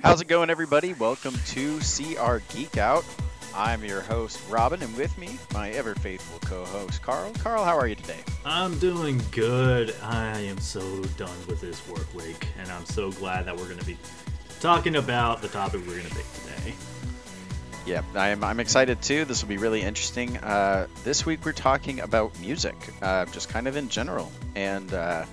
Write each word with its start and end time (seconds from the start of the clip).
How's 0.00 0.20
it 0.20 0.28
going, 0.28 0.48
everybody? 0.48 0.94
Welcome 0.94 1.34
to 1.46 1.80
CR 1.80 2.36
Geek 2.54 2.76
Out. 2.76 3.04
I'm 3.52 3.84
your 3.84 4.00
host, 4.00 4.40
Robin, 4.48 4.80
and 4.80 4.96
with 4.96 5.18
me, 5.18 5.38
my 5.52 5.70
ever 5.70 5.96
faithful 5.96 6.38
co 6.48 6.64
host, 6.66 7.02
Carl. 7.02 7.32
Carl, 7.40 7.64
how 7.64 7.76
are 7.76 7.88
you 7.88 7.96
today? 7.96 8.20
I'm 8.44 8.78
doing 8.78 9.20
good. 9.32 9.92
I 10.00 10.38
am 10.38 10.58
so 10.58 11.02
done 11.16 11.36
with 11.48 11.60
this 11.60 11.86
work 11.88 12.14
week, 12.14 12.46
and 12.60 12.70
I'm 12.70 12.84
so 12.84 13.10
glad 13.10 13.46
that 13.46 13.56
we're 13.56 13.64
going 13.64 13.80
to 13.80 13.84
be 13.84 13.98
talking 14.60 14.94
about 14.96 15.42
the 15.42 15.48
topic 15.48 15.80
we're 15.80 15.96
going 15.96 16.06
to 16.06 16.14
pick 16.14 16.32
today. 16.32 16.74
Yep, 17.86 18.04
I'm, 18.14 18.44
I'm 18.44 18.60
excited 18.60 19.02
too. 19.02 19.24
This 19.24 19.42
will 19.42 19.48
be 19.48 19.58
really 19.58 19.82
interesting. 19.82 20.36
Uh, 20.36 20.86
this 21.02 21.26
week, 21.26 21.44
we're 21.44 21.52
talking 21.52 21.98
about 21.98 22.38
music, 22.38 22.76
uh, 23.02 23.24
just 23.26 23.48
kind 23.48 23.66
of 23.66 23.76
in 23.76 23.88
general. 23.88 24.30
And 24.54 24.94
uh, 24.94 25.24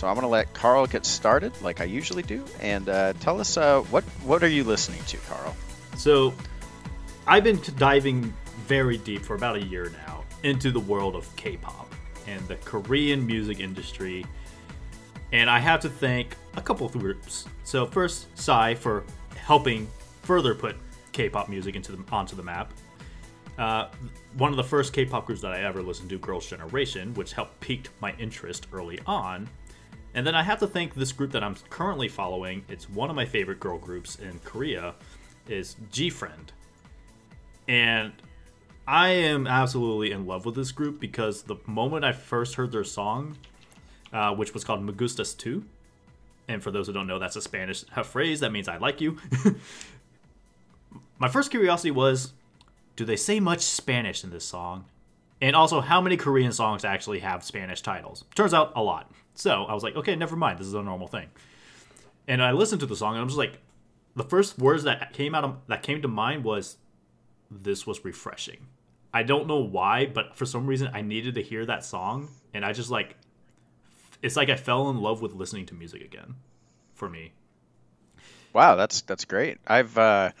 so 0.00 0.08
I'm 0.08 0.14
going 0.14 0.22
to 0.22 0.28
let 0.28 0.54
Carl 0.54 0.86
get 0.86 1.04
started, 1.04 1.52
like 1.60 1.82
I 1.82 1.84
usually 1.84 2.22
do, 2.22 2.42
and 2.62 2.88
uh, 2.88 3.12
tell 3.20 3.38
us 3.38 3.58
uh, 3.58 3.82
what, 3.90 4.02
what 4.24 4.42
are 4.42 4.48
you 4.48 4.64
listening 4.64 5.02
to, 5.04 5.18
Carl? 5.18 5.54
So, 5.98 6.32
I've 7.26 7.44
been 7.44 7.60
diving 7.76 8.32
very 8.66 8.96
deep 8.96 9.22
for 9.22 9.34
about 9.34 9.56
a 9.56 9.62
year 9.62 9.92
now 10.06 10.24
into 10.42 10.70
the 10.70 10.80
world 10.80 11.16
of 11.16 11.36
K-pop 11.36 11.92
and 12.26 12.40
the 12.48 12.56
Korean 12.56 13.26
music 13.26 13.60
industry, 13.60 14.24
and 15.32 15.50
I 15.50 15.58
have 15.58 15.80
to 15.80 15.90
thank 15.90 16.34
a 16.56 16.62
couple 16.62 16.86
of 16.86 16.92
groups. 16.92 17.44
So 17.64 17.84
first, 17.84 18.26
Psy 18.38 18.74
for 18.74 19.04
helping 19.36 19.86
further 20.22 20.54
put 20.54 20.76
K-pop 21.12 21.50
music 21.50 21.76
into 21.76 21.92
the, 21.92 22.02
onto 22.10 22.36
the 22.36 22.42
map. 22.42 22.72
Uh, 23.58 23.88
one 24.38 24.50
of 24.50 24.56
the 24.56 24.64
first 24.64 24.94
K-pop 24.94 25.26
groups 25.26 25.42
that 25.42 25.52
I 25.52 25.60
ever 25.64 25.82
listened 25.82 26.08
to, 26.08 26.18
Girls' 26.18 26.48
Generation, 26.48 27.12
which 27.12 27.34
helped 27.34 27.60
piqued 27.60 27.90
my 28.00 28.14
interest 28.18 28.66
early 28.72 28.98
on. 29.06 29.46
And 30.14 30.26
then 30.26 30.34
I 30.34 30.42
have 30.42 30.58
to 30.60 30.66
thank 30.66 30.94
this 30.94 31.12
group 31.12 31.30
that 31.32 31.44
I'm 31.44 31.54
currently 31.68 32.08
following. 32.08 32.64
It's 32.68 32.90
one 32.90 33.10
of 33.10 33.16
my 33.16 33.24
favorite 33.24 33.60
girl 33.60 33.78
groups 33.78 34.16
in 34.16 34.40
Korea, 34.44 34.94
is 35.48 35.76
GFriend. 35.92 36.48
And 37.68 38.12
I 38.86 39.10
am 39.10 39.46
absolutely 39.46 40.10
in 40.10 40.26
love 40.26 40.44
with 40.44 40.56
this 40.56 40.72
group 40.72 40.98
because 40.98 41.42
the 41.42 41.56
moment 41.66 42.04
I 42.04 42.12
first 42.12 42.56
heard 42.56 42.72
their 42.72 42.84
song, 42.84 43.36
uh, 44.12 44.34
which 44.34 44.52
was 44.52 44.64
called 44.64 44.82
Me 44.82 44.92
Gustas 44.92 45.36
Tu, 45.36 45.64
and 46.48 46.60
for 46.60 46.72
those 46.72 46.88
who 46.88 46.92
don't 46.92 47.06
know, 47.06 47.20
that's 47.20 47.36
a 47.36 47.40
Spanish 47.40 47.84
phrase 48.04 48.40
that 48.40 48.50
means 48.50 48.66
I 48.66 48.78
like 48.78 49.00
you. 49.00 49.18
My 51.18 51.28
first 51.28 51.50
curiosity 51.52 51.92
was 51.92 52.32
do 52.96 53.04
they 53.04 53.16
say 53.16 53.38
much 53.38 53.60
Spanish 53.60 54.24
in 54.24 54.30
this 54.30 54.44
song? 54.44 54.86
And 55.40 55.56
also, 55.56 55.80
how 55.80 56.00
many 56.00 56.16
Korean 56.18 56.52
songs 56.52 56.84
actually 56.84 57.20
have 57.20 57.42
Spanish 57.42 57.80
titles? 57.80 58.24
Turns 58.34 58.52
out 58.52 58.72
a 58.76 58.82
lot. 58.82 59.10
So 59.40 59.64
I 59.64 59.72
was 59.72 59.82
like, 59.82 59.96
okay, 59.96 60.16
never 60.16 60.36
mind. 60.36 60.58
This 60.58 60.66
is 60.66 60.74
a 60.74 60.82
normal 60.82 61.08
thing. 61.08 61.28
And 62.28 62.42
I 62.42 62.52
listened 62.52 62.80
to 62.80 62.86
the 62.86 62.94
song, 62.94 63.14
and 63.14 63.22
I 63.22 63.24
was 63.24 63.38
like, 63.38 63.58
the 64.14 64.22
first 64.22 64.58
words 64.58 64.82
that 64.82 65.14
came 65.14 65.34
out 65.34 65.44
of, 65.44 65.56
that 65.66 65.82
came 65.82 66.02
to 66.02 66.08
mind 66.08 66.44
was, 66.44 66.76
"This 67.50 67.86
was 67.86 68.04
refreshing." 68.04 68.66
I 69.14 69.22
don't 69.22 69.46
know 69.46 69.58
why, 69.58 70.06
but 70.06 70.36
for 70.36 70.44
some 70.44 70.66
reason, 70.66 70.90
I 70.92 71.00
needed 71.00 71.34
to 71.36 71.42
hear 71.42 71.64
that 71.64 71.84
song, 71.84 72.28
and 72.52 72.64
I 72.64 72.74
just 72.74 72.90
like, 72.90 73.16
it's 74.22 74.36
like 74.36 74.50
I 74.50 74.56
fell 74.56 74.90
in 74.90 75.00
love 75.00 75.22
with 75.22 75.32
listening 75.32 75.64
to 75.66 75.74
music 75.74 76.02
again, 76.02 76.34
for 76.94 77.08
me. 77.08 77.32
Wow, 78.52 78.76
that's 78.76 79.00
that's 79.02 79.24
great. 79.24 79.58
I've 79.66 79.96
uh, 79.96 80.32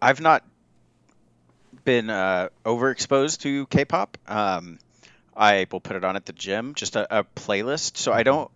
I've 0.00 0.20
not 0.20 0.44
been 1.84 2.08
uh, 2.08 2.48
overexposed 2.64 3.40
to 3.42 3.66
K-pop. 3.66 4.16
Um, 4.26 4.78
I 5.36 5.66
will 5.70 5.80
put 5.80 5.96
it 5.96 6.04
on 6.04 6.16
at 6.16 6.26
the 6.26 6.32
gym, 6.32 6.74
just 6.74 6.96
a, 6.96 7.20
a 7.20 7.24
playlist. 7.24 7.96
So 7.96 8.12
I 8.12 8.22
don't, 8.22 8.50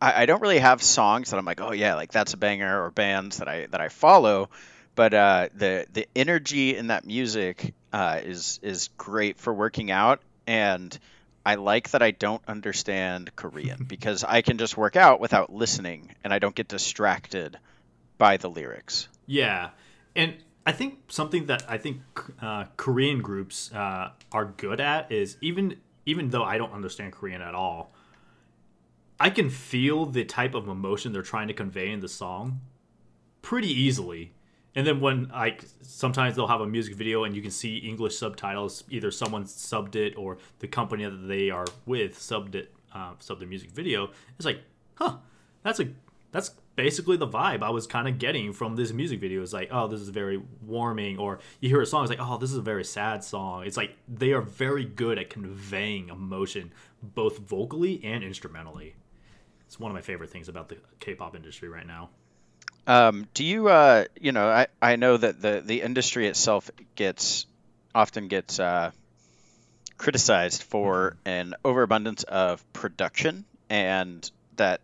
I, 0.00 0.22
I, 0.22 0.26
don't 0.26 0.40
really 0.40 0.58
have 0.58 0.82
songs 0.82 1.30
that 1.30 1.38
I'm 1.38 1.44
like, 1.44 1.60
oh 1.60 1.72
yeah, 1.72 1.94
like 1.94 2.12
that's 2.12 2.34
a 2.34 2.36
banger, 2.36 2.84
or 2.84 2.90
bands 2.90 3.38
that 3.38 3.48
I 3.48 3.66
that 3.66 3.80
I 3.80 3.88
follow. 3.88 4.50
But 4.94 5.14
uh, 5.14 5.48
the 5.54 5.86
the 5.92 6.08
energy 6.16 6.76
in 6.76 6.88
that 6.88 7.04
music 7.04 7.74
uh, 7.92 8.20
is 8.22 8.60
is 8.62 8.90
great 8.96 9.38
for 9.38 9.52
working 9.52 9.90
out, 9.90 10.20
and 10.46 10.96
I 11.44 11.54
like 11.56 11.90
that 11.90 12.02
I 12.02 12.10
don't 12.10 12.42
understand 12.46 13.34
Korean 13.36 13.84
because 13.88 14.24
I 14.24 14.42
can 14.42 14.58
just 14.58 14.76
work 14.76 14.96
out 14.96 15.20
without 15.20 15.52
listening, 15.52 16.14
and 16.24 16.32
I 16.32 16.38
don't 16.38 16.54
get 16.54 16.68
distracted 16.68 17.58
by 18.18 18.36
the 18.36 18.50
lyrics. 18.50 19.08
Yeah, 19.26 19.70
and 20.14 20.34
I 20.66 20.72
think 20.72 20.98
something 21.08 21.46
that 21.46 21.64
I 21.68 21.78
think 21.78 22.02
uh, 22.42 22.64
Korean 22.76 23.22
groups 23.22 23.72
uh, 23.72 24.10
are 24.32 24.44
good 24.44 24.80
at 24.80 25.10
is 25.10 25.38
even 25.40 25.76
even 26.08 26.30
though 26.30 26.42
I 26.42 26.56
don't 26.56 26.72
understand 26.72 27.12
Korean 27.12 27.42
at 27.42 27.54
all, 27.54 27.92
I 29.20 29.28
can 29.28 29.50
feel 29.50 30.06
the 30.06 30.24
type 30.24 30.54
of 30.54 30.66
emotion 30.66 31.12
they're 31.12 31.20
trying 31.20 31.48
to 31.48 31.54
convey 31.54 31.90
in 31.90 32.00
the 32.00 32.08
song 32.08 32.62
pretty 33.42 33.68
easily. 33.68 34.32
And 34.74 34.86
then 34.86 35.00
when 35.00 35.28
like 35.28 35.64
sometimes 35.82 36.34
they'll 36.34 36.46
have 36.46 36.62
a 36.62 36.66
music 36.66 36.94
video 36.94 37.24
and 37.24 37.36
you 37.36 37.42
can 37.42 37.50
see 37.50 37.76
English 37.76 38.16
subtitles, 38.16 38.84
either 38.88 39.10
someone 39.10 39.44
subbed 39.44 39.96
it 39.96 40.16
or 40.16 40.38
the 40.60 40.68
company 40.68 41.04
that 41.04 41.28
they 41.28 41.50
are 41.50 41.66
with 41.84 42.18
subbed 42.18 42.54
it, 42.54 42.72
uh, 42.94 43.12
subbed 43.20 43.40
the 43.40 43.46
music 43.46 43.70
video. 43.70 44.08
It's 44.38 44.46
like, 44.46 44.62
huh, 44.94 45.16
that's 45.62 45.78
a 45.78 45.88
that's 46.32 46.52
basically 46.78 47.16
the 47.16 47.26
vibe 47.26 47.64
I 47.64 47.70
was 47.70 47.88
kind 47.88 48.06
of 48.06 48.20
getting 48.20 48.52
from 48.52 48.76
this 48.76 48.92
music 48.92 49.18
video. 49.18 49.42
It's 49.42 49.52
like, 49.52 49.70
oh, 49.72 49.88
this 49.88 50.00
is 50.00 50.10
very 50.10 50.40
warming, 50.64 51.18
or 51.18 51.40
you 51.58 51.68
hear 51.68 51.82
a 51.82 51.86
song, 51.86 52.04
it's 52.04 52.10
like, 52.10 52.20
oh, 52.22 52.38
this 52.38 52.52
is 52.52 52.56
a 52.56 52.62
very 52.62 52.84
sad 52.84 53.24
song. 53.24 53.66
It's 53.66 53.76
like 53.76 53.96
they 54.06 54.30
are 54.30 54.40
very 54.40 54.84
good 54.84 55.18
at 55.18 55.28
conveying 55.28 56.08
emotion, 56.08 56.72
both 57.02 57.38
vocally 57.38 58.00
and 58.04 58.22
instrumentally. 58.22 58.94
It's 59.66 59.80
one 59.80 59.90
of 59.90 59.96
my 59.96 60.02
favorite 60.02 60.30
things 60.30 60.48
about 60.48 60.68
the 60.68 60.76
K-pop 61.00 61.34
industry 61.34 61.68
right 61.68 61.86
now. 61.86 62.10
Um, 62.86 63.26
do 63.34 63.44
you, 63.44 63.68
uh, 63.68 64.04
you 64.20 64.30
know, 64.30 64.48
I, 64.48 64.68
I 64.80 64.94
know 64.94 65.16
that 65.16 65.42
the 65.42 65.60
the 65.64 65.82
industry 65.82 66.28
itself 66.28 66.70
gets 66.94 67.44
often 67.92 68.28
gets 68.28 68.60
uh, 68.60 68.92
criticized 69.96 70.62
for 70.62 71.16
mm-hmm. 71.24 71.28
an 71.28 71.54
overabundance 71.64 72.22
of 72.22 72.64
production 72.72 73.46
and 73.68 74.30
that 74.56 74.80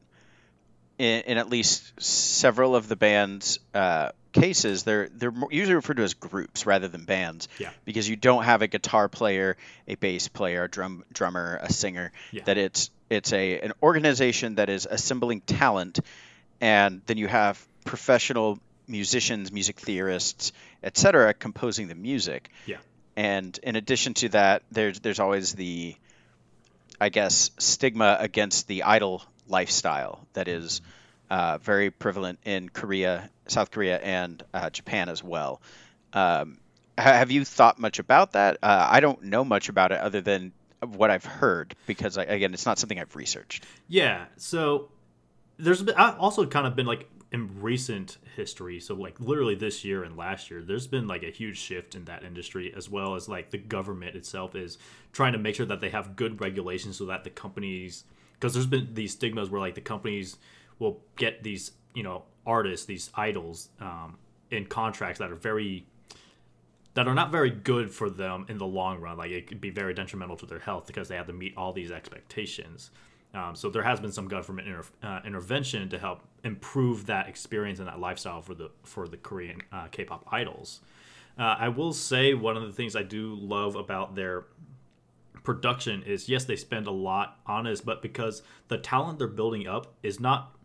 in, 0.99 1.23
in 1.23 1.39
at 1.39 1.49
least 1.49 2.01
several 2.01 2.77
of 2.77 2.89
the 2.89 2.97
band's 2.97 3.59
uh, 3.75 4.11
cases, 4.33 4.83
they're 4.83 5.09
they're 5.15 5.33
usually 5.51 5.75
referred 5.75 5.97
to 5.97 6.03
as 6.03 6.15
groups 6.15 6.67
rather 6.67 6.89
than 6.89 7.05
bands. 7.05 7.49
Yeah. 7.59 7.71
Because 7.85 8.09
you 8.09 8.17
don't 8.17 8.45
have 8.45 8.63
a 8.63 8.67
guitar 8.67 9.09
player, 9.09 9.57
a 9.89 9.95
bass 9.95 10.29
player, 10.29 10.65
a 10.65 10.69
drum 10.69 11.05
drummer, 11.13 11.59
a 11.63 11.73
singer. 11.73 12.13
Yeah. 12.33 12.45
That 12.45 12.59
it's 12.59 12.91
it's 13.09 13.33
a 13.33 13.61
an 13.61 13.73
organization 13.83 14.57
that 14.57 14.69
is 14.69 14.87
assembling 14.91 15.41
talent, 15.43 16.01
and 16.61 17.01
then 17.07 17.17
you 17.17 17.29
have 17.29 17.65
professional 17.85 18.59
musicians, 18.87 19.51
music 19.51 19.81
theorists, 19.81 20.53
etc., 20.83 21.33
composing 21.35 21.89
the 21.89 21.95
music. 21.95 22.51
Yeah. 22.67 22.79
And 23.17 23.59
in 23.63 23.77
addition 23.77 24.15
to 24.15 24.29
that, 24.31 24.63
there's 24.71 25.01
there's 25.01 25.21
always 25.21 25.55
the, 25.55 25.97
I 27.01 27.09
guess, 27.09 27.51
stigma 27.59 28.17
against 28.21 28.67
the 28.67 28.83
idol 28.83 29.23
lifestyle 29.49 30.27
that 30.33 30.49
is 30.49 30.81
uh, 31.31 31.59
very 31.59 31.91
prevalent 31.91 32.39
in 32.45 32.69
Korea, 32.69 33.31
South 33.47 33.71
Korea, 33.71 33.99
and 33.99 34.43
uh, 34.53 34.71
Japan 34.71 35.09
as 35.09 35.23
well. 35.23 35.61
Um, 36.13 36.59
have 36.97 37.31
you 37.31 37.45
thought 37.45 37.79
much 37.79 37.99
about 37.99 38.33
that? 38.33 38.59
Uh, 38.63 38.89
I 38.91 39.01
don't 39.01 39.25
know 39.25 39.45
much 39.45 39.69
about 39.69 39.93
it 39.93 39.99
other 39.99 40.21
than 40.21 40.53
what 40.81 41.11
I've 41.11 41.25
heard 41.25 41.75
because, 41.87 42.17
again, 42.17 42.55
it's 42.55 42.67
not 42.67 42.79
something 42.79 42.99
I've 42.99 43.17
researched. 43.17 43.65
Yeah. 43.89 44.27
So 44.37 44.91
there's 45.59 45.83
been, 45.83 45.95
I've 45.97 46.19
also 46.19 46.47
kind 46.47 46.67
of 46.67 46.77
been 46.77 46.87
like 46.87 47.09
in 47.33 47.61
recent 47.61 48.19
history, 48.37 48.79
so 48.79 48.95
like 48.95 49.19
literally 49.19 49.57
this 49.57 49.85
year 49.85 50.05
and 50.05 50.17
last 50.17 50.51
year, 50.53 50.63
there's 50.63 50.87
been 50.87 51.09
like 51.09 51.25
a 51.25 51.31
huge 51.31 51.59
shift 51.59 51.97
in 51.97 52.05
that 52.05 52.23
industry, 52.23 52.73
as 52.77 52.89
well 52.89 53.17
as 53.17 53.29
like 53.29 53.51
the 53.51 53.59
government 53.59 54.15
itself 54.15 54.55
is 54.55 54.79
trying 55.13 55.33
to 55.33 55.39
make 55.39 55.57
sure 55.57 55.67
that 55.67 55.81
they 55.81 55.91
have 55.91 56.15
good 56.15 56.41
regulations 56.41 56.97
so 56.99 57.07
that 57.07 57.25
the 57.25 57.31
companies 57.31 58.05
because 58.45 58.53
there's 58.53 58.67
been 58.67 58.91
these 58.93 59.13
stigmas 59.13 59.49
where 59.49 59.59
like 59.59 59.75
the 59.75 59.81
companies 59.81 60.37
will 60.79 61.01
get 61.17 61.43
these 61.43 61.71
you 61.95 62.03
know 62.03 62.25
artists 62.45 62.85
these 62.85 63.09
idols 63.15 63.71
um, 63.81 64.19
in 64.51 64.67
contracts 64.67 65.19
that 65.19 65.31
are 65.31 65.35
very 65.35 65.87
that 66.93 67.09
are 67.09 67.15
not 67.15 67.33
very 67.33 67.49
good 67.49 67.91
for 67.91 68.11
them 68.11 68.45
in 68.51 68.59
the 68.59 68.67
long 68.67 69.01
run 69.01 69.17
like 69.17 69.31
it 69.31 69.47
could 69.47 69.63
be 69.63 69.71
very 69.71 69.95
detrimental 69.95 70.37
to 70.37 70.45
their 70.45 70.59
health 70.59 70.87
because 70.87 71.09
they 71.09 71.17
have 71.17 71.27
to 71.27 71.33
meet 71.33 71.57
all 71.57 71.73
these 71.73 71.91
expectations 71.91 72.91
um, 73.33 73.57
so 73.57 73.71
there 73.71 73.83
has 73.83 73.99
been 73.99 74.13
some 74.13 74.29
government 74.29 74.69
inter- 74.69 74.85
uh, 75.03 75.21
intervention 75.25 75.89
to 75.89 75.99
help 75.99 76.21
improve 76.45 77.07
that 77.07 77.31
experience 77.31 77.79
and 77.79 77.89
that 77.89 77.99
lifestyle 77.99 78.43
for 78.43 78.55
the 78.55 78.71
for 78.83 79.09
the 79.09 79.17
Korean 79.17 79.63
uh, 79.73 79.87
K-pop 79.91 80.29
idols. 80.31 80.83
Uh, 81.37 81.57
I 81.59 81.69
will 81.69 81.93
say 81.93 82.35
one 82.35 82.57
of 82.57 82.63
the 82.63 82.73
things 82.73 82.95
I 82.95 83.03
do 83.03 83.35
love 83.35 83.75
about 83.75 84.15
their 84.15 84.45
production 85.45 86.03
is 86.03 86.29
yes, 86.29 86.45
they 86.45 86.57
spend 86.57 86.89
a 86.89 86.91
lot 86.91 87.39
on 87.47 87.65
this, 87.65 87.81
but 87.81 88.03
because 88.03 88.43
the 88.69 88.79
talent 88.79 89.19
they're 89.19 89.29
building 89.29 89.69
up 89.69 89.95
is 90.03 90.19
not 90.19 90.57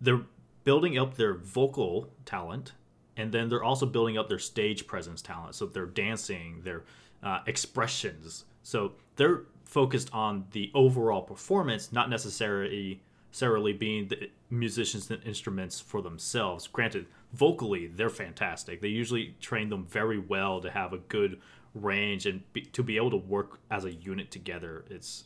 they're 0.00 0.22
building 0.64 0.98
up 0.98 1.14
their 1.14 1.34
vocal 1.34 2.10
talent 2.24 2.72
and 3.16 3.30
then 3.30 3.48
they're 3.48 3.62
also 3.62 3.86
building 3.86 4.18
up 4.18 4.28
their 4.28 4.38
stage 4.38 4.86
presence 4.86 5.22
talent. 5.22 5.54
So 5.54 5.66
they're 5.66 5.86
dancing, 5.86 6.60
their 6.64 6.82
uh, 7.22 7.40
expressions. 7.46 8.44
So 8.62 8.92
they're 9.16 9.42
focused 9.64 10.10
on 10.12 10.46
the 10.52 10.70
overall 10.74 11.22
performance, 11.22 11.92
not 11.92 12.10
necessarily 12.10 13.00
necessarily 13.30 13.74
being 13.74 14.08
the, 14.08 14.30
musicians 14.48 15.10
and 15.10 15.22
instruments 15.24 15.78
for 15.78 16.00
themselves. 16.00 16.66
Granted, 16.68 17.06
vocally 17.32 17.86
they're 17.86 18.08
fantastic. 18.08 18.80
They 18.80 18.88
usually 18.88 19.34
train 19.40 19.68
them 19.68 19.84
very 19.84 20.18
well 20.18 20.60
to 20.60 20.70
have 20.70 20.92
a 20.92 20.98
good 20.98 21.40
range 21.76 22.26
and 22.26 22.42
be, 22.52 22.62
to 22.62 22.82
be 22.82 22.96
able 22.96 23.10
to 23.10 23.16
work 23.16 23.60
as 23.70 23.84
a 23.84 23.92
unit 23.92 24.30
together. 24.30 24.84
It's 24.90 25.24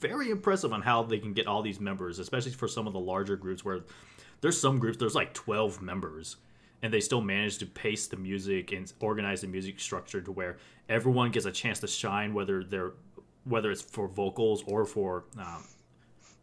very 0.00 0.30
impressive 0.30 0.72
on 0.72 0.82
how 0.82 1.02
they 1.02 1.18
can 1.18 1.32
get 1.32 1.46
all 1.46 1.62
these 1.62 1.80
members, 1.80 2.18
especially 2.18 2.52
for 2.52 2.68
some 2.68 2.86
of 2.86 2.92
the 2.92 3.00
larger 3.00 3.36
groups 3.36 3.64
where 3.64 3.80
there's 4.40 4.60
some 4.60 4.78
groups 4.78 4.98
there's 4.98 5.14
like 5.14 5.32
12 5.32 5.80
members 5.80 6.36
and 6.82 6.92
they 6.92 7.00
still 7.00 7.20
manage 7.20 7.58
to 7.58 7.66
pace 7.66 8.08
the 8.08 8.16
music 8.16 8.72
and 8.72 8.92
organize 9.00 9.40
the 9.40 9.46
music 9.46 9.80
structure 9.80 10.20
to 10.20 10.32
where 10.32 10.58
everyone 10.88 11.30
gets 11.30 11.46
a 11.46 11.52
chance 11.52 11.78
to 11.78 11.86
shine 11.86 12.34
whether 12.34 12.62
they're 12.62 12.92
whether 13.44 13.70
it's 13.70 13.82
for 13.82 14.06
vocals 14.06 14.62
or 14.66 14.84
for 14.84 15.24
um, 15.38 15.64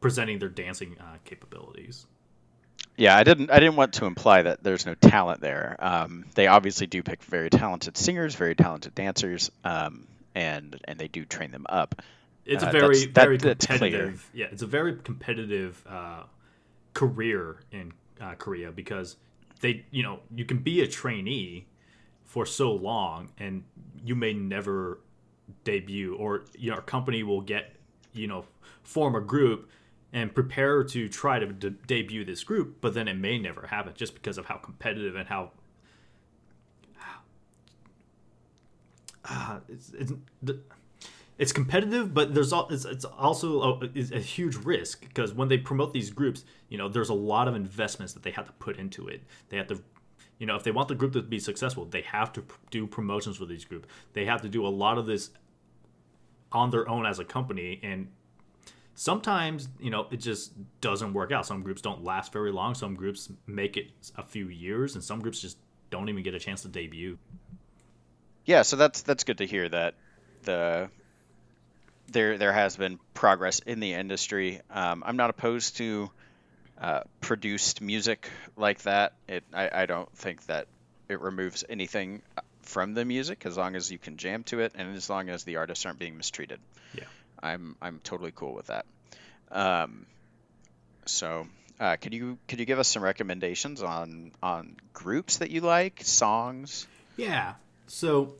presenting 0.02 0.40
their 0.40 0.50
dancing 0.50 0.98
uh, 1.00 1.16
capabilities. 1.24 2.08
Yeah, 3.00 3.16
I 3.16 3.24
didn't. 3.24 3.50
I 3.50 3.60
didn't 3.62 3.78
want 3.78 3.94
to 3.94 4.06
imply 4.06 4.42
that 4.42 4.62
there's 4.62 4.86
no 4.86 4.94
talent 4.94 5.40
there. 5.40 5.78
Um, 5.80 6.26
they 6.36 6.48
obviously 6.48 6.86
do 6.86 7.02
pick 7.02 7.24
very 7.24 7.50
talented 7.50 7.96
singers, 7.96 8.36
very 8.36 8.56
talented 8.56 8.94
dancers, 8.94 9.50
um, 9.64 10.06
and 10.36 10.78
and 10.84 11.00
they 11.00 11.08
do 11.08 11.24
train 11.24 11.52
them 11.52 11.66
up. 11.70 12.02
It's 12.46 12.62
uh, 12.62 12.68
a 12.68 12.72
very 12.72 13.06
that's, 13.06 13.06
very 13.06 13.38
that, 13.38 13.60
competitive. 13.60 14.30
Yeah, 14.34 14.48
it's 14.52 14.64
a 14.64 14.68
very 14.68 14.98
competitive 14.98 15.82
uh, 15.90 16.24
career 16.94 17.62
in 17.72 17.94
uh, 18.20 18.34
Korea 18.34 18.70
because 18.70 19.16
they, 19.62 19.86
you 19.92 20.04
know, 20.04 20.20
you 20.36 20.44
can 20.44 20.58
be 20.58 20.82
a 20.82 20.88
trainee 20.88 21.68
for 22.26 22.46
so 22.46 22.74
long, 22.74 23.30
and 23.38 23.64
you 24.04 24.16
may 24.16 24.34
never 24.34 25.00
debut, 25.64 26.16
or 26.16 26.44
your 26.58 26.76
know, 26.76 26.82
company 26.82 27.24
will 27.24 27.42
get, 27.42 27.72
you 28.12 28.28
know, 28.28 28.44
form 28.84 29.16
a 29.16 29.22
group 29.22 29.70
and 30.12 30.34
prepare 30.34 30.84
to 30.84 31.08
try 31.08 31.40
to 31.40 31.46
de- 31.48 31.70
debut 31.70 32.26
this 32.26 32.44
group, 32.44 32.78
but 32.82 32.94
then 32.94 33.08
it 33.08 33.16
may 33.16 33.38
never 33.38 33.68
happen 33.68 33.94
just 33.96 34.14
because 34.14 34.38
of 34.38 34.46
how 34.48 34.56
competitive 34.56 35.16
and 35.16 35.28
how 35.28 35.52
uh, 39.30 39.60
it's, 39.70 39.92
it's, 39.94 40.14
it's 41.38 41.54
competitive, 41.54 42.14
but 42.14 42.34
there's 42.34 42.52
all, 42.52 42.68
it's, 42.70 42.86
it's 42.86 43.06
also 43.06 43.62
a, 43.62 43.90
it's 43.96 44.12
a 44.12 44.20
huge 44.20 44.56
risk 44.58 45.02
because 45.02 45.34
when 45.34 45.48
they 45.48 45.58
promote 45.58 45.94
these 45.94 46.10
groups, 46.10 46.44
you 46.68 46.78
know, 46.78 46.90
there's 46.90 47.10
a 47.10 47.14
lot 47.14 47.48
of 47.48 47.56
investments 47.56 48.14
that 48.14 48.24
they 48.24 48.32
have 48.32 48.46
to 48.46 48.52
put 48.54 48.78
into 48.78 49.08
it. 49.08 49.24
They 49.48 49.58
have 49.58 49.68
to, 49.68 49.82
you 50.38 50.46
know, 50.46 50.56
if 50.56 50.64
they 50.64 50.72
want 50.72 50.90
the 50.90 50.96
group 50.96 51.14
to 51.14 51.22
be 51.22 51.40
successful, 51.40 51.86
they 51.86 52.02
have 52.02 52.34
to 52.34 52.44
do 52.72 52.88
promotions 52.88 53.38
for 53.38 53.46
these 53.46 53.64
group. 53.64 53.88
They 54.14 54.26
have 54.26 54.42
to 54.42 54.50
do 54.50 54.66
a 54.66 54.70
lot 54.70 54.98
of 54.98 55.06
this 55.06 55.30
on 56.52 56.72
their 56.72 56.90
own 56.90 57.06
as 57.06 57.20
a 57.20 57.26
company, 57.26 57.80
and 57.84 58.10
sometimes 59.00 59.70
you 59.80 59.90
know 59.90 60.08
it 60.12 60.18
just 60.18 60.52
doesn't 60.82 61.14
work 61.14 61.32
out. 61.32 61.46
Some 61.46 61.64
groups 61.64 61.82
don't 61.82 62.04
last 62.04 62.34
very 62.34 62.52
long. 62.52 62.76
Some 62.76 62.96
groups 62.96 63.32
make 63.48 63.78
it 63.78 63.88
a 64.18 64.24
few 64.24 64.50
years 64.50 64.96
and 64.96 65.04
some 65.04 65.22
groups 65.22 65.40
just 65.40 65.58
don't 65.90 66.10
even 66.10 66.22
get 66.22 66.34
a 66.34 66.40
chance 66.40 66.64
to 66.64 66.68
debut. 66.68 67.18
Yeah 68.46 68.64
so 68.64 68.76
that's 68.76 69.02
that's 69.04 69.24
good 69.24 69.38
to 69.38 69.46
hear 69.46 69.70
that 69.70 69.96
the 70.44 70.90
there 72.12 72.38
there 72.38 72.52
has 72.52 72.76
been 72.76 73.00
progress 73.14 73.60
in 73.60 73.80
the 73.80 73.94
industry. 73.94 74.60
Um, 74.70 75.04
i'm 75.06 75.16
not 75.16 75.30
opposed 75.30 75.78
to 75.78 76.12
uh, 76.82 77.02
produced 77.22 77.82
music 77.82 78.30
like 78.58 78.82
that. 78.84 79.14
It 79.28 79.44
I, 79.54 79.70
I 79.82 79.86
don't 79.86 80.12
think 80.18 80.46
that 80.48 80.68
it 81.08 81.22
removes 81.22 81.64
anything 81.70 82.22
from 82.64 82.94
the 82.94 83.06
music 83.06 83.46
as 83.46 83.58
long 83.58 83.76
as 83.76 83.92
you 83.92 83.98
can 83.98 84.18
jam 84.18 84.44
to 84.44 84.60
it 84.60 84.74
and 84.76 84.96
as 84.96 85.10
long 85.10 85.30
as 85.30 85.44
the 85.44 85.56
artists 85.58 85.86
aren't 85.86 86.00
being 86.00 86.18
mistreated. 86.18 86.60
Yeah 86.94 87.06
I'm 87.42 87.76
I'm 87.82 88.00
totally 88.04 88.32
cool 88.34 88.54
with 88.54 88.68
that. 88.68 88.86
Um, 89.52 90.06
so 91.06 91.48
uh, 91.80 91.96
could 91.96 92.14
you 92.14 92.38
could 92.48 92.60
you 92.60 92.66
give 92.66 92.80
us 92.80 92.88
some 92.88 93.04
recommendations 93.04 93.82
on 93.82 94.32
on 94.44 94.76
groups 94.94 95.38
that 95.38 95.50
you 95.50 95.62
like, 95.62 96.02
songs? 96.04 96.88
Yeah. 97.18 97.56
So 97.88 98.36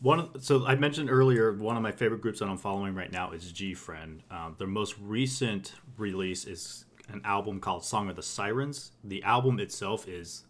one 0.00 0.40
so 0.40 0.66
I 0.66 0.76
mentioned 0.76 1.10
earlier 1.10 1.52
one 1.52 1.76
of 1.76 1.82
my 1.82 1.92
favorite 1.92 2.20
groups 2.20 2.40
that 2.40 2.48
I'm 2.48 2.58
following 2.58 2.94
right 2.94 3.12
now 3.12 3.32
is 3.32 3.52
GFriend. 3.52 4.20
Um, 4.30 4.54
their 4.58 4.66
most 4.66 4.96
recent 5.00 5.74
release 5.96 6.44
is 6.44 6.84
an 7.08 7.22
album 7.24 7.60
called 7.60 7.84
Song 7.84 8.08
of 8.08 8.16
the 8.16 8.22
Sirens. 8.22 8.92
The 9.02 9.22
album 9.22 9.60
itself 9.60 10.06
is 10.06 10.44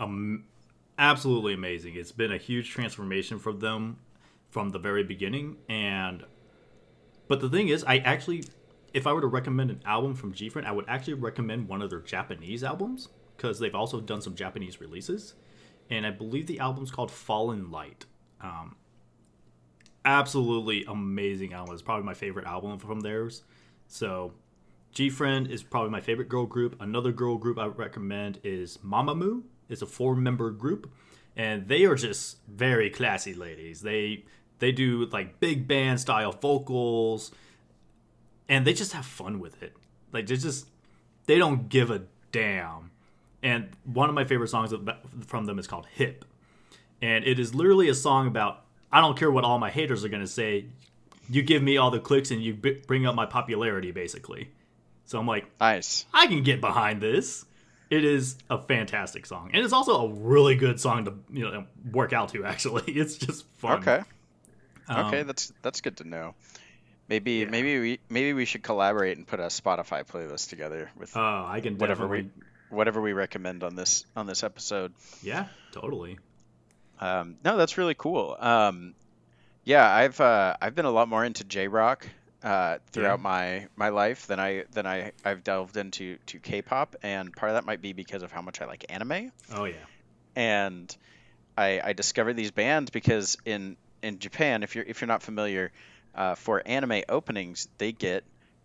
um, 0.00 0.44
absolutely 0.98 1.54
amazing. 1.54 1.94
It's 1.96 2.12
been 2.12 2.32
a 2.32 2.38
huge 2.38 2.70
transformation 2.70 3.38
for 3.38 3.52
them 3.52 3.98
from 4.50 4.70
the 4.70 4.78
very 4.78 5.02
beginning, 5.02 5.56
and 5.68 6.24
but 7.28 7.40
the 7.40 7.48
thing 7.48 7.68
is, 7.68 7.84
I 7.84 7.98
actually, 7.98 8.44
if 8.92 9.06
I 9.06 9.12
were 9.12 9.20
to 9.20 9.26
recommend 9.26 9.70
an 9.70 9.82
album 9.84 10.14
from 10.14 10.32
GFriend, 10.32 10.66
I 10.66 10.72
would 10.72 10.86
actually 10.88 11.14
recommend 11.14 11.68
one 11.68 11.82
of 11.82 11.90
their 11.90 12.00
Japanese 12.00 12.62
albums 12.62 13.08
because 13.36 13.58
they've 13.58 13.74
also 13.74 14.00
done 14.00 14.22
some 14.22 14.34
Japanese 14.34 14.80
releases, 14.80 15.34
and 15.90 16.06
I 16.06 16.10
believe 16.10 16.46
the 16.46 16.60
album's 16.60 16.90
called 16.90 17.10
Fallen 17.10 17.70
Light. 17.70 18.06
Um, 18.40 18.76
absolutely 20.04 20.84
amazing 20.86 21.52
album. 21.52 21.74
It's 21.74 21.82
probably 21.82 22.04
my 22.04 22.14
favorite 22.14 22.46
album 22.46 22.78
from 22.78 23.00
theirs. 23.00 23.42
So, 23.88 24.32
GFriend 24.94 25.50
is 25.50 25.62
probably 25.62 25.90
my 25.90 26.00
favorite 26.00 26.28
girl 26.28 26.46
group. 26.46 26.80
Another 26.80 27.12
girl 27.12 27.36
group 27.36 27.58
I 27.58 27.66
would 27.66 27.78
recommend 27.78 28.40
is 28.42 28.78
Mamamoo. 28.78 29.42
It's 29.68 29.82
a 29.82 29.86
four-member 29.86 30.52
group, 30.52 30.90
and 31.36 31.68
they 31.68 31.84
are 31.84 31.96
just 31.96 32.38
very 32.48 32.88
classy 32.88 33.34
ladies. 33.34 33.82
They 33.82 34.24
they 34.58 34.72
do 34.72 35.06
like 35.06 35.40
big 35.40 35.68
band 35.68 36.00
style 36.00 36.32
vocals, 36.32 37.30
and 38.48 38.66
they 38.66 38.72
just 38.72 38.92
have 38.92 39.06
fun 39.06 39.38
with 39.38 39.62
it. 39.62 39.76
Like 40.12 40.26
they 40.26 40.36
just 40.36 40.68
they 41.26 41.38
don't 41.38 41.68
give 41.68 41.90
a 41.90 42.02
damn. 42.32 42.90
And 43.42 43.68
one 43.84 44.08
of 44.08 44.14
my 44.14 44.24
favorite 44.24 44.48
songs 44.48 44.72
from 45.26 45.44
them 45.44 45.58
is 45.58 45.66
called 45.66 45.86
Hip, 45.94 46.24
and 47.02 47.24
it 47.24 47.38
is 47.38 47.54
literally 47.54 47.88
a 47.88 47.94
song 47.94 48.26
about 48.26 48.64
I 48.90 49.00
don't 49.00 49.16
care 49.16 49.30
what 49.30 49.44
all 49.44 49.58
my 49.58 49.70
haters 49.70 50.04
are 50.04 50.08
gonna 50.08 50.26
say. 50.26 50.66
You 51.28 51.42
give 51.42 51.62
me 51.62 51.76
all 51.76 51.90
the 51.90 51.98
clicks 52.00 52.30
and 52.30 52.40
you 52.42 52.54
b- 52.54 52.82
bring 52.86 53.04
up 53.04 53.14
my 53.14 53.26
popularity, 53.26 53.90
basically. 53.90 54.50
So 55.06 55.18
I'm 55.18 55.26
like, 55.26 55.46
nice. 55.60 56.06
I 56.12 56.26
can 56.28 56.42
get 56.42 56.60
behind 56.60 57.00
this. 57.00 57.44
It 57.90 58.04
is 58.04 58.36
a 58.50 58.60
fantastic 58.60 59.26
song, 59.26 59.50
and 59.52 59.62
it's 59.64 59.72
also 59.72 60.06
a 60.06 60.12
really 60.12 60.56
good 60.56 60.80
song 60.80 61.04
to 61.04 61.14
you 61.30 61.48
know 61.48 61.66
work 61.92 62.12
out 62.12 62.30
to. 62.30 62.44
Actually, 62.52 62.92
it's 62.92 63.16
just 63.16 63.46
fun. 63.58 63.80
Okay. 63.80 64.02
Um, 64.88 65.06
okay, 65.06 65.22
that's 65.22 65.52
that's 65.62 65.80
good 65.80 65.96
to 65.98 66.04
know. 66.04 66.34
Maybe 67.08 67.32
yeah. 67.32 67.46
maybe 67.46 67.80
we 67.80 68.00
maybe 68.08 68.32
we 68.32 68.44
should 68.44 68.62
collaborate 68.62 69.16
and 69.16 69.26
put 69.26 69.40
a 69.40 69.44
Spotify 69.44 70.06
playlist 70.06 70.48
together 70.48 70.90
with. 70.96 71.16
Oh, 71.16 71.46
I 71.46 71.60
can 71.60 71.78
whatever 71.78 72.04
definitely... 72.04 72.30
we 72.70 72.76
whatever 72.76 73.00
we 73.00 73.12
recommend 73.12 73.62
on 73.62 73.76
this 73.76 74.04
on 74.16 74.26
this 74.26 74.42
episode. 74.42 74.92
Yeah, 75.22 75.46
totally. 75.72 76.18
Um, 76.98 77.36
no, 77.44 77.56
that's 77.56 77.78
really 77.78 77.94
cool. 77.94 78.36
Um, 78.38 78.94
yeah, 79.64 79.88
I've 79.92 80.20
uh, 80.20 80.56
I've 80.60 80.74
been 80.74 80.84
a 80.84 80.90
lot 80.90 81.08
more 81.08 81.24
into 81.24 81.44
J 81.44 81.68
rock 81.68 82.06
uh, 82.42 82.78
throughout 82.92 83.18
yeah. 83.18 83.22
my 83.22 83.66
my 83.76 83.88
life 83.90 84.26
than 84.26 84.40
I 84.40 84.64
than 84.72 84.86
I 84.86 85.12
I've 85.24 85.44
delved 85.44 85.76
into 85.76 86.16
to 86.26 86.38
K-pop, 86.38 86.96
and 87.02 87.34
part 87.34 87.50
of 87.50 87.56
that 87.56 87.64
might 87.64 87.82
be 87.82 87.92
because 87.92 88.22
of 88.22 88.32
how 88.32 88.42
much 88.42 88.60
I 88.60 88.66
like 88.66 88.86
anime. 88.88 89.32
Oh 89.52 89.64
yeah. 89.64 89.74
And 90.34 90.96
I 91.56 91.80
I 91.82 91.92
discovered 91.92 92.34
these 92.34 92.50
bands 92.50 92.90
because 92.90 93.36
in 93.44 93.76
in 94.06 94.18
Japan, 94.20 94.62
if 94.62 94.74
you're 94.74 94.84
if 94.84 95.00
you're 95.00 95.08
not 95.08 95.22
familiar, 95.22 95.72
uh, 96.14 96.36
for 96.36 96.62
anime 96.64 97.02
openings, 97.08 97.68
they 97.78 97.92
get 97.92 98.24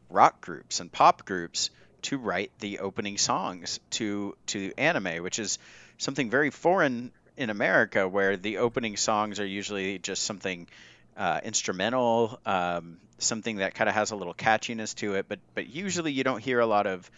rock 0.09 0.39
groups 0.41 0.79
and 0.79 0.91
pop 0.91 1.25
groups 1.25 1.71
to 2.03 2.17
write 2.17 2.51
the 2.59 2.79
opening 2.79 3.17
songs 3.17 3.79
to 3.91 4.37
to 4.47 4.71
anime, 4.77 5.23
which 5.23 5.39
is 5.39 5.57
something 5.97 6.29
very 6.29 6.51
foreign 6.51 7.11
in 7.35 7.49
America, 7.49 8.07
where 8.07 8.37
the 8.37 8.57
opening 8.57 8.97
songs 8.97 9.39
are 9.39 9.45
usually 9.45 9.97
just 9.97 10.23
something 10.23 10.67
uh, 11.17 11.39
instrumental, 11.43 12.39
um, 12.45 12.97
something 13.17 13.57
that 13.57 13.73
kind 13.73 13.89
of 13.89 13.95
has 13.95 14.11
a 14.11 14.15
little 14.15 14.35
catchiness 14.35 14.93
to 14.95 15.15
it. 15.15 15.25
But 15.27 15.39
but 15.55 15.67
usually 15.67 16.11
you 16.11 16.23
don't 16.23 16.41
hear 16.41 16.59
a 16.59 16.67
lot 16.67 16.85
of 16.85 17.09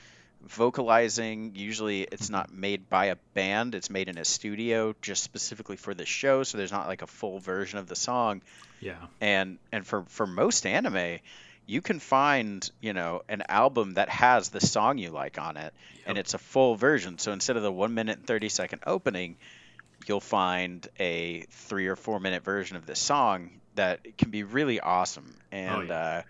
vocalizing. 0.48 1.54
Usually 1.56 2.02
it's 2.02 2.30
not 2.30 2.54
made 2.54 2.90
by 2.90 3.06
a 3.06 3.16
band, 3.34 3.76
it's 3.76 3.90
made 3.90 4.10
in 4.10 4.18
a 4.18 4.26
studio 4.26 4.96
just 5.02 5.24
specifically 5.24 5.78
for 5.78 5.94
the 5.94 6.06
show, 6.06 6.44
so 6.44 6.58
there's 6.58 6.72
not 6.72 6.88
like 6.88 7.02
a 7.02 7.08
full 7.08 7.40
version 7.40 7.80
of 7.80 7.88
the 7.88 7.96
song. 7.96 8.42
Yeah. 8.80 8.96
And 9.22 9.58
and 9.72 9.86
for 9.86 10.04
for 10.10 10.28
most 10.28 10.66
anime, 10.66 11.20
you 11.66 11.82
can 11.82 12.00
find, 12.00 12.70
you 12.82 12.94
know, 12.94 13.22
an 13.30 13.44
album 13.48 13.94
that 13.94 14.10
has 14.10 14.50
the 14.50 14.60
song 14.60 14.98
you 14.98 15.10
like 15.10 15.40
on 15.40 15.58
it 15.58 15.74
yep. 15.98 16.04
and 16.08 16.18
it's 16.18 16.34
a 16.34 16.38
full 16.38 16.76
version. 16.76 17.18
So 17.18 17.32
instead 17.32 17.56
of 17.56 17.64
the 17.64 17.72
1 17.72 17.94
minute 17.94 18.18
and 18.18 18.28
30 18.28 18.50
second 18.50 18.82
opening, 18.86 19.38
you'll 20.08 20.20
find 20.20 20.86
a 21.00 21.42
3 21.50 21.88
or 21.88 21.96
4 21.96 22.20
minute 22.20 22.44
version 22.44 22.76
of 22.76 22.86
the 22.86 22.96
song 22.96 23.50
that 23.76 24.18
can 24.18 24.30
be 24.30 24.44
really 24.44 24.80
awesome. 24.80 25.34
Oh, 25.36 25.56
and 25.56 25.92
oh, 25.92 25.94
yeah. 25.94 26.00
uh 26.00 26.22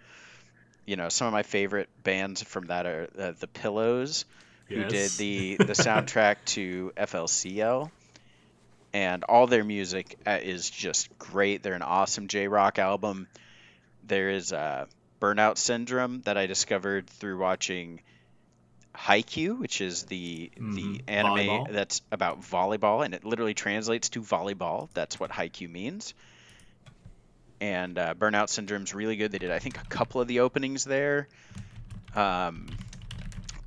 you 0.85 0.95
know, 0.95 1.09
some 1.09 1.27
of 1.27 1.33
my 1.33 1.43
favorite 1.43 1.89
bands 2.03 2.41
from 2.43 2.65
that 2.67 2.85
are 2.85 3.07
uh, 3.17 3.31
the 3.39 3.47
Pillows, 3.47 4.25
yes. 4.69 4.77
who 4.83 4.89
did 4.89 5.11
the 5.11 5.55
the 5.65 5.73
soundtrack 5.73 6.37
to 6.45 6.91
FLCL, 6.97 7.89
and 8.93 9.23
all 9.23 9.47
their 9.47 9.63
music 9.63 10.17
uh, 10.25 10.39
is 10.41 10.69
just 10.69 11.17
great. 11.17 11.63
They're 11.63 11.73
an 11.73 11.81
awesome 11.81 12.27
J 12.27 12.47
rock 12.47 12.79
album. 12.79 13.27
There 14.05 14.29
is 14.31 14.51
uh, 14.53 14.85
Burnout 15.21 15.57
Syndrome 15.57 16.21
that 16.25 16.37
I 16.37 16.45
discovered 16.47 17.07
through 17.07 17.37
watching 17.37 18.01
Haikyuu, 18.95 19.57
which 19.59 19.81
is 19.81 20.03
the 20.03 20.51
Mhm. 20.57 20.75
the 20.75 21.01
anime 21.11 21.37
Volleyball. 21.37 21.71
that's 21.71 22.01
about 22.11 22.41
volleyball, 22.41 23.03
and 23.03 23.13
it 23.15 23.23
literally 23.23 23.53
translates 23.55 24.09
to 24.09 24.21
volleyball. 24.21 24.89
That's 24.93 25.19
what 25.19 25.31
Haikyuu 25.31 25.69
means. 25.69 26.13
And 27.63 27.97
uh, 27.97 28.13
Burnout 28.13 28.49
Syndrome's 28.49 28.93
really 28.93 29.15
good. 29.15 29.31
They 29.31 29.37
did, 29.37 29.49
I 29.49 29.59
think, 29.59 29.77
a 29.79 29.85
couple 29.85 30.19
of 30.19 30.27
the 30.27 30.41
openings 30.41 30.83
there. 30.83 31.29
Um, 32.13 32.67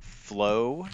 Flow 0.01 0.87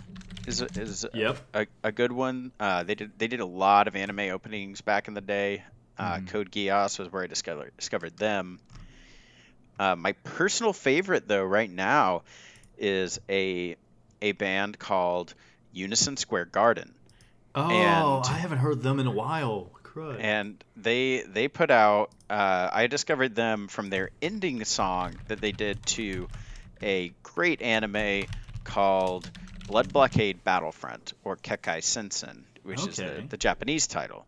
is 0.48 0.62
a, 0.62 0.65
is 0.79 1.05
Yep. 1.13 1.38
a, 1.53 1.67
a 1.83 1.91
good 1.91 2.13
one. 2.13 2.53
Uh, 2.60 2.83
they 2.83 2.95
did 2.95 3.12
they 3.19 3.27
did 3.27 3.41
a 3.41 3.45
lot 3.45 3.89
of 3.89 3.98
anime 3.98 4.19
openings 4.31 4.79
back 4.79 5.10
in 5.10 5.15
the 5.15 5.22
day. 5.22 5.63
Uh, 5.98 6.17
Mhm. 6.19 6.27
Code 6.29 6.50
Geass 6.51 6.98
was 6.98 7.12
where 7.12 7.24
I 7.24 7.27
discovered 7.27 7.74
discovered 7.77 8.15
them. 8.15 8.60
Uh, 9.77 9.98
my 9.98 10.13
personal 10.24 10.72
favorite 10.72 11.27
though 11.27 11.43
right 11.43 11.69
now 11.69 12.22
is 12.77 13.19
a 13.27 13.75
a 14.22 14.31
band 14.31 14.79
called 14.79 15.33
Unison 15.74 16.15
Square 16.15 16.45
Garden, 16.45 16.93
Oh, 17.53 17.69
And- 17.69 18.25
I 18.33 18.38
haven't 18.38 18.60
heard 18.60 18.81
them 18.81 19.00
in 19.00 19.07
a 19.07 19.12
while. 19.12 19.72
Crud. 19.93 20.19
and 20.19 20.63
they 20.75 21.21
they 21.21 21.47
put 21.47 21.71
out. 21.71 22.12
Uh, 22.29 22.69
I 22.71 22.88
discovered 22.88 23.35
them 23.35 23.67
from 23.67 23.89
their 23.89 24.09
ending 24.21 24.63
song 24.65 25.13
that 25.27 25.39
they 25.41 25.51
did 25.51 25.85
to 25.88 26.29
a 26.81 27.13
great 27.21 27.62
anime 27.62 28.27
called 28.63 29.29
Blood 29.67 29.93
Blockade 29.93 30.43
Battlefront 30.43 31.13
or 31.23 31.38
Kekkai 31.38 31.83
Sensen, 31.83 32.43
which 32.63 32.85
is 32.88 32.97
the, 32.97 33.23
the 33.29 33.38
Japanese 33.38 33.88
title. 33.88 34.25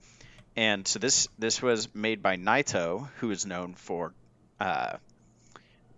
And 0.55 0.87
so 0.87 0.99
this 0.99 1.27
this 1.37 1.61
was 1.61 1.93
made 1.93 2.21
by 2.21 2.37
Nightow, 2.37 3.09
who 3.17 3.31
is 3.31 3.45
known 3.45 3.73
for 3.73 4.13
uh, 4.59 4.97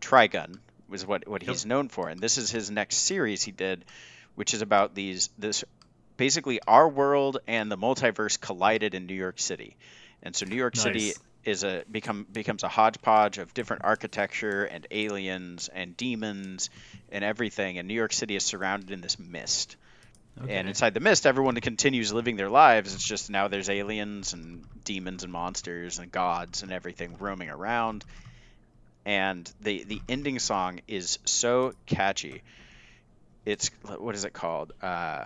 Trigun, 0.02 0.60
was 0.88 1.06
what 1.06 1.28
what 1.28 1.44
he's 1.44 1.66
known 1.66 1.90
for. 1.90 2.10
And 2.10 2.20
this 2.20 2.38
is 2.38 2.50
his 2.50 2.72
next 2.72 2.98
series 2.98 3.44
he 3.44 3.52
did, 3.52 3.86
which 4.36 4.54
is 4.54 4.62
about 4.62 4.96
these 4.96 5.30
this 5.38 5.64
basically 6.18 6.60
our 6.68 6.90
world 6.90 7.38
and 7.48 7.72
the 7.72 7.78
multiverse 7.78 8.40
collided 8.40 8.94
in 8.94 9.06
New 9.06 9.16
York 9.16 9.40
City. 9.40 9.78
And 10.24 10.36
so 10.36 10.46
New 10.46 10.56
York 10.56 10.76
City 10.76 11.14
is 11.48 11.64
a 11.64 11.84
become 11.90 12.28
becomes 12.30 12.64
a 12.64 12.68
hodgepodge 12.68 13.38
of 13.38 13.54
different 13.54 13.86
architecture 13.86 14.66
and 14.66 14.86
aliens 14.92 15.70
and 15.74 15.96
demons 15.96 16.70
and 17.10 17.24
everything 17.24 17.78
and 17.78 17.88
New 17.88 17.94
York 17.94 18.12
City 18.12 18.36
is 18.36 18.44
surrounded 18.44 18.92
in 18.92 19.00
this 19.00 19.18
mist. 19.18 19.78
Okay. 20.44 20.56
And 20.56 20.68
inside 20.68 20.94
the 20.94 21.00
mist 21.00 21.26
everyone 21.26 21.56
continues 21.56 22.12
living 22.12 22.36
their 22.36 22.50
lives. 22.50 22.94
It's 22.94 23.08
just 23.08 23.30
now 23.30 23.48
there's 23.48 23.70
aliens 23.70 24.34
and 24.34 24.66
demons 24.84 25.24
and 25.24 25.32
monsters 25.32 26.00
and 26.00 26.12
gods 26.12 26.64
and 26.64 26.72
everything 26.72 27.16
roaming 27.18 27.50
around. 27.50 28.04
And 29.06 29.50
the 29.62 29.86
the 29.86 30.02
ending 30.10 30.40
song 30.40 30.82
is 30.86 31.18
so 31.24 31.74
catchy. 31.86 32.42
It's 33.46 33.72
what 33.84 34.16
is 34.16 34.26
it 34.26 34.34
called? 34.34 34.74
Uh 34.82 35.26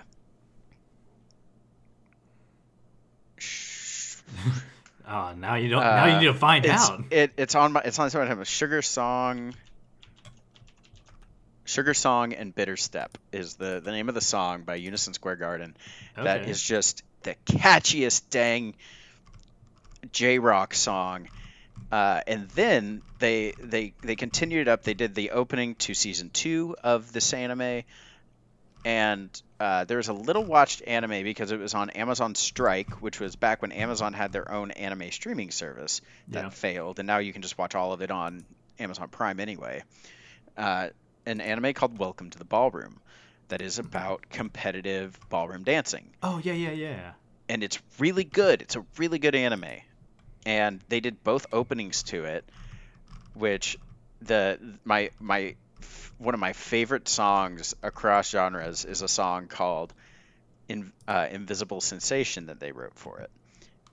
Ah, 5.08 5.34
now 5.36 5.56
you 5.56 5.70
don't. 5.70 5.82
now 5.82 6.06
you 6.06 6.14
uh, 6.14 6.20
need 6.20 6.26
to 6.28 6.34
find 6.34 6.66
it's, 6.66 6.90
out. 6.90 7.04
It, 7.12 7.32
it's 7.36 7.56
on 7.56 7.74
my 7.74 7.82
it's 7.84 8.00
on 8.00 8.38
my 8.38 8.44
Sugar 8.44 8.82
Song. 8.82 9.54
Sugar 11.66 11.94
Song 11.94 12.34
and 12.34 12.54
Bitter 12.54 12.76
Step 12.76 13.18
is 13.32 13.56
the, 13.56 13.82
the 13.84 13.92
name 13.92 14.10
of 14.10 14.16
the 14.16 14.22
song 14.22 14.64
by 14.64 14.76
Unison 14.76 15.14
Square 15.14 15.38
Garden. 15.38 15.76
That 16.16 16.42
Okay. 16.42 16.52
is 16.52 16.62
just 16.62 17.04
the 17.24 17.36
catchiest 17.46 18.24
dang 18.30 18.76
J 20.12 20.40
rock 20.40 20.74
song. 20.74 21.30
Uh, 21.92 22.22
and 22.28 22.50
then 22.50 23.02
they 23.20 23.54
they 23.60 23.94
they 24.02 24.16
continued 24.16 24.68
up. 24.68 24.84
They 24.84 24.94
did 24.94 25.16
the 25.16 25.32
opening 25.32 25.76
to 25.76 25.94
season 25.94 26.30
two 26.30 26.76
of 26.84 27.12
this 27.12 27.34
anime, 27.34 27.84
and 28.84 29.30
uh, 29.60 29.86
there 29.86 29.98
was 29.98 30.08
a 30.08 30.14
little 30.14 30.44
watched 30.44 30.82
anime 30.88 31.24
because 31.24 31.52
it 31.52 31.60
was 31.60 31.74
on 31.74 31.90
Amazon 31.92 32.34
Strike, 32.36 33.02
which 33.02 33.20
was 33.20 33.36
back 33.36 33.62
when 33.62 33.72
Amazon 33.72 34.14
had 34.14 34.32
their 34.32 34.52
own 34.52 34.72
anime 34.72 35.12
streaming 35.12 35.52
service 35.52 36.02
that 36.30 36.44
Yeah. 36.44 36.50
failed, 36.50 37.00
and 37.00 37.08
now 37.08 37.20
you 37.20 37.32
can 37.34 37.42
just 37.42 37.58
watch 37.58 37.76
all 37.76 37.94
of 37.94 38.02
it 38.02 38.12
on 38.12 38.46
Amazon 38.80 39.10
Prime 39.10 39.40
anyway. 39.40 39.84
Uh, 40.58 40.90
an 41.26 41.42
anime 41.42 41.74
called 41.74 41.98
Welcome 42.00 42.32
to 42.32 42.38
the 42.40 42.46
Ballroom, 42.46 43.00
that 43.50 43.62
is 43.62 43.78
about 43.80 44.24
competitive 44.30 45.20
ballroom 45.30 45.64
dancing 45.64 46.14
Oh 46.24 46.40
yeah, 46.44 46.54
yeah, 46.54 46.72
yeah. 46.72 47.12
and 47.50 47.64
it's 47.64 47.80
really 48.00 48.24
good. 48.24 48.62
It's 48.62 48.76
a 48.78 48.86
really 48.98 49.20
good 49.20 49.36
anime, 49.36 49.66
and 50.46 50.82
they 50.88 51.02
did 51.02 51.24
both 51.24 51.46
openings 51.52 52.04
to 52.04 52.24
it, 52.26 52.50
which 53.34 53.78
the 54.22 54.58
my 54.84 55.12
my 55.20 55.56
one 56.18 56.34
of 56.34 56.40
my 56.40 56.54
favorite 56.54 57.08
songs 57.08 57.74
across 57.84 58.30
genres 58.30 58.86
is 58.86 59.02
a 59.02 59.08
song 59.08 59.48
called 59.48 59.94
In, 60.70 60.94
uh, 61.08 61.28
"Invisible 61.32 61.82
Sensation" 61.82 62.48
that 62.48 62.60
they 62.60 62.72
wrote 62.72 62.96
for 62.98 63.20
it, 63.22 63.32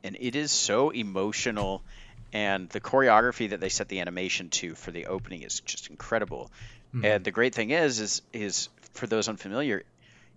and 0.04 0.16
it 0.20 0.36
is 0.36 0.52
so 0.52 0.90
emotional, 0.90 1.84
and 2.32 2.68
the 2.70 2.80
choreography 2.80 3.50
that 3.50 3.60
they 3.60 3.68
set 3.70 3.88
the 3.88 4.00
animation 4.00 4.50
to 4.50 4.74
for 4.74 4.90
the 4.92 5.06
opening 5.06 5.42
is 5.42 5.60
just 5.60 5.88
incredible. 5.90 6.50
Mhm. 6.94 7.04
And 7.04 7.24
the 7.24 7.30
great 7.32 7.54
thing 7.54 7.70
is, 7.70 8.00
is 8.00 8.22
is 8.32 8.68
for 8.94 9.06
those 9.06 9.28
unfamiliar, 9.28 9.82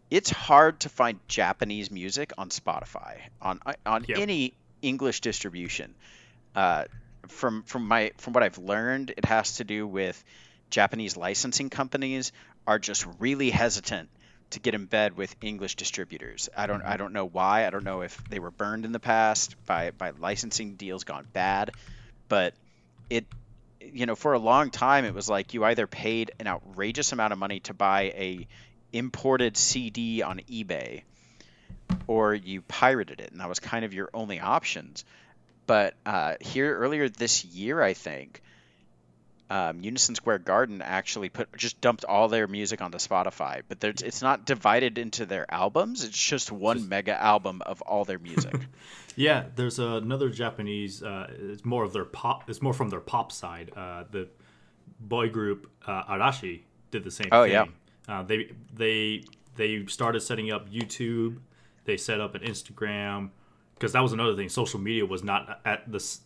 it's 0.09 0.29
hard 0.29 0.79
to 0.81 0.89
find 0.89 1.19
Japanese 1.27 1.91
music 1.91 2.31
on 2.37 2.49
Spotify 2.49 3.21
on 3.41 3.59
on 3.85 4.05
Yep. 4.07 4.17
any 4.17 4.53
English 4.81 5.21
distribution. 5.21 5.95
Uh, 6.55 6.85
from 7.29 7.63
from 7.63 7.87
my 7.87 8.11
from 8.17 8.33
what 8.33 8.43
I've 8.43 8.57
learned, 8.57 9.13
it 9.17 9.25
has 9.25 9.57
to 9.57 9.63
do 9.63 9.87
with 9.87 10.23
Japanese 10.71 11.15
licensing 11.15 11.69
companies 11.69 12.31
are 12.65 12.79
just 12.79 13.05
really 13.19 13.49
hesitant 13.49 14.09
to 14.51 14.59
get 14.59 14.73
in 14.73 14.85
bed 14.85 15.15
with 15.15 15.35
English 15.41 15.75
distributors. 15.75 16.49
I 16.55 16.67
don't 16.67 16.81
I 16.81 16.97
don't 16.97 17.13
know 17.13 17.25
why. 17.25 17.65
I 17.65 17.69
don't 17.69 17.83
know 17.83 18.01
if 18.01 18.21
they 18.29 18.39
were 18.39 18.51
burned 18.51 18.85
in 18.85 18.91
the 18.91 18.99
past 18.99 19.55
by 19.65 19.91
by 19.91 20.11
licensing 20.11 20.75
deals 20.75 21.03
gone 21.03 21.27
bad, 21.33 21.71
but 22.27 22.53
it 23.09 23.25
you 23.79 24.05
know 24.05 24.15
for 24.15 24.33
a 24.33 24.39
long 24.39 24.69
time 24.69 25.05
it 25.05 25.13
was 25.13 25.29
like 25.29 25.53
you 25.53 25.63
either 25.65 25.87
paid 25.87 26.31
an 26.39 26.47
outrageous 26.47 27.11
amount 27.11 27.33
of 27.33 27.39
money 27.39 27.59
to 27.61 27.73
buy 27.73 28.03
a 28.15 28.47
imported 28.93 29.55
CD 29.55 30.21
on 30.21 30.39
eBay 30.49 31.03
or 32.07 32.33
you 32.33 32.61
pirated 32.61 33.21
it 33.21 33.31
and 33.31 33.39
that 33.39 33.49
was 33.49 33.59
kind 33.59 33.85
of 33.85 33.93
your 33.93 34.09
only 34.13 34.39
options. 34.39 35.05
But 35.65 35.93
uh, 36.05 36.35
here 36.41 36.77
earlier 36.77 37.07
this 37.07 37.45
year, 37.45 37.81
I 37.81 37.93
think, 37.93 38.41
um, 39.51 39.81
Unison 39.81 40.15
Square 40.15 40.39
Garden 40.39 40.81
actually 40.81 41.29
put 41.29 41.55
just 41.57 41.79
dumped 41.81 42.05
all 42.05 42.27
their 42.29 42.47
music 42.47 42.81
onto 42.81 42.97
Spotify, 42.97 43.61
but 43.67 43.79
there's, 43.79 44.01
it's 44.01 44.21
not 44.21 44.45
divided 44.45 44.97
into 44.97 45.25
their 45.25 45.45
albums. 45.53 46.03
It's 46.03 46.17
just 46.17 46.51
one 46.51 46.77
Just- 46.77 46.89
mega 46.89 47.21
album 47.21 47.61
of 47.65 47.81
all 47.83 48.05
their 48.05 48.19
music. 48.19 48.53
Yeah, 49.17 49.47
there's 49.57 49.77
another 49.77 50.29
Japanese. 50.29 51.03
Uh, 51.03 51.27
it's 51.37 51.65
more 51.65 51.83
of 51.83 51.91
their 51.91 52.05
pop. 52.05 52.49
It's 52.49 52.61
more 52.61 52.71
from 52.71 52.89
their 52.89 53.01
pop 53.01 53.33
side. 53.33 53.69
Uh, 53.75 54.05
the 54.09 54.29
boy 55.01 55.27
group 55.27 55.69
uh, 55.85 56.03
Arashi 56.05 56.61
did 56.91 57.03
the 57.03 57.11
same 57.11 57.27
Oh, 57.29 57.43
thing. 57.43 57.51
yeah. 57.51 57.65
Uh, 58.07 58.23
they 58.23 58.53
they 58.73 59.25
they 59.57 59.85
started 59.87 60.21
setting 60.21 60.49
up 60.49 60.69
YouTube. 60.71 61.39
They 61.83 61.97
set 61.97 62.21
up 62.21 62.35
an 62.35 62.41
Instagram 62.43 63.31
because 63.75 63.91
that 63.91 63.99
was 64.01 64.13
another 64.13 64.33
thing. 64.33 64.47
Social 64.47 64.79
media 64.79 65.05
was 65.05 65.25
not 65.25 65.59
at 65.65 65.91
this, 65.91 66.21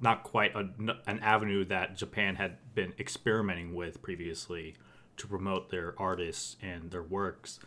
not 0.00 0.22
quite 0.22 0.54
a, 0.54 0.60
an 1.08 1.18
avenue 1.18 1.64
that 1.64 1.96
Japan 1.96 2.36
had 2.36 2.56
been 2.78 2.94
experimenting 3.00 3.74
with 3.74 4.00
previously 4.02 4.72
to 5.16 5.26
promote 5.26 5.68
their 5.68 5.94
artists 5.98 6.56
and 6.62 6.92
their 6.92 7.02
works. 7.02 7.58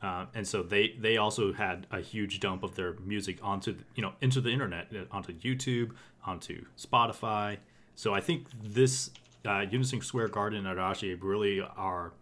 Uh, 0.00 0.24
and 0.34 0.48
so 0.48 0.62
they 0.62 0.96
they 0.98 1.18
also 1.18 1.52
had 1.52 1.86
a 1.90 2.00
huge 2.00 2.40
dump 2.40 2.62
of 2.62 2.74
their 2.74 2.94
music 3.04 3.36
onto 3.42 3.76
you 3.94 4.02
know 4.02 4.12
into 4.22 4.40
the 4.40 4.48
internet 4.48 4.86
uh, 4.94 5.04
onto 5.14 5.34
YouTube 5.34 5.90
onto 6.24 6.64
Spotify. 6.78 7.58
So 7.94 8.14
I 8.14 8.20
think 8.20 8.46
this 8.62 9.10
uh, 9.44 9.66
Unison 9.70 10.00
Square 10.00 10.28
Garden 10.28 10.66
and 10.66 10.78
Arashi 10.78 11.14
really 11.20 11.60
are 11.60 12.12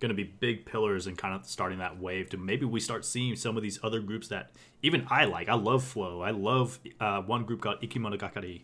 going 0.00 0.08
to 0.08 0.14
be 0.14 0.24
big 0.24 0.64
pillars 0.64 1.06
in 1.06 1.16
kind 1.16 1.34
of 1.34 1.44
starting 1.44 1.78
that 1.80 2.00
wave 2.00 2.30
to 2.30 2.38
maybe 2.38 2.64
we 2.64 2.80
start 2.80 3.04
seeing 3.04 3.36
some 3.36 3.58
of 3.58 3.62
these 3.62 3.78
other 3.82 4.00
groups 4.00 4.28
that 4.28 4.52
even 4.80 5.06
I 5.10 5.26
like. 5.26 5.50
I 5.50 5.54
love 5.54 5.84
Flow. 5.84 6.22
I 6.22 6.30
love 6.30 6.78
uh, 6.98 7.20
one 7.20 7.44
group 7.44 7.60
called 7.60 7.82
Ikimonogakari. 7.82 8.62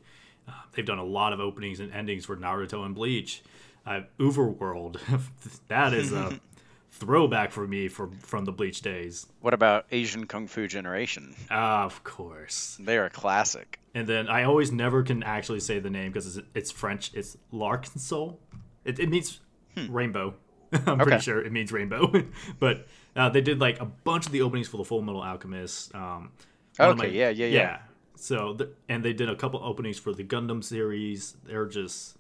Uh, 0.48 0.52
they've 0.72 0.86
done 0.86 0.98
a 0.98 1.04
lot 1.04 1.32
of 1.32 1.40
openings 1.40 1.80
and 1.80 1.92
endings 1.92 2.24
for 2.26 2.36
Naruto 2.36 2.84
and 2.84 2.94
Bleach. 2.94 3.42
Uh, 3.86 4.00
UVERworld, 4.18 4.98
that 5.68 5.92
is 5.92 6.12
a 6.12 6.40
throwback 6.90 7.52
for 7.52 7.66
me 7.66 7.88
from 7.88 8.12
from 8.18 8.44
the 8.44 8.52
Bleach 8.52 8.80
days. 8.80 9.26
what 9.40 9.54
about 9.54 9.86
Asian 9.92 10.26
Kung 10.26 10.46
Fu 10.46 10.66
Generation? 10.66 11.34
of 11.50 12.02
course. 12.04 12.76
They 12.80 12.96
are 12.98 13.04
a 13.06 13.10
classic. 13.10 13.78
And 13.94 14.06
then 14.06 14.28
I 14.28 14.42
always 14.44 14.72
never 14.72 15.02
can 15.02 15.22
actually 15.22 15.60
say 15.60 15.78
the 15.78 15.88
name 15.90 16.12
because 16.12 16.36
it's, 16.36 16.46
it's 16.54 16.70
French. 16.70 17.12
It's 17.14 17.36
L'Arc-en-Ciel. 17.50 18.38
It, 18.84 18.98
it 18.98 19.08
means 19.08 19.40
rainbow. 19.88 20.34
I'm 20.72 20.80
Hmm. 20.82 20.90
Okay. 20.90 21.02
pretty 21.04 21.22
sure 21.22 21.42
it 21.42 21.52
means 21.52 21.72
rainbow. 21.72 22.12
but 22.58 22.86
uh, 23.14 23.28
they 23.30 23.40
did 23.40 23.58
like 23.60 23.80
a 23.80 23.86
bunch 23.86 24.26
of 24.26 24.32
the 24.32 24.42
openings 24.42 24.68
for 24.68 24.76
the 24.76 24.84
Full 24.84 25.00
Metal 25.00 25.22
Alchemist. 25.22 25.94
Um, 25.94 26.32
one 26.76 26.90
of 26.90 27.00
Okay, 27.00 27.10
yeah, 27.12 27.30
yeah, 27.30 27.46
yeah. 27.46 27.78
So 28.16 28.54
the, 28.54 28.70
and 28.88 29.04
they 29.04 29.12
did 29.12 29.28
a 29.28 29.36
couple 29.36 29.60
openings 29.62 29.98
for 29.98 30.12
the 30.12 30.24
Gundam 30.24 30.64
series. 30.64 31.36
They're 31.44 31.66
just 31.66 32.16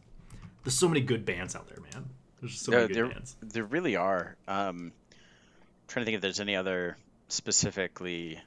there's 0.64 0.74
so 0.78 0.88
many 0.88 1.00
good 1.00 1.24
bands 1.24 1.56
out 1.56 1.68
there, 1.68 1.78
man. 1.92 2.10
There's 2.40 2.52
just 2.52 2.64
so 2.64 2.72
No, 2.72 2.78
many 2.78 2.88
good 2.88 2.96
there, 2.96 3.06
bands. 3.08 3.36
there 3.42 3.64
really 3.64 3.96
are. 3.96 4.36
Um, 4.46 4.92
trying 5.88 6.02
to 6.02 6.04
think 6.04 6.16
if 6.16 6.20
there's 6.20 6.40
any 6.40 6.56
other 6.56 6.96
specifically. 7.28 8.40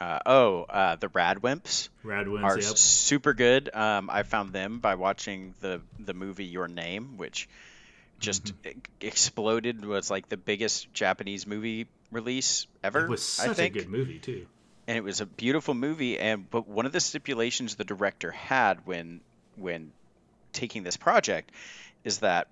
Uh, 0.00 0.18
oh, 0.26 0.62
uh, 0.64 0.96
the 0.96 1.06
Radwimps 1.08 1.88
Radwimps, 2.04 2.42
are 2.42 2.58
yep. 2.58 2.76
super 2.76 3.34
good. 3.34 3.72
Um, 3.72 4.10
I 4.10 4.24
found 4.24 4.52
them 4.52 4.80
by 4.80 4.96
watching 4.96 5.54
the 5.60 5.80
the 6.00 6.14
movie 6.14 6.46
Your 6.46 6.66
Name, 6.68 7.16
which 7.18 7.48
just 8.18 8.46
Mm-hmm. 8.62 8.78
exploded. 9.00 9.84
Was 9.84 10.10
like 10.10 10.28
the 10.28 10.36
biggest 10.36 10.92
Japanese 10.92 11.46
movie 11.46 11.86
release 12.10 12.66
ever. 12.82 13.04
It 13.04 13.10
was 13.10 13.38
I 13.40 13.46
such 13.48 13.58
a 13.60 13.68
good 13.68 13.88
movie 13.88 14.18
too. 14.18 14.46
And 14.86 14.96
it 14.96 15.04
was 15.04 15.20
a 15.20 15.26
beautiful 15.26 15.74
movie 15.74 16.18
and 16.18 16.48
but 16.50 16.66
one 16.68 16.86
of 16.86 16.92
the 16.92 17.00
stipulations 17.00 17.76
the 17.76 17.84
director 17.84 18.30
had 18.30 18.84
when 18.86 19.20
when 19.56 19.92
taking 20.52 20.82
this 20.82 20.96
project 20.96 21.50
is 22.04 22.18
that 22.18 22.48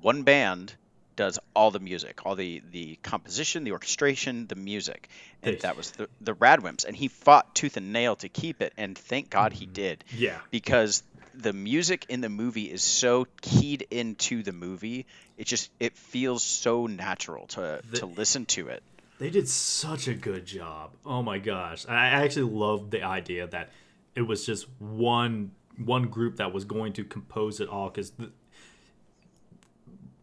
one 0.00 0.22
band 0.22 0.74
does 1.16 1.38
all 1.54 1.70
the 1.70 1.78
music 1.78 2.20
all 2.24 2.34
the 2.34 2.62
the 2.72 2.96
composition 3.02 3.64
the 3.64 3.72
orchestration 3.72 4.46
the 4.48 4.56
music. 4.56 5.08
And 5.42 5.60
that 5.60 5.76
was 5.76 5.90
the 5.92 6.08
the 6.20 6.34
radwimps 6.34 6.84
and 6.84 6.96
he 6.96 7.08
fought 7.08 7.54
tooth 7.54 7.76
and 7.76 7.92
nail 7.92 8.16
to 8.16 8.28
keep 8.28 8.60
it 8.62 8.72
and 8.76 8.96
thank 8.98 9.30
god 9.30 9.52
he 9.52 9.66
Mm-hmm. 9.66 9.72
did. 9.74 10.04
Yeah, 10.16 10.38
because 10.50 11.02
the 11.34 11.52
music 11.52 12.06
in 12.08 12.20
the 12.20 12.28
movie 12.28 12.70
is 12.70 12.82
so 12.82 13.26
keyed 13.42 13.86
into 13.90 14.42
the 14.42 14.52
movie 14.52 15.06
it 15.36 15.46
just 15.46 15.70
it 15.80 15.96
feels 15.96 16.42
so 16.42 16.86
natural 16.86 17.46
to 17.48 17.80
The- 17.90 17.98
to 17.98 18.06
listen 18.06 18.46
to 18.46 18.68
it 18.68 18.82
they 19.18 19.30
did 19.30 19.48
such 19.48 20.08
a 20.08 20.14
good 20.14 20.46
job. 20.46 20.96
Oh 21.04 21.22
my 21.22 21.38
gosh, 21.38 21.86
I 21.88 22.06
actually 22.06 22.50
loved 22.50 22.90
the 22.90 23.02
idea 23.02 23.46
that 23.48 23.70
it 24.14 24.22
was 24.22 24.44
just 24.44 24.66
one 24.78 25.52
one 25.76 26.04
group 26.04 26.36
that 26.36 26.52
was 26.52 26.64
going 26.64 26.92
to 26.94 27.04
compose 27.04 27.60
it 27.60 27.68
all 27.68 27.90
because. 27.90 28.12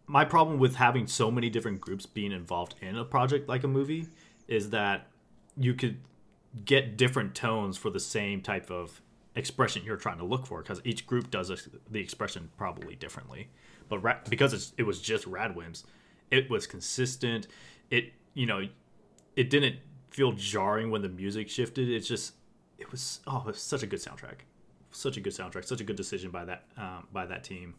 My 0.07 0.25
problem 0.25 0.59
with 0.59 0.75
having 0.75 1.07
so 1.07 1.31
many 1.31 1.49
different 1.49 1.79
groups 1.79 2.05
being 2.05 2.33
involved 2.33 2.75
in 2.81 2.97
a 2.97 3.05
project 3.05 3.47
like 3.47 3.63
a 3.63 3.67
movie 3.67 4.07
is 4.45 4.71
that 4.71 5.07
you 5.55 5.73
could 5.73 5.99
get 6.65 6.97
different 6.97 7.33
tones 7.33 7.77
for 7.77 7.89
the 7.89 7.99
same 7.99 8.41
type 8.41 8.69
of 8.69 9.01
expression 9.35 9.83
you're 9.85 9.95
trying 9.95 10.17
to 10.17 10.25
look 10.25 10.45
for 10.45 10.61
because 10.61 10.81
each 10.83 11.07
group 11.07 11.31
does 11.31 11.49
ex- 11.49 11.69
the 11.89 11.99
expression 12.01 12.49
probably 12.57 12.95
differently. 12.95 13.49
But 13.87 13.99
ra- 13.99 14.19
because 14.29 14.73
it 14.77 14.83
was 14.83 14.99
just 14.99 15.25
Radwimps, 15.29 15.85
it 16.29 16.49
was 16.49 16.67
consistent. 16.67 17.47
It 17.89 18.11
you 18.33 18.45
know, 18.45 18.67
it 19.35 19.49
didn't 19.49 19.77
feel 20.09 20.33
jarring 20.33 20.91
when 20.91 21.01
the 21.01 21.09
music 21.09 21.49
shifted. 21.49 21.89
It's 21.89 22.07
just 22.07 22.33
it 22.77 22.91
was 22.91 23.19
oh, 23.27 23.39
it 23.39 23.45
was 23.47 23.61
such 23.61 23.83
a 23.83 23.87
good 23.87 23.99
soundtrack, 23.99 24.39
such 24.91 25.17
a 25.17 25.21
good 25.21 25.33
soundtrack, 25.33 25.65
such 25.65 25.81
a 25.81 25.83
good 25.83 25.95
decision 25.95 26.31
by 26.31 26.45
that 26.45 26.63
um, 26.77 27.07
by 27.11 27.25
that 27.25 27.43
team 27.43 27.75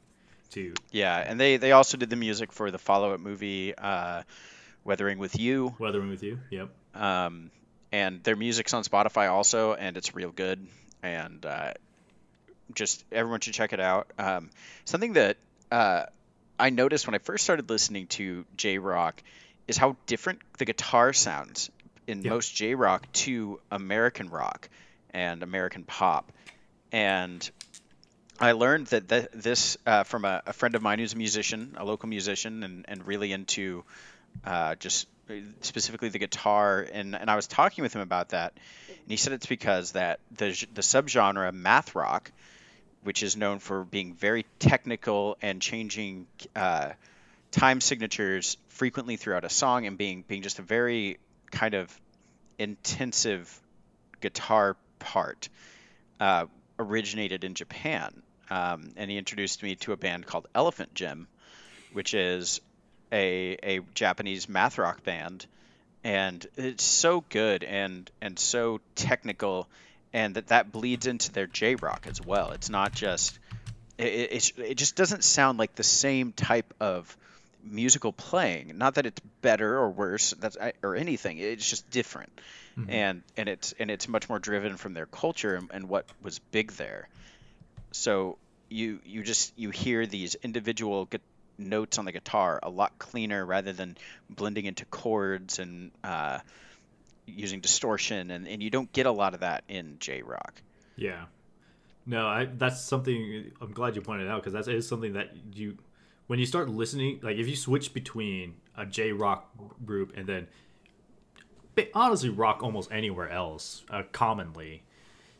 to 0.51 0.75
Yeah, 0.91 1.17
and 1.17 1.39
they 1.39 1.57
they 1.57 1.73
also 1.73 1.97
did 1.97 2.11
the 2.11 2.17
music 2.17 2.53
for 2.53 2.71
the 2.71 2.79
follow-up 2.79 3.21
movie, 3.21 3.75
uh, 3.77 4.23
Weathering 4.85 5.19
with 5.19 5.39
You, 5.39 5.75
weathering 5.79 6.09
with 6.09 6.23
you. 6.23 6.39
Yep. 6.51 6.71
um, 6.95 7.51
and 7.93 8.23
their 8.25 8.37
music's 8.37 8.73
on 8.75 8.83
Spotify 8.85 9.31
also, 9.31 9.75
and 9.75 9.97
it's 9.97 10.15
real 10.15 10.31
good. 10.31 10.67
And 11.03 11.45
uh, 11.45 11.73
just 12.75 13.05
everyone 13.13 13.41
should 13.41 13.55
check 13.55 13.73
it 13.73 13.81
out. 13.81 14.11
Um, 14.19 14.51
something 14.85 15.15
that 15.15 15.37
uh, 15.71 16.07
I 16.59 16.71
noticed 16.71 17.07
when 17.07 17.15
I 17.15 17.19
first 17.19 17.45
started 17.45 17.69
listening 17.69 18.07
to 18.09 18.45
J 18.57 18.79
Rock 18.79 19.23
is 19.69 19.77
how 19.77 19.97
different 20.07 20.41
the 20.59 20.65
guitar 20.65 21.13
sounds 21.13 21.71
in 22.07 22.23
Yeah. 22.23 22.31
most 22.31 22.55
J 22.55 22.75
Rock 22.75 23.11
to 23.13 23.61
American 23.71 24.29
rock 24.29 24.69
and 25.11 25.43
American 25.43 25.85
pop. 25.85 26.33
And 26.91 27.49
I 28.41 28.53
learned 28.53 28.89
that 28.89 29.09
th- 29.09 29.29
this 29.33 29.77
uh, 29.87 30.05
from 30.05 30.25
a, 30.25 30.43
a 30.47 30.53
friend 30.53 30.75
of 30.75 30.83
mine 30.83 30.99
who's 30.99 31.13
a 31.15 31.17
musician, 31.17 31.75
a 31.77 31.85
local 31.85 32.09
musician, 32.09 32.63
and, 32.65 32.85
and 32.89 33.07
really 33.07 33.33
into 33.33 33.85
uh, 34.45 34.75
just 34.77 35.07
specifically 35.61 36.09
the 36.09 36.19
guitar. 36.19 36.87
And, 36.93 37.15
and 37.15 37.31
I 37.31 37.37
was 37.37 37.47
talking 37.47 37.83
with 37.83 37.95
him 37.95 38.03
about 38.03 38.31
that, 38.31 38.53
and 38.89 39.11
he 39.11 39.17
said 39.17 39.33
it's 39.33 39.47
because 39.47 39.93
that 39.93 40.19
the 40.37 40.49
the 40.75 40.83
subgenre 40.83 41.53
math 41.53 41.95
rock, 41.95 42.33
which 43.05 43.23
is 43.23 43.37
known 43.37 43.59
for 43.59 43.85
being 43.85 44.15
very 44.15 44.45
technical 44.59 45.37
and 45.41 45.61
changing 45.63 46.27
uh, 46.57 46.91
time 47.53 47.81
signatures 47.81 48.57
frequently 48.69 49.17
throughout 49.17 49.45
a 49.45 49.49
song, 49.49 49.87
and 49.87 49.97
being 49.97 50.25
being 50.27 50.43
just 50.43 50.59
a 50.59 50.63
very 50.63 51.19
kind 51.53 51.75
of 51.75 52.01
intensive 52.59 53.61
guitar 54.21 54.77
part, 54.99 55.49
uh, 56.19 56.47
originated 56.79 57.45
in 57.45 57.55
Japan. 57.55 58.23
Um, 58.51 58.91
and 58.97 59.11
he 59.11 59.17
introduced 59.17 59.63
me 59.63 59.77
to 59.77 59.93
a 59.93 59.97
band 59.97 60.27
called 60.27 60.49
Elephant 60.55 60.95
Gym, 60.95 61.29
which 61.93 62.15
is 62.15 62.61
a 63.13 63.57
a 63.63 63.81
Japanese 63.95 64.49
math 64.49 64.79
rock 64.79 65.05
band, 65.05 65.47
and 66.03 66.45
it's 66.57 66.85
so 66.85 67.23
good 67.29 67.63
and 67.65 68.11
and 68.21 68.39
so 68.39 68.81
technical, 68.95 69.69
and 70.13 70.35
that 70.35 70.49
that 70.49 70.73
bleeds 70.73 71.07
into 71.07 71.31
their 71.33 71.47
J 71.47 71.75
rock 71.77 72.07
as 72.09 72.21
well. 72.21 72.51
It's 72.53 72.71
not 72.71 72.93
just 72.93 73.39
it, 73.99 74.33
it, 74.33 74.53
it 74.59 74.75
just 74.75 74.97
doesn't 74.97 75.25
sound 75.25 75.59
like 75.59 75.75
the 75.75 75.83
same 75.83 76.33
type 76.33 76.75
of 76.81 77.17
musical 77.63 78.13
playing. 78.13 78.77
Not 78.77 78.95
that 78.97 79.07
it's 79.07 79.21
better 79.41 79.79
or 79.79 79.91
worse, 79.91 80.35
that's 80.39 80.57
or 80.83 80.97
anything. 80.97 81.39
It's 81.39 81.69
just 81.69 81.91
different, 81.91 82.33
and 82.89 83.23
and 83.37 83.49
it's 83.49 83.73
and 83.79 83.91
it's 83.91 84.09
much 84.09 84.29
more 84.29 84.39
driven 84.39 84.77
from 84.77 84.95
their 84.95 85.07
culture 85.07 85.55
and, 85.55 85.71
and 85.73 85.89
what 85.89 86.07
was 86.23 86.39
big 86.39 86.73
there. 86.73 87.09
So 87.93 88.39
you 88.69 89.01
you 89.05 89.23
just 89.23 89.53
you 89.57 89.71
hear 89.71 90.07
these 90.07 90.35
individual 90.37 91.07
gu- 91.07 91.19
notes 91.59 91.99
on 91.99 92.05
the 92.05 92.13
guitar 92.13 92.59
a 92.63 92.71
lot 92.71 92.99
cleaner 92.99 93.45
rather 93.45 93.73
than 93.73 93.97
blending 94.31 94.67
into 94.67 94.85
chords 94.87 95.59
and 95.59 95.91
uh, 96.03 96.39
using 97.27 97.61
distortion, 97.61 98.31
and, 98.31 98.49
and 98.49 98.63
you 98.63 98.71
don't 98.71 98.93
get 98.93 99.07
a 99.07 99.13
lot 99.13 99.35
of 99.35 99.41
that 99.41 99.65
in 99.69 99.97
J 99.99 100.23
rock. 100.23 100.55
Yeah. 100.97 101.25
No, 102.05 102.27
I 102.27 102.47
that's 102.47 102.81
something 102.83 103.53
I'm 103.61 103.73
glad 103.73 103.95
you 103.95 104.03
pointed 104.03 104.29
out 104.29 104.43
because 104.43 104.53
that 104.55 104.73
is 104.73 104.89
something 104.89 105.13
that 105.13 105.33
you 105.53 105.79
when 106.33 106.39
you 106.39 106.47
start 106.47 106.71
listening, 106.71 107.21
like 107.23 107.37
if 107.37 107.47
you 107.47 107.55
switch 107.55 107.93
between 107.93 108.55
a 108.75 108.87
J 108.87 109.13
rock 109.13 109.51
group 109.85 110.17
and 110.17 110.27
then 110.27 110.47
honestly 111.93 112.31
rock 112.31 112.63
almost 112.63 112.91
anywhere 112.91 113.29
else, 113.29 113.83
uh, 113.91 114.05
commonly, 114.13 114.83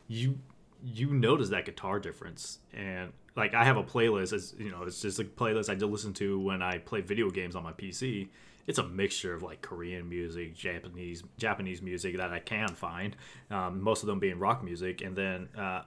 you 0.07 0.37
you 0.83 1.07
notice 1.11 1.49
that 1.49 1.65
guitar 1.65 1.99
difference 1.99 2.59
and 2.75 3.11
like 3.35 3.55
I 3.55 3.63
have 3.63 3.75
a 3.75 3.83
playlist 3.83 4.33
as 4.33 4.53
you 4.59 4.69
know 4.69 4.83
it's 4.83 5.01
just 5.01 5.17
a 5.17 5.23
playlist 5.23 5.67
I 5.67 5.73
do 5.73 5.87
listen 5.87 6.13
to 6.13 6.39
when 6.39 6.61
I 6.61 6.77
play 6.77 7.01
video 7.01 7.31
games 7.31 7.55
on 7.55 7.63
my 7.63 7.73
PC. 7.73 8.27
It's 8.67 8.77
a 8.77 8.83
mixture 8.83 9.33
of 9.33 9.41
like 9.41 9.63
Korean 9.63 10.07
music, 10.07 10.53
Japanese 10.55 11.23
Japanese 11.39 11.81
music 11.81 12.17
that 12.17 12.31
I 12.31 12.37
can 12.37 12.67
find, 12.67 13.15
um, 13.49 13.81
most 13.81 14.03
of 14.03 14.07
them 14.07 14.19
being 14.19 14.37
rock 14.37 14.63
music, 14.63 15.01
and 15.01 15.15
then 15.15 15.49
uh, 15.57 15.81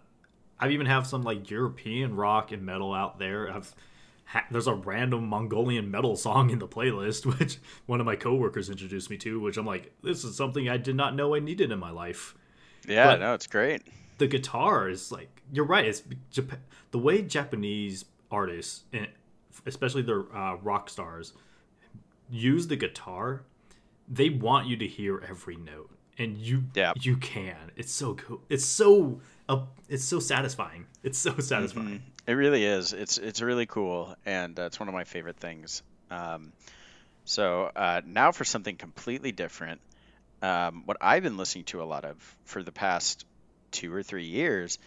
I 0.59 0.71
even 0.71 0.87
have 0.87 1.07
some 1.07 1.23
like 1.23 1.49
European 1.49 2.17
rock 2.17 2.51
and 2.51 2.67
metal 2.67 2.93
out 2.93 3.21
there. 3.21 3.49
I've 3.53 3.73
ha- 4.27 4.45
there's 4.51 4.67
a 4.67 4.75
random 4.75 5.27
Mongolian 5.27 5.91
metal 5.91 6.15
song 6.17 6.51
in 6.51 6.59
the 6.59 6.69
playlist, 6.69 7.25
which 7.39 7.59
one 7.87 8.01
of 8.01 8.07
my 8.07 8.17
coworkers 8.17 8.69
introduced 8.71 9.09
me 9.11 9.17
to, 9.19 9.41
which 9.41 9.57
I'm 9.57 9.67
like, 9.67 9.93
this 10.03 10.23
is 10.25 10.37
something 10.37 10.69
I 10.69 10.77
did 10.77 10.95
not 10.97 11.15
know 11.17 11.35
I 11.35 11.39
needed 11.41 11.73
in 11.73 11.79
my 11.79 11.91
life 11.91 12.35
Yeah, 12.87 13.07
But- 13.07 13.21
no, 13.21 13.35
it's 13.35 13.47
great. 13.47 13.83
the 14.19 14.27
guitar 14.27 14.89
is 14.89 15.11
like 15.11 15.43
you're 15.53 15.65
right. 15.67 15.85
It's 15.87 16.03
Jap- 16.33 16.59
the 16.91 16.99
way 16.99 17.23
Japanese 17.23 18.05
artists, 18.31 18.85
and 18.93 19.07
especially 19.65 20.03
their 20.03 20.25
uh, 20.37 20.57
rock 20.57 20.91
stars, 20.91 21.33
use 22.31 22.67
the 22.67 22.77
guitar. 22.77 23.43
They 24.09 24.29
want 24.31 24.67
you 24.67 24.77
to 24.79 24.87
hear 24.87 25.23
every 25.29 25.57
note, 25.57 25.91
and 26.19 26.37
you 26.39 26.65
Yeah. 26.75 26.93
you 27.01 27.17
can. 27.17 27.71
It's 27.77 27.93
so 27.93 28.15
cool. 28.15 28.41
It's 28.49 28.65
so 28.65 29.21
uh, 29.49 29.63
it's 29.89 30.05
so 30.05 30.19
satisfying. 30.21 30.87
It's 31.03 31.19
so 31.19 31.37
satisfying. 31.39 32.03
It 32.27 32.33
really 32.33 32.65
is. 32.65 32.93
It's 32.93 33.19
it's 33.19 33.41
really 33.41 33.67
cool, 33.67 34.17
and 34.25 34.59
uh, 34.59 34.63
it's 34.65 34.81
one 34.81 34.89
of 34.89 34.95
my 34.95 35.05
favorite 35.05 35.37
things. 35.37 35.83
Um, 36.11 36.53
so 37.25 37.71
uh, 37.75 38.01
now 38.05 38.33
for 38.33 38.45
something 38.45 38.77
completely 38.77 39.33
different. 39.33 39.81
Um, 40.43 40.83
what 40.87 40.97
I've 41.01 41.23
been 41.23 41.37
listening 41.37 41.65
to 41.67 41.83
a 41.83 41.85
lot 41.85 42.05
of 42.05 42.17
for 42.45 42.63
the 42.63 42.73
past 42.73 43.25
two 43.71 43.93
or 43.95 44.03
three 44.03 44.25
years 44.27 44.79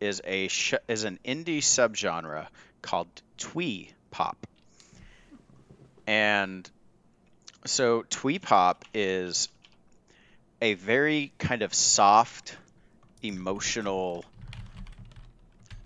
is 0.00 0.22
a 0.24 0.48
sh- 0.48 0.74
is 0.88 1.04
an 1.04 1.18
indie 1.24 1.58
subgenre 1.58 2.46
called 2.80 3.08
twee 3.36 3.90
pop, 4.10 4.46
and 6.06 6.68
so 7.66 8.04
twee 8.08 8.38
pop 8.38 8.84
is 8.94 9.48
a 10.62 10.74
very 10.74 11.32
kind 11.38 11.60
of 11.60 11.74
soft, 11.74 12.56
emotional 13.22 14.24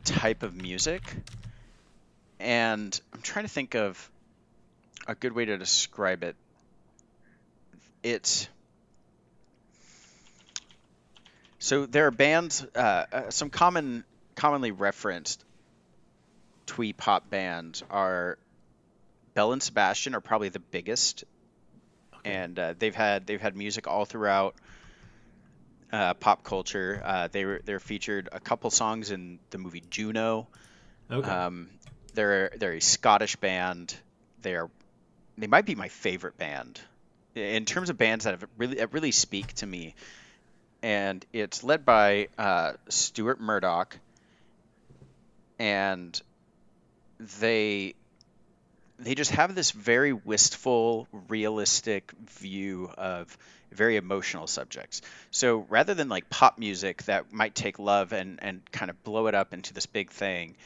type 0.04 0.42
of 0.42 0.54
music. 0.54 1.02
And 2.38 2.98
I'm 3.12 3.22
trying 3.22 3.44
to 3.44 3.50
think 3.50 3.74
of 3.74 4.10
a 5.06 5.14
good 5.14 5.32
way 5.32 5.44
to 5.44 5.58
describe 5.58 6.22
it. 6.22 6.36
It's 8.02 8.48
so 11.58 11.84
there 11.84 12.06
are 12.06 12.10
bands, 12.10 12.64
uh, 12.74 13.04
uh, 13.12 13.30
some 13.30 13.50
common, 13.50 14.04
commonly 14.34 14.70
referenced 14.70 15.44
twee 16.64 16.94
pop 16.94 17.28
bands 17.28 17.82
are 17.90 18.38
Belle 19.34 19.52
and 19.52 19.62
Sebastian 19.62 20.14
are 20.14 20.20
probably 20.20 20.48
the 20.48 20.60
biggest 20.60 21.24
and 22.24 22.58
uh, 22.58 22.74
they've 22.78 22.94
had 22.94 23.26
they've 23.26 23.40
had 23.40 23.56
music 23.56 23.86
all 23.86 24.04
throughout 24.04 24.54
uh, 25.92 26.14
pop 26.14 26.44
culture. 26.44 27.00
Uh, 27.04 27.28
they 27.30 27.44
were 27.44 27.60
they're 27.64 27.80
featured 27.80 28.28
a 28.32 28.40
couple 28.40 28.70
songs 28.70 29.10
in 29.10 29.38
the 29.50 29.58
movie 29.58 29.82
Juno. 29.90 30.48
Okay. 31.10 31.28
Um, 31.28 31.68
they're 32.14 32.50
they're 32.56 32.74
a 32.74 32.80
Scottish 32.80 33.36
band. 33.36 33.94
They're 34.42 34.68
they 35.38 35.46
might 35.46 35.66
be 35.66 35.74
my 35.74 35.88
favorite 35.88 36.36
band 36.38 36.80
in 37.34 37.64
terms 37.64 37.90
of 37.90 37.98
bands 37.98 38.24
that 38.24 38.32
have 38.32 38.48
really 38.56 38.76
that 38.76 38.92
really 38.92 39.12
speak 39.12 39.52
to 39.54 39.66
me. 39.66 39.94
And 40.82 41.24
it's 41.32 41.62
led 41.62 41.84
by 41.84 42.28
uh, 42.38 42.72
Stuart 42.88 43.38
Murdoch, 43.38 43.98
and 45.58 46.20
they 47.40 47.94
they 48.98 49.14
just 49.14 49.32
have 49.32 49.54
this 49.54 49.70
very 49.70 50.12
wistful, 50.12 51.08
realistic 51.28 52.12
view 52.12 52.90
of 52.96 53.36
very 53.72 53.96
emotional 53.96 54.46
subjects. 54.46 55.02
So 55.30 55.66
rather 55.68 55.94
than 55.94 56.08
like 56.08 56.28
pop 56.30 56.58
music 56.58 57.04
that 57.04 57.32
might 57.32 57.54
take 57.54 57.78
love 57.78 58.12
and, 58.12 58.38
and 58.42 58.62
kind 58.72 58.90
of 58.90 59.02
blow 59.04 59.26
it 59.26 59.34
up 59.34 59.54
into 59.54 59.74
this 59.74 59.86
big 59.86 60.10
thing 60.10 60.56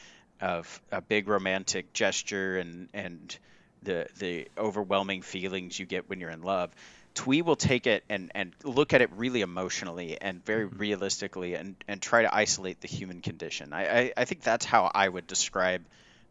of 0.41 0.81
a 0.91 1.01
big 1.01 1.27
romantic 1.27 1.93
gesture 1.93 2.57
and, 2.57 2.89
and 2.93 3.37
the, 3.83 4.07
the 4.19 4.47
overwhelming 4.57 5.21
feelings 5.21 5.79
you 5.79 5.85
get 5.85 6.09
when 6.09 6.19
you're 6.19 6.29
in 6.29 6.41
love, 6.41 6.71
Twee 7.13 7.41
will 7.41 7.55
take 7.55 7.87
it 7.87 8.03
and, 8.09 8.29
and 8.35 8.51
look 8.63 8.93
at 8.93 9.01
it 9.01 9.09
really 9.15 9.41
emotionally 9.41 10.19
and 10.19 10.43
very 10.43 10.65
mm-hmm. 10.67 10.77
realistically 10.77 11.55
and, 11.55 11.75
and 11.87 12.01
try 12.01 12.23
to 12.23 12.35
isolate 12.35 12.81
the 12.81 12.89
human 12.89 13.21
condition. 13.21 13.71
I, 13.71 13.99
I, 13.99 14.13
I 14.17 14.25
think 14.25 14.41
that's 14.41 14.65
how 14.65 14.91
I 14.93 15.07
would 15.07 15.25
describe 15.25 15.81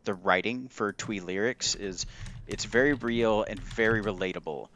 the 0.04 0.12
writing 0.12 0.68
for 0.68 0.92
Twee 0.92 1.20
lyrics 1.20 1.74
is 1.74 2.04
it's 2.46 2.66
very 2.66 2.92
real 2.92 3.42
and 3.42 3.58
very 3.58 4.02
relatable 4.02 4.68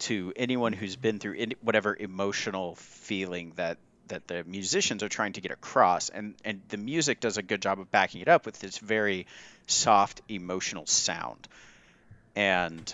to 0.00 0.32
anyone 0.36 0.72
who's 0.72 0.96
been 0.96 1.18
through 1.18 1.36
any, 1.38 1.56
whatever 1.60 1.96
emotional 1.98 2.74
feeling 2.76 3.52
that 3.56 3.78
that 4.08 4.26
the 4.26 4.42
musicians 4.44 5.02
are 5.02 5.08
trying 5.08 5.34
to 5.34 5.40
get 5.40 5.52
across. 5.52 6.08
And 6.08 6.34
and 6.44 6.60
the 6.68 6.76
music 6.76 7.20
does 7.20 7.38
a 7.38 7.42
good 7.42 7.62
job 7.62 7.80
of 7.80 7.90
backing 7.90 8.20
it 8.20 8.28
up 8.28 8.44
with 8.46 8.58
this 8.58 8.78
very 8.78 9.26
soft 9.66 10.20
emotional 10.28 10.86
sound. 10.86 11.48
And 12.34 12.92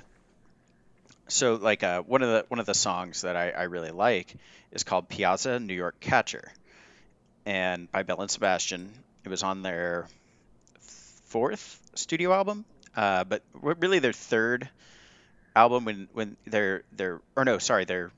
so 1.28 1.54
like 1.54 1.82
uh, 1.82 2.02
one 2.02 2.22
of 2.22 2.28
the 2.28 2.44
one 2.48 2.60
of 2.60 2.66
the 2.66 2.74
songs 2.74 3.22
that 3.22 3.36
I, 3.36 3.50
I 3.50 3.62
really 3.64 3.90
like 3.90 4.34
is 4.72 4.84
called 4.84 5.08
Piazza 5.08 5.58
New 5.58 5.74
York 5.74 5.98
Catcher. 6.00 6.52
And 7.46 7.90
by 7.92 8.02
Belle 8.02 8.20
and 8.20 8.30
Sebastian. 8.30 8.92
It 9.24 9.28
was 9.28 9.42
on 9.42 9.62
their 9.62 10.06
fourth 11.26 11.80
studio 11.94 12.32
album. 12.32 12.64
Uh, 12.94 13.24
but 13.24 13.42
really 13.54 13.98
their 13.98 14.12
third 14.12 14.68
album 15.56 15.84
when 15.86 16.08
when 16.12 16.36
they're 16.46 16.82
they're 16.92 17.20
or 17.34 17.44
no 17.44 17.58
sorry 17.58 17.84
they're 17.86 18.12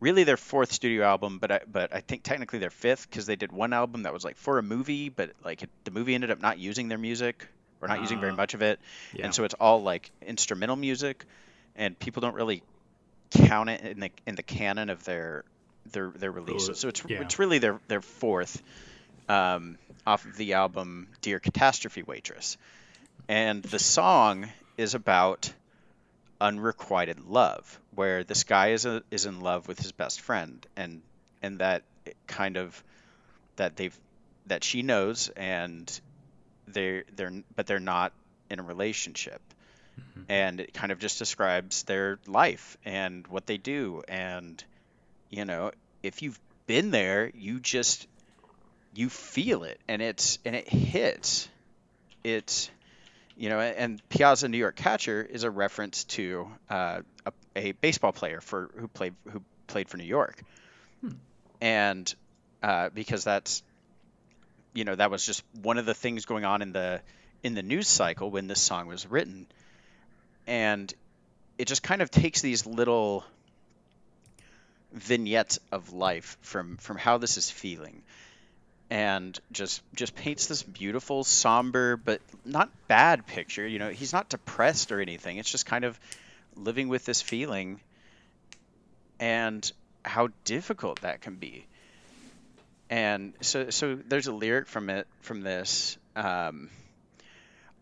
really 0.00 0.24
their 0.24 0.36
fourth 0.36 0.72
studio 0.72 1.04
album 1.04 1.38
but 1.38 1.50
I, 1.50 1.60
but 1.70 1.94
I 1.94 2.00
think 2.00 2.24
technically 2.24 2.58
their 2.58 2.70
fifth 2.70 3.08
because 3.08 3.26
they 3.26 3.36
did 3.36 3.52
one 3.52 3.72
album 3.72 4.02
that 4.02 4.12
was 4.12 4.24
like 4.24 4.36
for 4.36 4.58
a 4.58 4.62
movie 4.62 5.08
but 5.08 5.30
like 5.44 5.62
it, 5.62 5.70
the 5.84 5.92
movie 5.92 6.14
ended 6.14 6.30
up 6.30 6.42
not 6.42 6.58
using 6.58 6.88
their 6.88 6.98
music 6.98 7.46
or 7.80 7.88
not 7.88 7.98
uh, 7.98 8.02
using 8.02 8.20
very 8.20 8.32
ah. 8.32 8.36
much 8.36 8.54
of 8.54 8.62
it 8.62 8.80
yeah. 9.14 9.24
and 9.24 9.34
so 9.34 9.44
it's 9.44 9.54
all 9.54 9.82
like 9.82 10.10
instrumental 10.26 10.76
music 10.76 11.24
and 11.76 11.98
people 11.98 12.20
don't 12.20 12.34
really 12.34 12.62
count 13.30 13.70
it 13.70 13.80
in 13.82 14.00
the 14.00 14.10
in 14.26 14.34
the 14.34 14.42
canon 14.42 14.90
of 14.90 15.04
their 15.04 15.44
their 15.92 16.10
their 16.10 16.32
releases 16.32 16.78
so 16.78 16.88
it's 16.88 17.02
yeah. 17.08 17.20
it's 17.20 17.38
really 17.38 17.58
their 17.58 17.78
their 17.88 18.02
fourth 18.02 18.62
um, 19.28 19.78
off 20.06 20.26
of 20.26 20.36
the 20.36 20.52
album 20.54 21.08
Dear 21.22 21.38
Catastrophe 21.38 22.02
Waitress 22.02 22.58
and 23.28 23.62
the 23.62 23.78
song 23.78 24.48
is 24.76 24.94
about 24.94 25.52
unrequited 26.44 27.24
love, 27.24 27.80
where 27.94 28.22
this 28.22 28.44
guy 28.44 28.68
is 28.68 28.84
a, 28.84 29.02
is 29.10 29.24
in 29.24 29.40
love 29.40 29.66
with 29.66 29.78
his 29.78 29.92
best 29.92 30.20
friend, 30.20 30.64
and 30.76 31.00
and 31.42 31.60
that 31.60 31.82
kind 32.26 32.58
of 32.58 32.84
that 33.56 33.76
they've 33.76 33.98
that 34.46 34.62
she 34.62 34.82
knows, 34.82 35.30
and 35.36 36.00
they're 36.68 37.04
they're 37.16 37.32
but 37.56 37.66
they're 37.66 37.80
not 37.80 38.12
in 38.50 38.60
a 38.60 38.62
relationship, 38.62 39.40
mm-hmm. 39.98 40.22
and 40.28 40.60
it 40.60 40.74
kind 40.74 40.92
of 40.92 40.98
just 40.98 41.18
describes 41.18 41.84
their 41.84 42.18
life 42.26 42.76
and 42.84 43.26
what 43.28 43.46
they 43.46 43.56
do, 43.56 44.02
and 44.06 44.62
you 45.30 45.46
know 45.46 45.72
if 46.02 46.20
you've 46.20 46.38
been 46.66 46.90
there, 46.90 47.30
you 47.34 47.58
just 47.58 48.06
you 48.94 49.08
feel 49.08 49.64
it, 49.64 49.80
and 49.88 50.02
it's 50.02 50.38
and 50.44 50.54
it 50.54 50.68
hits. 50.68 51.48
It's 52.22 52.70
you 53.36 53.48
know, 53.48 53.60
and 53.60 54.06
Piazza 54.08 54.48
New 54.48 54.58
York 54.58 54.76
Catcher 54.76 55.22
is 55.22 55.44
a 55.44 55.50
reference 55.50 56.04
to 56.04 56.48
uh, 56.70 57.00
a, 57.26 57.32
a, 57.56 57.72
baseball 57.72 58.12
player 58.12 58.40
for 58.40 58.70
who 58.76 58.88
played 58.88 59.14
who 59.30 59.42
played 59.66 59.88
for 59.88 59.96
New 59.96 60.04
York, 60.04 60.40
hmm. 61.00 61.10
and 61.60 62.14
uh, 62.62 62.90
because 62.90 63.24
that's 63.24 63.62
you 64.72 64.84
know 64.84 64.94
that 64.94 65.10
was 65.10 65.26
just 65.26 65.42
one 65.62 65.78
of 65.78 65.86
the 65.86 65.94
things 65.94 66.26
going 66.26 66.44
on 66.44 66.62
in 66.62 66.72
the 66.72 67.00
in 67.42 67.54
the 67.54 67.62
news 67.62 67.88
cycle 67.88 68.30
when 68.30 68.46
this 68.46 68.60
song 68.60 68.86
was 68.86 69.06
written, 69.06 69.46
and 70.46 70.92
it 71.58 71.66
just 71.66 71.82
kind 71.82 72.02
of 72.02 72.10
takes 72.10 72.40
these 72.40 72.66
little 72.66 73.24
vignettes 74.92 75.58
of 75.72 75.92
life 75.92 76.38
from 76.40 76.76
from 76.76 76.96
how 76.96 77.18
this 77.18 77.36
is 77.36 77.50
feeling 77.50 78.02
and 78.94 79.40
just 79.50 79.82
just 79.96 80.14
paints 80.14 80.46
this 80.46 80.62
beautiful, 80.62 81.24
somber 81.24 81.96
but 81.96 82.20
not 82.44 82.70
bad 82.86 83.26
picture. 83.26 83.66
You 83.66 83.80
know, 83.80 83.88
he's 83.88 84.12
not 84.12 84.28
depressed 84.28 84.92
or 84.92 85.00
anything. 85.00 85.38
It's 85.38 85.50
just 85.50 85.66
kind 85.66 85.84
of 85.84 85.98
living 86.54 86.86
with 86.86 87.04
this 87.04 87.20
feeling 87.20 87.80
and 89.18 89.70
how 90.04 90.28
difficult 90.44 91.00
that 91.00 91.22
can 91.22 91.34
be. 91.34 91.66
And 92.88 93.32
so 93.40 93.70
so 93.70 93.96
there's 93.96 94.28
a 94.28 94.32
lyric 94.32 94.68
from 94.68 94.88
it 94.90 95.08
from 95.22 95.40
this. 95.42 95.98
Um, 96.14 96.70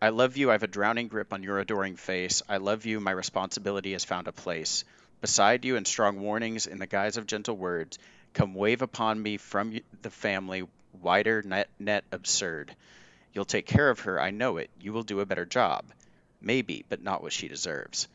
I 0.01 0.09
love 0.09 0.39
you. 0.39 0.49
I 0.49 0.55
have 0.55 0.63
a 0.63 0.67
drowning 0.67 1.09
grip 1.09 1.35
on 1.35 1.43
your 1.43 1.59
adoring 1.59 1.97
face. 1.97 2.41
I 2.49 2.57
love 2.57 2.87
you. 2.87 3.01
My 3.01 3.11
responsibility 3.11 3.93
has 3.93 4.03
found 4.03 4.29
a 4.29 4.33
place. 4.33 4.85
Beside 5.21 5.67
you, 5.67 5.77
in 5.77 5.85
strong 5.85 6.21
warnings, 6.21 6.67
in 6.67 6.79
the 6.79 6.87
guise 6.87 7.19
of 7.19 7.27
gentle 7.27 7.55
words, 7.55 7.99
come 8.33 8.55
wave 8.55 8.81
upon 8.81 9.23
me 9.23 9.37
from 9.37 9.79
the 10.01 10.11
family 10.11 10.65
wider 11.01 11.43
net, 11.43 11.69
net 11.79 12.05
absurd. 12.13 12.75
You'll 13.33 13.45
take 13.45 13.67
care 13.67 13.89
of 13.89 14.01
her, 14.01 14.21
I 14.21 14.31
know 14.31 14.59
it. 14.59 14.71
You 14.81 14.93
will 14.93 15.03
do 15.03 15.21
a 15.21 15.27
better 15.27 15.45
job. 15.47 15.85
Maybe, 16.41 16.85
but 16.89 17.03
not 17.03 17.23
what 17.23 17.33
she 17.33 17.49
deserves. 17.49 18.09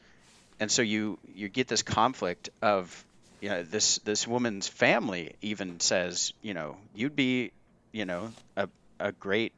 And 0.59 0.69
so 0.69 0.81
you 0.81 1.17
you 1.33 1.49
get 1.49 1.67
this 1.67 1.81
conflict 1.81 2.49
of 2.61 3.05
you 3.39 3.49
know 3.49 3.63
this 3.63 3.99
this 3.99 4.27
woman's 4.27 4.67
family 4.67 5.35
even 5.41 5.79
says, 5.79 6.33
you 6.41 6.53
know, 6.53 6.77
you'd 6.93 7.15
be, 7.15 7.51
you 7.91 8.05
know, 8.05 8.31
a 8.55 8.67
a 8.99 9.11
great 9.11 9.53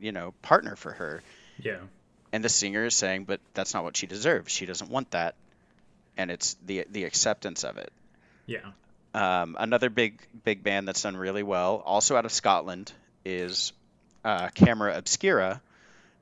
you 0.00 0.12
know, 0.12 0.32
partner 0.42 0.74
for 0.74 0.92
her. 0.92 1.22
Yeah. 1.58 1.78
And 2.32 2.42
the 2.42 2.48
singer 2.48 2.86
is 2.86 2.94
saying, 2.94 3.24
but 3.24 3.40
that's 3.54 3.74
not 3.74 3.84
what 3.84 3.96
she 3.96 4.06
deserves. 4.06 4.52
She 4.52 4.66
doesn't 4.66 4.90
want 4.90 5.10
that. 5.12 5.34
And 6.16 6.30
it's 6.30 6.56
the 6.66 6.86
the 6.90 7.04
acceptance 7.04 7.64
of 7.64 7.78
it. 7.78 7.92
Yeah. 8.46 8.70
Um, 9.12 9.56
another 9.58 9.90
big 9.90 10.20
big 10.44 10.62
band 10.62 10.86
that's 10.86 11.02
done 11.02 11.16
really 11.16 11.42
well, 11.42 11.82
also 11.84 12.16
out 12.16 12.24
of 12.24 12.32
Scotland, 12.32 12.92
is 13.24 13.72
uh, 14.24 14.48
Camera 14.48 14.96
Obscura, 14.96 15.60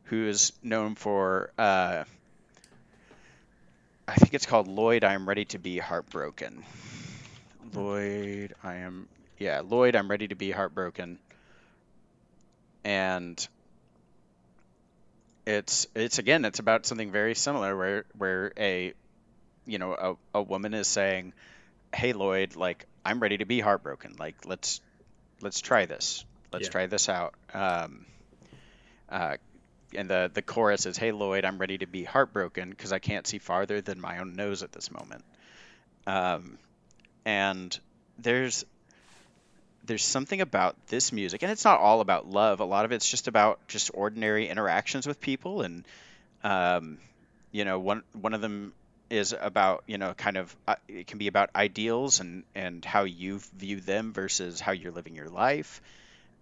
who 0.04 0.26
is 0.26 0.52
known 0.62 0.94
for 0.94 1.50
uh, 1.58 2.04
I 4.08 4.14
think 4.14 4.32
it's 4.32 4.46
called 4.46 4.68
Lloyd. 4.68 5.04
I 5.04 5.12
am 5.12 5.28
ready 5.28 5.44
to 5.46 5.58
be 5.58 5.78
heartbroken. 5.78 6.64
Lloyd, 7.74 8.54
I 8.64 8.76
am 8.76 9.06
yeah, 9.36 9.60
Lloyd. 9.60 9.94
I'm 9.94 10.10
ready 10.10 10.28
to 10.28 10.34
be 10.34 10.50
heartbroken. 10.50 11.18
And 12.84 13.46
it's 15.44 15.86
it's 15.94 16.18
again 16.18 16.44
it's 16.44 16.58
about 16.58 16.86
something 16.86 17.10
very 17.10 17.34
similar 17.34 17.76
where 17.76 18.04
where 18.16 18.52
a 18.58 18.94
you 19.66 19.78
know 19.78 19.92
a, 20.34 20.38
a 20.38 20.42
woman 20.42 20.72
is 20.72 20.86
saying 20.86 21.34
hey 21.94 22.12
Lloyd, 22.12 22.56
like 22.56 22.86
I'm 23.04 23.20
ready 23.20 23.38
to 23.38 23.44
be 23.44 23.60
heartbroken. 23.60 24.16
Like 24.18 24.46
let's 24.46 24.80
let's 25.40 25.60
try 25.60 25.86
this. 25.86 26.24
Let's 26.52 26.66
yeah. 26.66 26.70
try 26.70 26.86
this 26.86 27.08
out. 27.08 27.34
Um, 27.52 28.06
uh, 29.08 29.36
and 29.94 30.08
the 30.08 30.30
the 30.32 30.42
chorus 30.42 30.86
is, 30.86 30.96
"Hey 30.96 31.12
Lloyd, 31.12 31.44
I'm 31.44 31.58
ready 31.58 31.78
to 31.78 31.86
be 31.86 32.04
heartbroken 32.04 32.70
because 32.70 32.92
I 32.92 32.98
can't 32.98 33.26
see 33.26 33.38
farther 33.38 33.80
than 33.80 34.00
my 34.00 34.18
own 34.18 34.34
nose 34.34 34.62
at 34.62 34.72
this 34.72 34.90
moment." 34.90 35.24
Um, 36.06 36.58
and 37.24 37.78
there's 38.18 38.64
there's 39.84 40.04
something 40.04 40.40
about 40.40 40.76
this 40.88 41.12
music, 41.12 41.42
and 41.42 41.50
it's 41.50 41.64
not 41.64 41.80
all 41.80 42.00
about 42.00 42.28
love. 42.28 42.60
A 42.60 42.64
lot 42.64 42.84
of 42.84 42.92
it's 42.92 43.08
just 43.08 43.28
about 43.28 43.66
just 43.68 43.90
ordinary 43.94 44.48
interactions 44.48 45.06
with 45.06 45.20
people, 45.20 45.62
and 45.62 45.86
um, 46.44 46.98
you 47.50 47.64
know, 47.64 47.78
one 47.78 48.02
one 48.12 48.34
of 48.34 48.40
them 48.40 48.72
is 49.10 49.34
about 49.38 49.84
you 49.86 49.98
know 49.98 50.14
kind 50.14 50.36
of 50.36 50.54
uh, 50.66 50.74
it 50.88 51.06
can 51.06 51.18
be 51.18 51.28
about 51.28 51.50
ideals 51.54 52.20
and 52.20 52.44
and 52.54 52.84
how 52.84 53.04
you 53.04 53.40
view 53.56 53.80
them 53.80 54.12
versus 54.12 54.60
how 54.60 54.72
you're 54.72 54.92
living 54.92 55.14
your 55.14 55.28
life. 55.28 55.80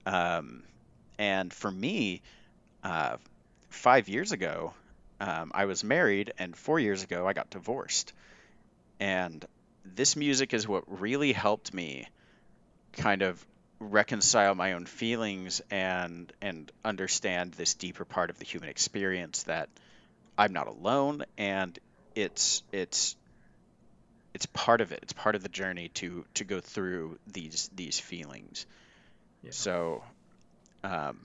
Um, 0.05 0.63
and 1.19 1.53
for 1.53 1.71
me 1.71 2.23
uh, 2.85 3.17
five 3.71 4.09
years 4.09 4.33
ago 4.33 4.73
um, 5.21 5.51
i 5.55 5.65
was 5.65 5.83
married 5.83 6.33
and 6.39 6.55
four 6.57 6.79
years 6.79 7.03
ago 7.03 7.27
i 7.27 7.33
got 7.33 7.51
divorced. 7.51 8.13
And 8.99 9.45
this 9.85 10.17
music 10.17 10.55
is 10.55 10.67
what 10.67 10.85
really 11.01 11.33
helped 11.33 11.73
me 11.73 12.09
kind 12.93 13.23
of 13.23 13.45
reconcile 13.79 14.55
my 14.55 14.73
own 14.73 14.87
feelings 14.87 15.61
and 15.71 16.33
and 16.41 16.73
understand 16.85 17.53
this 17.53 17.75
deeper 17.75 18.05
part 18.05 18.31
of 18.31 18.39
the 18.39 18.45
human 18.45 18.71
experience 18.71 19.43
that 19.45 19.69
I'm 20.39 20.53
not 20.53 20.67
alone. 20.67 21.25
And 21.37 21.79
it's 22.17 22.65
it's 22.73 23.15
it's 24.35 24.47
part 24.47 24.81
of 24.81 24.91
it. 24.91 24.99
It's 25.03 25.13
part 25.13 25.37
of 25.37 25.43
the 25.43 25.49
journey 25.49 25.89
to 25.95 26.25
to 26.35 26.45
go 26.45 26.61
through 26.61 27.19
these 27.33 27.71
these 27.77 28.01
feelings. 28.01 28.67
Yeah. 29.43 29.51
So 29.53 30.03
um, 30.83 31.21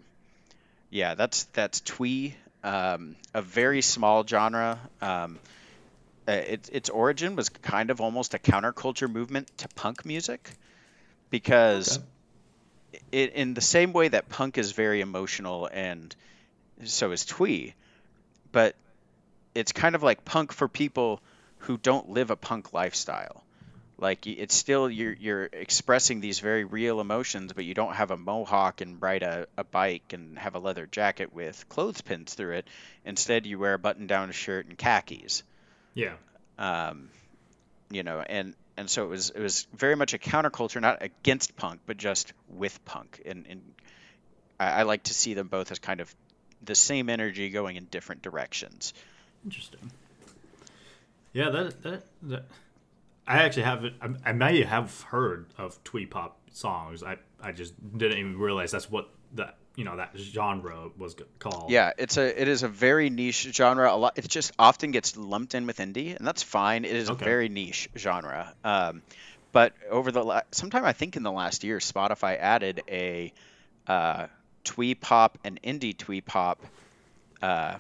yeah, 0.92 1.16
that's 1.16 1.46
that's 1.46 1.82
twee, 1.82 2.36
um, 2.64 3.16
a 3.34 3.42
very 3.42 3.82
small 3.82 4.26
genre. 4.26 4.80
Um, 5.02 5.40
uh, 6.28 6.34
it, 6.34 6.70
its 6.72 6.90
origin 6.90 7.36
was 7.36 7.50
kind 7.50 7.90
of 7.90 8.00
almost 8.00 8.36
a 8.36 8.38
counterculture 8.38 9.12
movement 9.12 9.50
to 9.58 9.68
punk 9.70 10.06
music 10.06 10.52
because 11.32 11.98
okay 11.98 12.06
it, 13.12 13.34
in 13.34 13.54
the 13.54 13.62
same 13.62 13.94
way 13.94 14.08
that 14.08 14.30
punk 14.30 14.58
is 14.58 14.72
very 14.72 15.02
emotional 15.02 15.70
and 15.72 16.16
so 16.84 17.12
is 17.12 17.26
twee, 17.26 17.74
but 18.52 18.76
it's 19.56 19.72
kind 19.72 19.96
of 19.96 20.04
like 20.04 20.26
punk 20.26 20.52
for 20.52 20.68
people 20.68 21.22
who 21.60 21.78
don't 21.78 22.10
live 22.10 22.32
a 22.32 22.36
punk 22.36 22.74
lifestyle. 22.74 23.44
Like 23.98 24.26
it's 24.26 24.56
still 24.56 24.90
you're 24.90 25.14
you're 25.14 25.50
expressing 25.54 26.22
these 26.22 26.40
very 26.40 26.64
real 26.64 27.00
emotions, 27.00 27.54
but 27.54 27.66
you 27.66 27.76
don't 27.76 27.94
have 27.94 28.10
a 28.10 28.18
mohawk 28.18 28.82
and 28.82 29.00
ride 29.00 29.22
a, 29.22 29.46
a 29.58 29.64
bike 29.64 30.14
and 30.14 30.40
have 30.40 30.56
a 30.56 30.60
leather 30.60 30.88
jacket 30.88 31.34
with 31.34 31.70
clothespins 31.70 32.34
through 32.34 32.56
it. 32.56 32.68
Instead, 33.06 33.46
you 33.46 33.60
wear 33.60 33.76
a 33.76 33.80
button-down 33.80 34.32
shirt 34.32 34.66
and 34.66 34.76
khakis. 34.76 35.44
Yeah. 35.94 36.14
Um, 36.58 37.10
you 37.92 38.02
know, 38.02 38.22
and 38.22 38.56
and 38.76 38.90
so 38.90 39.04
it 39.04 39.10
was 39.10 39.30
it 39.30 39.40
was 39.40 39.68
very 39.76 39.96
much 39.96 40.16
a 40.16 40.18
counterculture, 40.18 40.82
not 40.82 41.04
against 41.04 41.56
punk, 41.56 41.82
but 41.86 41.98
just 41.98 42.34
with 42.50 42.84
punk. 42.86 43.22
And, 43.24 43.46
and 43.48 43.62
I, 44.60 44.72
I, 44.72 44.84
like 44.84 45.04
to 45.04 45.14
see 45.14 45.36
them 45.36 45.48
both 45.48 45.72
as 45.72 45.78
kind 45.78 46.00
of 46.02 46.14
the 46.64 46.74
same 46.74 47.10
energy 47.10 47.50
going 47.50 47.76
in 47.76 47.86
different 47.86 48.24
directions. 48.24 48.94
Interesting. 49.44 49.92
Yeah, 51.34 51.50
that 51.50 51.84
that, 51.84 52.04
that 52.24 52.46
I 53.28 53.44
actually 53.44 53.64
have 53.64 53.86
I, 54.02 54.10
I 54.26 54.32
may 54.34 54.64
have 54.64 55.02
heard 55.04 55.48
of 55.58 55.82
twee 55.84 56.06
pop 56.06 56.38
songs. 56.52 57.04
I 57.04 57.18
I 57.42 57.52
just 57.52 57.74
didn't 57.98 58.18
even 58.18 58.38
realize 58.38 58.72
that's 58.72 58.90
what 58.90 59.10
that 59.34 59.58
you 59.76 59.86
know 59.86 59.98
that 59.98 60.12
genre 60.18 60.90
was 60.98 61.16
called. 61.40 61.72
Yeah, 61.72 61.92
it's 61.98 62.18
a 62.18 62.42
it 62.42 62.48
is 62.48 62.64
a 62.64 62.68
very 62.68 63.10
niche 63.10 63.48
genre. 63.52 63.92
A 63.92 63.96
lot 63.96 64.18
it 64.18 64.28
just 64.28 64.52
often 64.60 64.92
gets 64.92 65.16
lumped 65.16 65.56
in 65.56 65.66
with 65.66 65.78
indie, 65.78 66.16
and 66.16 66.28
that's 66.28 66.44
fine. 66.44 66.86
It 66.86 66.96
is 66.96 67.10
okay. 67.10 67.24
a 67.24 67.26
very 67.26 67.50
niche 67.50 67.90
genre. 67.98 68.54
Um, 68.64 69.02
but 69.52 69.74
over 69.90 70.12
the 70.12 70.24
la- 70.24 70.42
sometime 70.52 70.86
I 70.86 70.94
think 70.94 71.16
in 71.16 71.24
the 71.24 71.32
last 71.32 71.64
year, 71.64 71.80
Spotify 71.80 72.38
added 72.38 72.84
a 72.90 73.34
uh, 73.88 74.28
twee 74.64 74.96
pop 74.96 75.38
and 75.44 75.62
indie 75.62 75.98
twee 75.98 76.22
pop, 76.22 76.60
uh, 77.42 77.78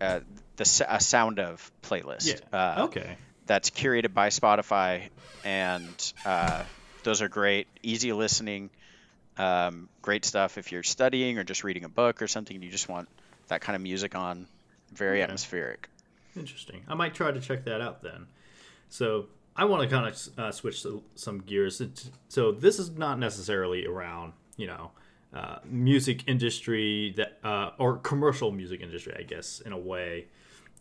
uh, 0.00 0.20
the 0.60 0.86
a 0.88 1.00
sound 1.00 1.38
of 1.40 1.72
playlist. 1.82 2.42
Yeah. 2.52 2.58
Uh, 2.58 2.84
okay. 2.84 3.16
That's 3.46 3.70
curated 3.70 4.14
by 4.14 4.28
Spotify, 4.28 5.08
and 5.44 6.12
uh, 6.24 6.62
those 7.02 7.22
are 7.22 7.28
great, 7.28 7.66
easy 7.82 8.12
listening. 8.12 8.70
Um, 9.36 9.88
great 10.02 10.24
stuff 10.24 10.58
if 10.58 10.70
you're 10.70 10.82
studying 10.82 11.38
or 11.38 11.44
just 11.44 11.64
reading 11.64 11.84
a 11.84 11.88
book 11.88 12.20
or 12.20 12.28
something. 12.28 12.62
You 12.62 12.70
just 12.70 12.88
want 12.88 13.08
that 13.48 13.62
kind 13.62 13.74
of 13.74 13.82
music 13.82 14.14
on. 14.14 14.46
Very 14.92 15.18
okay. 15.18 15.22
atmospheric. 15.22 15.88
Interesting. 16.36 16.82
I 16.88 16.94
might 16.94 17.14
try 17.14 17.30
to 17.30 17.40
check 17.40 17.64
that 17.64 17.80
out 17.80 18.02
then. 18.02 18.26
So 18.88 19.26
I 19.56 19.64
want 19.64 19.82
to 19.82 19.88
kind 19.88 20.06
of 20.06 20.38
uh, 20.38 20.52
switch 20.52 20.84
some 21.14 21.40
gears. 21.40 21.80
So 22.28 22.52
this 22.52 22.78
is 22.78 22.90
not 22.90 23.18
necessarily 23.18 23.86
around 23.86 24.32
you 24.56 24.66
know 24.66 24.90
uh, 25.32 25.58
music 25.64 26.24
industry 26.26 27.14
that 27.16 27.38
uh, 27.44 27.70
or 27.78 27.98
commercial 27.98 28.50
music 28.50 28.80
industry, 28.80 29.14
I 29.18 29.22
guess, 29.22 29.60
in 29.60 29.72
a 29.72 29.78
way, 29.78 30.26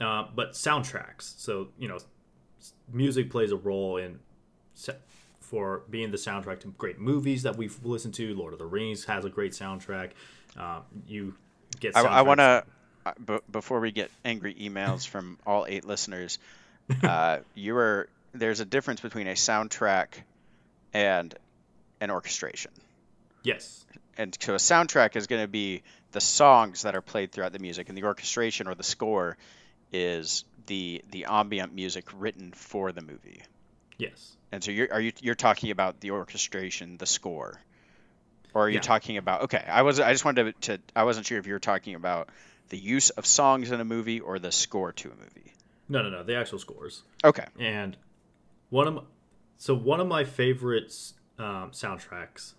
uh, 0.01 0.25
but 0.35 0.53
soundtracks. 0.53 1.39
So 1.39 1.69
you 1.77 1.87
know, 1.87 1.99
music 2.91 3.29
plays 3.29 3.51
a 3.51 3.57
role 3.57 3.97
in 3.97 4.19
for 5.39 5.81
being 5.89 6.11
the 6.11 6.17
soundtrack 6.17 6.59
to 6.61 6.67
great 6.77 6.99
movies 6.99 7.43
that 7.43 7.55
we've 7.55 7.83
listened 7.83 8.13
to. 8.13 8.35
Lord 8.35 8.53
of 8.53 8.59
the 8.59 8.65
Rings 8.65 9.05
has 9.05 9.25
a 9.25 9.29
great 9.29 9.53
soundtrack. 9.53 10.11
Uh, 10.57 10.81
you 11.07 11.33
get. 11.79 11.97
I, 11.97 12.03
I 12.03 12.21
want 12.21 12.39
to. 12.39 12.63
Uh, 13.05 13.13
b- 13.25 13.39
before 13.51 13.79
we 13.79 13.91
get 13.91 14.11
angry 14.23 14.53
emails 14.55 15.07
from 15.07 15.39
all 15.47 15.65
eight 15.67 15.85
listeners, 15.85 16.37
uh, 17.03 17.39
you 17.55 17.75
are 17.77 18.07
there's 18.33 18.59
a 18.59 18.65
difference 18.65 19.01
between 19.01 19.27
a 19.27 19.33
soundtrack 19.33 20.07
and 20.93 21.33
an 21.99 22.11
orchestration. 22.11 22.71
Yes. 23.43 23.85
And 24.17 24.37
so 24.39 24.53
a 24.53 24.57
soundtrack 24.57 25.15
is 25.15 25.27
going 25.27 25.41
to 25.41 25.47
be 25.47 25.81
the 26.11 26.21
songs 26.21 26.83
that 26.83 26.95
are 26.95 27.01
played 27.01 27.31
throughout 27.31 27.53
the 27.53 27.59
music, 27.59 27.89
and 27.89 27.97
the 27.97 28.03
orchestration 28.03 28.67
or 28.67 28.75
the 28.75 28.83
score 28.83 29.37
is 29.91 30.43
the 30.67 31.03
the 31.11 31.25
ambient 31.25 31.73
music 31.73 32.05
written 32.15 32.51
for 32.51 32.91
the 32.91 33.01
movie. 33.01 33.41
Yes. 33.97 34.37
And 34.51 34.63
so 34.63 34.71
you're 34.71 34.91
are 34.91 35.01
you 35.01 35.11
you're 35.21 35.35
talking 35.35 35.71
about 35.71 35.99
the 35.99 36.11
orchestration, 36.11 36.97
the 36.97 37.05
score, 37.05 37.59
or 38.53 38.65
are 38.65 38.69
you 38.69 38.75
yeah. 38.75 38.81
talking 38.81 39.17
about? 39.17 39.43
Okay, 39.43 39.63
I 39.67 39.81
was 39.81 39.99
I 39.99 40.11
just 40.11 40.25
wanted 40.25 40.55
to, 40.61 40.77
to 40.77 40.83
I 40.95 41.03
wasn't 41.03 41.25
sure 41.25 41.37
if 41.37 41.47
you 41.47 41.53
were 41.53 41.59
talking 41.59 41.95
about 41.95 42.29
the 42.69 42.77
use 42.77 43.09
of 43.09 43.25
songs 43.25 43.71
in 43.71 43.79
a 43.79 43.85
movie 43.85 44.19
or 44.19 44.39
the 44.39 44.51
score 44.51 44.93
to 44.93 45.09
a 45.09 45.15
movie. 45.15 45.53
No, 45.87 46.03
no, 46.03 46.09
no, 46.09 46.23
the 46.23 46.35
actual 46.35 46.59
scores. 46.59 47.03
Okay. 47.23 47.45
And 47.59 47.97
one 48.69 48.87
of 48.87 48.93
my, 48.93 49.01
so 49.57 49.73
one 49.73 49.99
of 49.99 50.07
my 50.07 50.23
favorite 50.23 50.93
um, 51.39 51.71
soundtracks. 51.71 52.53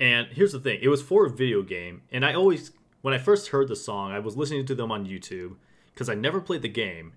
And 0.00 0.28
here's 0.28 0.52
the 0.52 0.60
thing: 0.60 0.80
it 0.82 0.88
was 0.88 1.02
for 1.02 1.26
a 1.26 1.30
video 1.30 1.62
game, 1.62 2.02
and 2.12 2.24
I 2.24 2.34
always 2.34 2.72
when 3.02 3.14
I 3.14 3.18
first 3.18 3.48
heard 3.48 3.68
the 3.68 3.76
song, 3.76 4.12
I 4.12 4.18
was 4.18 4.36
listening 4.36 4.66
to 4.66 4.74
them 4.74 4.92
on 4.92 5.06
YouTube 5.06 5.56
because 5.98 6.08
I 6.08 6.14
never 6.14 6.40
played 6.40 6.62
the 6.62 6.68
game, 6.68 7.14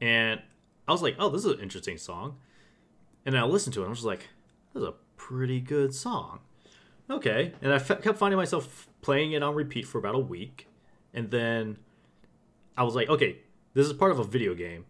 and 0.00 0.40
I 0.88 0.92
was 0.92 1.02
like, 1.02 1.16
"Oh, 1.18 1.28
this 1.28 1.44
is 1.44 1.52
an 1.52 1.60
interesting 1.60 1.98
song." 1.98 2.38
And 3.26 3.36
I 3.36 3.44
listened 3.44 3.74
to 3.74 3.80
it. 3.80 3.82
and 3.82 3.88
I 3.88 3.90
was 3.90 3.98
just 3.98 4.06
like, 4.06 4.30
"This 4.72 4.82
is 4.82 4.88
a 4.88 4.94
pretty 5.18 5.60
good 5.60 5.94
song." 5.94 6.40
Okay, 7.10 7.52
and 7.60 7.74
I 7.74 7.78
kept 7.78 8.16
finding 8.16 8.38
myself 8.38 8.88
playing 9.02 9.32
it 9.32 9.42
on 9.42 9.54
repeat 9.54 9.86
for 9.86 9.98
about 9.98 10.14
a 10.14 10.18
week, 10.18 10.66
and 11.12 11.30
then 11.30 11.76
I 12.74 12.84
was 12.84 12.94
like, 12.94 13.10
"Okay, 13.10 13.40
this 13.74 13.86
is 13.86 13.92
part 13.92 14.12
of 14.12 14.18
a 14.18 14.24
video 14.24 14.54
game. 14.54 14.86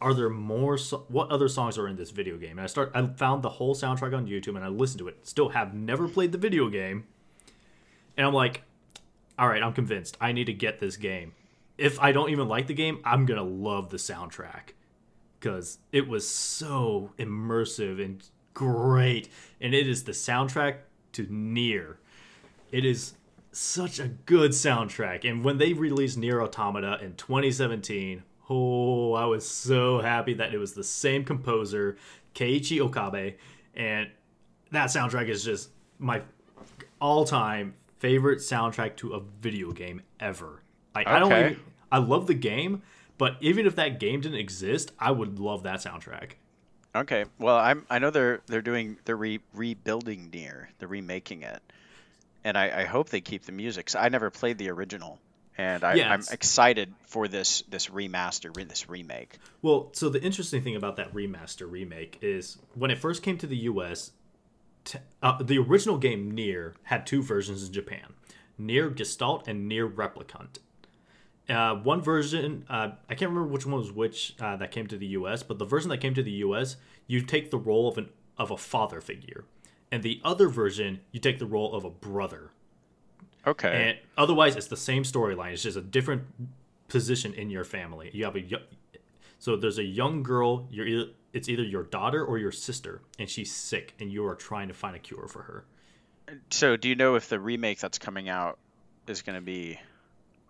Are 0.00 0.14
there 0.14 0.30
more? 0.30 0.78
So- 0.78 1.06
what 1.08 1.30
other 1.30 1.48
songs 1.48 1.76
are 1.76 1.88
in 1.88 1.96
this 1.96 2.12
video 2.12 2.36
game?" 2.36 2.52
And 2.52 2.60
I 2.60 2.66
start. 2.66 2.92
I 2.94 3.04
found 3.04 3.42
the 3.42 3.50
whole 3.58 3.74
soundtrack 3.74 4.16
on 4.16 4.28
YouTube, 4.28 4.54
and 4.54 4.64
I 4.64 4.68
listened 4.68 5.00
to 5.00 5.08
it. 5.08 5.26
Still 5.26 5.48
have 5.48 5.74
never 5.74 6.06
played 6.06 6.30
the 6.30 6.38
video 6.38 6.68
game, 6.68 7.08
and 8.16 8.24
I'm 8.24 8.34
like, 8.34 8.62
"All 9.36 9.48
right, 9.48 9.60
I'm 9.60 9.72
convinced. 9.72 10.16
I 10.20 10.30
need 10.30 10.44
to 10.44 10.54
get 10.54 10.78
this 10.78 10.96
game." 10.96 11.32
If 11.76 11.98
I 12.00 12.12
don't 12.12 12.30
even 12.30 12.48
like 12.48 12.66
the 12.66 12.74
game, 12.74 13.00
I'm 13.04 13.26
gonna 13.26 13.42
love 13.42 13.90
the 13.90 13.96
soundtrack 13.96 14.74
because 15.38 15.78
it 15.92 16.08
was 16.08 16.28
so 16.28 17.10
immersive 17.18 18.02
and 18.02 18.22
great. 18.54 19.28
And 19.60 19.74
it 19.74 19.88
is 19.88 20.04
the 20.04 20.12
soundtrack 20.12 20.78
to 21.12 21.26
NieR. 21.26 21.96
It 22.72 22.84
is 22.84 23.14
such 23.52 23.98
a 23.98 24.08
good 24.08 24.52
soundtrack. 24.52 25.28
And 25.28 25.44
when 25.44 25.58
they 25.58 25.72
released 25.72 26.18
NieR 26.18 26.42
Automata 26.42 26.98
in 27.04 27.14
2017, 27.14 28.22
oh, 28.48 29.14
I 29.14 29.26
was 29.26 29.48
so 29.48 30.00
happy 30.00 30.34
that 30.34 30.54
it 30.54 30.58
was 30.58 30.72
the 30.72 30.84
same 30.84 31.24
composer, 31.24 31.96
Keiichi 32.34 32.80
Okabe, 32.80 33.34
and 33.74 34.10
that 34.70 34.88
soundtrack 34.88 35.28
is 35.28 35.44
just 35.44 35.70
my 35.98 36.22
all-time 37.00 37.74
favorite 37.98 38.38
soundtrack 38.38 38.96
to 38.96 39.14
a 39.14 39.20
video 39.40 39.72
game 39.72 40.02
ever. 40.18 40.63
Like 40.94 41.06
okay. 41.06 41.16
I 41.16 41.18
don't 41.18 41.32
even, 41.32 41.60
I 41.90 41.98
love 41.98 42.26
the 42.26 42.34
game, 42.34 42.82
but 43.18 43.36
even 43.40 43.66
if 43.66 43.76
that 43.76 44.00
game 44.00 44.20
didn't 44.20 44.38
exist, 44.38 44.92
I 44.98 45.10
would 45.10 45.38
love 45.38 45.62
that 45.64 45.80
soundtrack. 45.80 46.32
Okay. 46.96 47.24
Well, 47.38 47.56
I'm 47.56 47.86
I 47.90 47.98
know 47.98 48.10
they're 48.10 48.40
they're 48.46 48.62
doing 48.62 48.98
they're 49.04 49.16
re- 49.16 49.40
rebuilding 49.52 50.30
NieR 50.30 50.66
they're 50.78 50.88
remaking 50.88 51.42
it, 51.42 51.60
and 52.44 52.56
I, 52.56 52.82
I 52.82 52.84
hope 52.84 53.08
they 53.08 53.20
keep 53.20 53.44
the 53.44 53.52
music. 53.52 53.90
So 53.90 53.98
I 53.98 54.08
never 54.08 54.30
played 54.30 54.58
the 54.58 54.70
original, 54.70 55.18
and 55.58 55.82
I, 55.82 55.94
yeah, 55.94 56.12
I'm 56.12 56.22
excited 56.30 56.94
for 57.02 57.26
this 57.26 57.62
this 57.68 57.88
remaster, 57.88 58.54
this 58.68 58.88
remake. 58.88 59.38
Well, 59.62 59.90
so 59.92 60.08
the 60.08 60.22
interesting 60.22 60.62
thing 60.62 60.76
about 60.76 60.96
that 60.96 61.12
remaster 61.12 61.68
remake 61.68 62.18
is 62.22 62.58
when 62.74 62.90
it 62.90 62.98
first 62.98 63.22
came 63.22 63.38
to 63.38 63.46
the 63.46 63.56
U.S., 63.56 64.12
t- 64.84 64.98
uh, 65.22 65.42
the 65.42 65.58
original 65.58 65.98
game 65.98 66.36
NieR 66.36 66.74
had 66.84 67.06
two 67.06 67.22
versions 67.22 67.66
in 67.66 67.72
Japan: 67.72 68.14
NieR 68.60 68.94
Gestalt 68.94 69.48
and 69.48 69.70
NieR 69.70 69.92
Replicant. 69.92 70.58
Uh, 71.48 71.74
one 71.74 72.00
version, 72.00 72.64
uh, 72.70 72.90
I 73.08 73.14
can't 73.14 73.30
remember 73.30 73.52
which 73.52 73.66
one 73.66 73.78
was 73.78 73.92
which 73.92 74.34
uh, 74.40 74.56
that 74.56 74.70
came 74.70 74.86
to 74.86 74.96
the 74.96 75.06
U.S., 75.08 75.42
but 75.42 75.58
the 75.58 75.66
version 75.66 75.90
that 75.90 75.98
came 75.98 76.14
to 76.14 76.22
the 76.22 76.30
U.S., 76.30 76.76
you 77.06 77.20
take 77.20 77.50
the 77.50 77.58
role 77.58 77.88
of 77.88 77.98
an 77.98 78.08
of 78.38 78.50
a 78.50 78.56
father 78.56 79.00
figure, 79.00 79.44
and 79.92 80.02
the 80.02 80.20
other 80.24 80.48
version, 80.48 81.00
you 81.12 81.20
take 81.20 81.38
the 81.38 81.46
role 81.46 81.74
of 81.74 81.84
a 81.84 81.90
brother. 81.90 82.50
Okay. 83.46 83.90
And 83.90 83.98
otherwise, 84.16 84.56
it's 84.56 84.68
the 84.68 84.76
same 84.76 85.02
storyline. 85.02 85.52
It's 85.52 85.62
just 85.62 85.76
a 85.76 85.82
different 85.82 86.24
position 86.88 87.34
in 87.34 87.50
your 87.50 87.64
family. 87.64 88.10
You 88.12 88.24
have 88.24 88.36
a 88.36 88.44
so 89.38 89.56
there's 89.56 89.78
a 89.78 89.84
young 89.84 90.22
girl. 90.22 90.66
You're 90.70 91.08
it's 91.34 91.48
either 91.48 91.62
your 91.62 91.82
daughter 91.82 92.24
or 92.24 92.38
your 92.38 92.52
sister, 92.52 93.02
and 93.18 93.28
she's 93.28 93.52
sick, 93.52 93.92
and 94.00 94.10
you 94.10 94.24
are 94.24 94.34
trying 94.34 94.68
to 94.68 94.74
find 94.74 94.96
a 94.96 94.98
cure 94.98 95.26
for 95.28 95.42
her. 95.42 95.64
So, 96.50 96.76
do 96.76 96.88
you 96.88 96.94
know 96.94 97.16
if 97.16 97.28
the 97.28 97.38
remake 97.38 97.78
that's 97.80 97.98
coming 97.98 98.28
out 98.28 98.58
is 99.06 99.20
going 99.20 99.36
to 99.36 99.44
be 99.44 99.78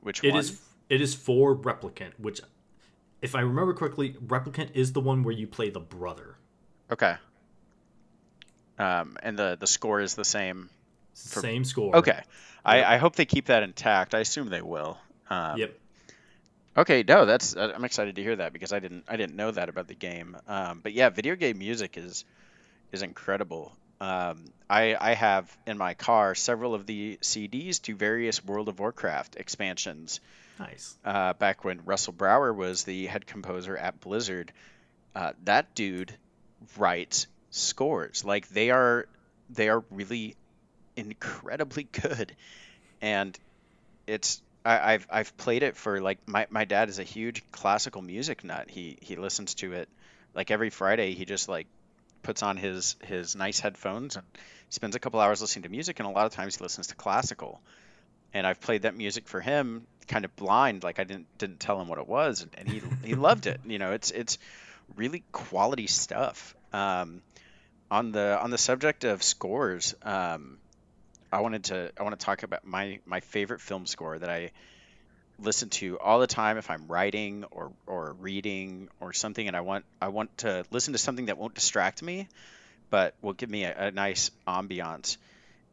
which 0.02 0.22
It 0.22 0.30
one? 0.30 0.40
is 0.40 0.60
it 0.88 1.00
is 1.00 1.14
for 1.14 1.56
Replicant, 1.56 2.12
which, 2.18 2.40
if 3.22 3.34
I 3.34 3.40
remember 3.40 3.74
correctly, 3.74 4.16
Replicant 4.24 4.70
is 4.74 4.92
the 4.92 5.00
one 5.00 5.22
where 5.22 5.34
you 5.34 5.46
play 5.46 5.70
the 5.70 5.80
brother. 5.80 6.36
Okay. 6.90 7.14
Um, 8.78 9.16
and 9.22 9.38
the 9.38 9.56
the 9.58 9.66
score 9.66 10.00
is 10.00 10.14
the 10.14 10.24
same. 10.24 10.68
Same 11.14 11.64
score. 11.64 11.96
Okay. 11.96 12.20
I, 12.64 12.94
I 12.94 12.96
hope 12.96 13.14
they 13.14 13.26
keep 13.26 13.46
that 13.46 13.62
intact. 13.62 14.14
I 14.14 14.20
assume 14.20 14.48
they 14.48 14.62
will. 14.62 14.98
Um, 15.30 15.58
Yep. 15.58 15.78
Okay, 16.76 17.04
no, 17.06 17.24
that's 17.24 17.56
I'm 17.56 17.84
excited 17.84 18.16
to 18.16 18.22
hear 18.22 18.34
that 18.34 18.52
because 18.52 18.72
I 18.72 18.80
didn't 18.80 19.04
I 19.06 19.16
didn't 19.16 19.36
know 19.36 19.50
that 19.52 19.68
about 19.68 19.86
the 19.86 19.94
game. 19.94 20.36
Um, 20.48 20.80
but 20.82 20.92
yeah, 20.92 21.08
video 21.08 21.36
game 21.36 21.58
music 21.58 21.96
is 21.96 22.24
is 22.90 23.02
incredible. 23.02 23.72
Um, 24.00 24.44
I 24.68 24.96
I 25.00 25.14
have 25.14 25.56
in 25.68 25.78
my 25.78 25.94
car 25.94 26.34
several 26.34 26.74
of 26.74 26.84
the 26.86 27.16
CDs 27.22 27.80
to 27.82 27.94
various 27.94 28.44
World 28.44 28.68
of 28.68 28.80
Warcraft 28.80 29.36
expansions. 29.36 30.20
Nice. 30.58 30.96
Uh, 31.04 31.32
back 31.34 31.64
when 31.64 31.80
Russell 31.84 32.12
Brower 32.12 32.52
was 32.52 32.84
the 32.84 33.06
head 33.06 33.26
composer 33.26 33.76
at 33.76 34.00
Blizzard, 34.00 34.52
uh, 35.14 35.32
that 35.44 35.74
dude 35.74 36.14
writes 36.76 37.26
scores 37.50 38.24
like 38.24 38.48
they 38.48 38.70
are 38.70 39.06
they 39.50 39.68
are 39.68 39.84
really 39.90 40.36
incredibly 40.96 41.84
good, 42.02 42.34
and 43.00 43.38
it's 44.06 44.42
I, 44.64 44.94
I've 44.94 45.06
I've 45.10 45.36
played 45.36 45.62
it 45.62 45.76
for 45.76 46.00
like 46.00 46.18
my, 46.26 46.46
my 46.50 46.64
dad 46.64 46.88
is 46.88 46.98
a 46.98 47.04
huge 47.04 47.42
classical 47.52 48.02
music 48.02 48.44
nut. 48.44 48.70
He 48.70 48.98
he 49.00 49.16
listens 49.16 49.54
to 49.56 49.72
it 49.72 49.88
like 50.34 50.50
every 50.50 50.70
Friday. 50.70 51.14
He 51.14 51.24
just 51.24 51.48
like 51.48 51.66
puts 52.22 52.42
on 52.42 52.56
his 52.56 52.96
his 53.04 53.36
nice 53.36 53.60
headphones 53.60 54.16
and 54.16 54.24
spends 54.70 54.96
a 54.96 55.00
couple 55.00 55.20
hours 55.20 55.40
listening 55.40 55.64
to 55.64 55.68
music. 55.68 56.00
And 56.00 56.08
a 56.08 56.12
lot 56.12 56.26
of 56.26 56.32
times 56.32 56.56
he 56.56 56.62
listens 56.62 56.88
to 56.88 56.94
classical. 56.94 57.60
And 58.34 58.46
I've 58.46 58.60
played 58.60 58.82
that 58.82 58.96
music 58.96 59.28
for 59.28 59.40
him 59.40 59.86
kind 60.06 60.24
of 60.24 60.36
blind, 60.36 60.82
like 60.82 60.98
I 60.98 61.04
didn't 61.04 61.26
didn't 61.38 61.60
tell 61.60 61.80
him 61.80 61.88
what 61.88 61.98
it 61.98 62.06
was, 62.06 62.42
and, 62.42 62.50
and 62.58 62.68
he 62.68 62.82
he 63.04 63.14
loved 63.14 63.46
it. 63.46 63.60
You 63.64 63.78
know, 63.78 63.92
it's 63.92 64.10
it's 64.10 64.38
really 64.96 65.22
quality 65.32 65.86
stuff. 65.86 66.54
Um, 66.72 67.22
on 67.90 68.12
the 68.12 68.38
on 68.40 68.50
the 68.50 68.58
subject 68.58 69.04
of 69.04 69.22
scores, 69.22 69.94
um, 70.02 70.58
I 71.32 71.40
wanted 71.40 71.64
to 71.64 71.92
I 71.98 72.02
want 72.02 72.18
to 72.18 72.24
talk 72.24 72.42
about 72.42 72.66
my 72.66 73.00
my 73.06 73.20
favorite 73.20 73.60
film 73.60 73.86
score 73.86 74.18
that 74.18 74.30
I 74.30 74.50
listen 75.40 75.68
to 75.68 75.98
all 75.98 76.20
the 76.20 76.26
time 76.26 76.58
if 76.58 76.70
I'm 76.70 76.86
writing 76.86 77.44
or 77.50 77.72
or 77.86 78.14
reading 78.20 78.88
or 79.00 79.12
something 79.12 79.46
and 79.46 79.56
I 79.56 79.60
want 79.60 79.84
I 80.00 80.08
want 80.08 80.36
to 80.38 80.64
listen 80.70 80.92
to 80.92 80.98
something 80.98 81.26
that 81.26 81.38
won't 81.38 81.54
distract 81.54 82.02
me 82.02 82.28
but 82.90 83.14
will 83.20 83.32
give 83.32 83.50
me 83.50 83.64
a, 83.64 83.86
a 83.86 83.90
nice 83.90 84.30
ambiance 84.46 85.16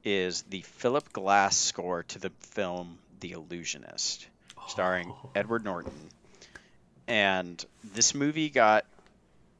is 0.03 0.41
the 0.43 0.61
Philip 0.61 1.11
Glass 1.13 1.55
score 1.57 2.03
to 2.03 2.19
the 2.19 2.29
film 2.39 2.97
The 3.19 3.31
Illusionist 3.33 4.27
starring 4.67 5.09
Oh. 5.11 5.29
Edward 5.35 5.63
Norton 5.63 6.09
and 7.07 7.63
this 7.93 8.13
movie 8.13 8.49
got 8.49 8.85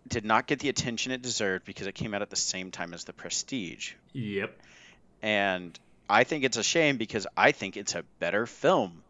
did 0.07 0.25
not 0.25 0.47
get 0.47 0.59
the 0.59 0.69
attention 0.69 1.11
it 1.11 1.21
deserved 1.21 1.65
because 1.65 1.87
it 1.87 1.93
came 1.95 2.13
out 2.13 2.21
at 2.21 2.29
the 2.29 2.35
same 2.35 2.71
time 2.71 2.93
as 2.93 3.03
The 3.03 3.13
Prestige 3.13 3.93
Yep. 4.13 4.57
and 5.21 5.79
I 6.09 6.23
think 6.23 6.43
it's 6.43 6.57
a 6.57 6.63
shame 6.63 6.97
because 6.97 7.25
I 7.37 7.51
think 7.51 7.77
it's 7.77 7.95
a 7.95 8.03
better 8.19 8.45
film 8.45 9.03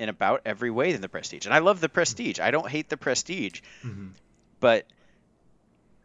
in 0.00 0.08
about 0.08 0.42
every 0.46 0.70
way 0.70 0.92
than 0.92 1.00
The 1.00 1.08
Prestige. 1.08 1.44
And 1.46 1.54
I 1.54 1.58
love 1.58 1.80
The 1.80 1.88
Prestige. 1.88 2.40
I 2.40 2.50
don't 2.50 2.68
hate 2.68 2.88
The 2.88 2.96
Prestige, 2.96 3.60
hmm 3.82 4.08
but 4.58 4.84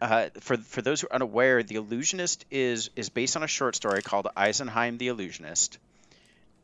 uh, 0.01 0.29
for 0.41 0.57
for 0.57 0.81
those 0.81 1.01
who 1.01 1.07
are 1.07 1.15
unaware, 1.15 1.63
The 1.63 1.75
Illusionist 1.75 2.45
is 2.51 2.89
is 2.95 3.09
based 3.09 3.35
on 3.35 3.43
a 3.43 3.47
short 3.47 3.75
story 3.75 4.01
called 4.01 4.27
Eisenheim 4.35 4.97
the 4.97 5.07
Illusionist, 5.07 5.77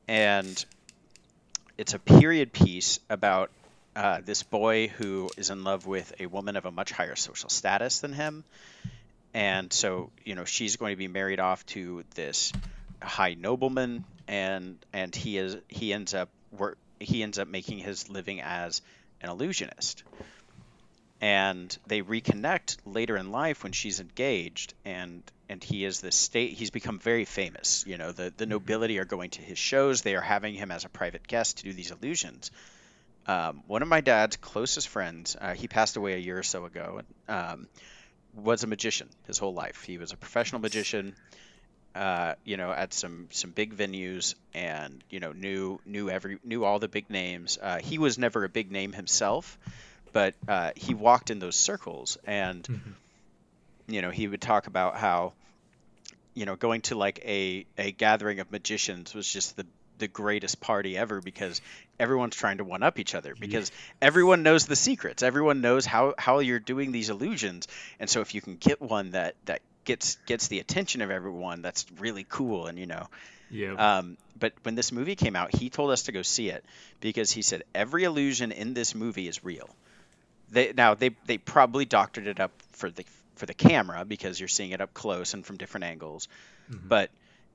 and 0.08 0.66
it's 1.78 1.94
a 1.94 2.00
period 2.00 2.54
piece 2.54 3.00
about 3.10 3.52
uh, 3.96 4.22
this 4.24 4.44
boy 4.44 4.88
who 4.88 5.30
is 5.38 5.50
in 5.50 5.64
love 5.64 5.86
with 5.86 6.14
a 6.20 6.26
woman 6.26 6.56
of 6.56 6.66
a 6.66 6.72
much 6.72 6.92
higher 6.92 7.16
social 7.16 7.50
status 7.50 8.00
than 8.00 8.14
him, 8.14 8.44
and 9.34 9.72
so 9.72 10.10
you 10.26 10.36
know 10.36 10.46
she's 10.46 10.76
going 10.76 10.92
to 10.92 10.98
be 10.98 11.08
married 11.08 11.40
off 11.40 11.66
to 11.68 12.04
this 12.16 12.52
high 13.02 13.34
nobleman, 13.34 14.04
and 14.28 14.78
and 14.94 15.16
he 15.16 15.38
is 15.38 15.58
he 15.70 15.94
ends 15.94 16.14
up 16.14 16.30
work 16.58 16.78
he 17.00 17.24
ends 17.24 17.40
up 17.40 17.48
making 17.48 17.80
his 17.80 18.10
living 18.10 18.42
as 18.42 18.82
an 19.22 19.30
illusionist 19.30 20.04
and 21.22 21.78
they 21.86 22.02
reconnect 22.02 22.78
later 22.86 23.16
in 23.16 23.32
life 23.32 23.64
when 23.64 23.72
she's 23.72 24.00
engaged 24.00 24.74
and 24.84 25.22
and 25.48 25.64
he 25.64 25.86
is 25.86 26.02
the 26.02 26.12
state 26.12 26.54
he's 26.54 26.72
become 26.72 26.98
very 27.00 27.26
famous 27.26 27.86
you 27.88 27.98
know 27.98 28.12
the 28.12 28.34
the 28.36 28.46
nobility 28.46 28.98
are 29.00 29.06
going 29.06 29.30
to 29.30 29.42
his 29.42 29.58
shows 29.58 30.02
they 30.02 30.16
are 30.16 30.22
having 30.22 30.56
him 30.56 30.72
as 30.72 30.84
a 30.84 30.90
private 30.90 31.28
guest 31.28 31.60
to 31.60 31.64
do 31.64 31.74
these 31.74 31.92
illusions. 31.92 32.52
Um, 33.28 33.62
one 33.68 33.84
of 33.84 33.88
my 33.88 34.02
dad's 34.02 34.36
closest 34.38 34.88
friends 34.88 35.38
uh, 35.40 35.54
he 35.54 35.68
passed 35.68 35.96
away 35.96 36.14
a 36.14 36.18
year 36.18 36.40
or 36.40 36.44
so 36.44 36.66
ago 36.66 37.02
um, 37.30 37.68
was 38.34 38.64
a 38.64 38.68
magician 38.68 39.08
his 39.28 39.38
whole 39.38 39.54
life. 39.54 39.84
He 39.84 40.00
was 40.00 40.12
a 40.12 40.18
professional 40.18 40.60
magician 40.60 41.16
uh, 41.94 42.36
you 42.46 42.58
know, 42.58 42.72
at 42.72 42.94
some 42.94 43.28
some 43.32 43.52
big 43.52 43.76
venues, 43.76 44.36
and 44.54 45.04
you 45.10 45.20
know, 45.20 45.34
knew 45.34 45.80
knew 45.86 46.10
every 46.10 46.40
knew 46.44 46.64
all 46.64 46.80
the 46.80 46.88
big 46.88 47.10
names. 47.10 47.58
Uh, 47.62 47.80
he 47.80 47.98
was 47.98 48.18
never 48.18 48.46
a 48.46 48.50
big 48.50 48.72
name 48.72 48.94
himself, 48.94 49.58
but 50.12 50.36
uh, 50.48 50.72
he 50.76 50.94
walked 50.94 51.30
in 51.32 51.40
those 51.40 51.56
circles, 51.56 52.18
and 52.26 52.68
Mhm. 52.68 52.96
you 53.88 54.02
know, 54.02 54.10
he 54.10 54.28
would 54.28 54.42
talk 54.42 54.68
about 54.68 54.96
how, 54.98 55.34
you 56.34 56.46
know, 56.46 56.56
going 56.56 56.82
to 56.82 56.96
like 56.96 57.20
a 57.26 57.66
a 57.78 57.92
gathering 57.92 58.40
of 58.40 58.52
magicians 58.52 59.14
was 59.14 59.28
just 59.28 59.56
the 59.56 59.66
the 59.98 60.08
greatest 60.08 60.60
party 60.62 60.98
ever 60.98 61.22
because 61.22 61.62
everyone's 62.00 62.36
trying 62.36 62.58
to 62.58 62.64
one 62.64 62.84
up 62.84 63.00
each 63.00 63.14
other 63.14 63.36
because 63.36 63.72
everyone 64.02 64.44
knows 64.44 64.66
the 64.66 64.76
secrets. 64.76 65.24
Everyone 65.24 65.62
knows 65.62 65.86
how 65.86 66.14
how 66.18 66.40
you're 66.40 66.60
doing 66.60 66.92
these 66.92 67.10
illusions. 67.10 67.68
And 68.00 68.10
so 68.10 68.22
if 68.22 68.34
you 68.34 68.42
can 68.42 68.56
get 68.58 68.82
one 68.82 69.12
that 69.12 69.36
that 69.46 69.62
gets 69.86 70.16
gets 70.26 70.48
the 70.48 70.60
attention 70.60 71.02
of 71.02 71.12
everyone 71.12 71.62
that's 71.62 71.86
really 72.00 72.26
cool 72.28 72.68
and 72.68 72.78
you 72.80 72.86
know. 72.88 73.08
Yep. 73.50 73.80
um, 73.80 74.18
but 74.38 74.54
when 74.64 74.76
this 74.76 74.92
movie 74.92 75.16
came 75.16 75.36
out 75.36 75.56
he 75.56 75.70
told 75.70 75.92
us 75.92 76.04
to 76.04 76.12
go 76.12 76.22
see 76.22 76.50
it 76.50 76.66
because 77.00 77.32
he 77.32 77.42
said 77.42 77.64
every 77.74 78.04
illusion 78.04 78.52
in 78.52 78.74
this 78.74 78.96
movie 78.96 79.28
is 79.28 79.44
real 79.44 79.70
they 80.52 80.74
now 80.76 80.94
they 80.96 81.12
they 81.26 81.38
probably 81.38 81.86
doctored 81.86 82.28
it 82.28 82.40
up 82.40 82.52
for 82.74 82.90
the 82.92 83.06
for 83.36 83.46
the 83.46 83.54
camera 83.54 84.06
because 84.06 84.40
you're 84.40 84.48
seeing 84.50 84.72
it 84.72 84.82
up 84.82 84.94
close 84.94 85.34
and 85.34 85.46
from 85.46 85.58
different 85.58 85.86
angles. 85.86 86.28
Mhm. 86.70 86.88
but 86.88 87.10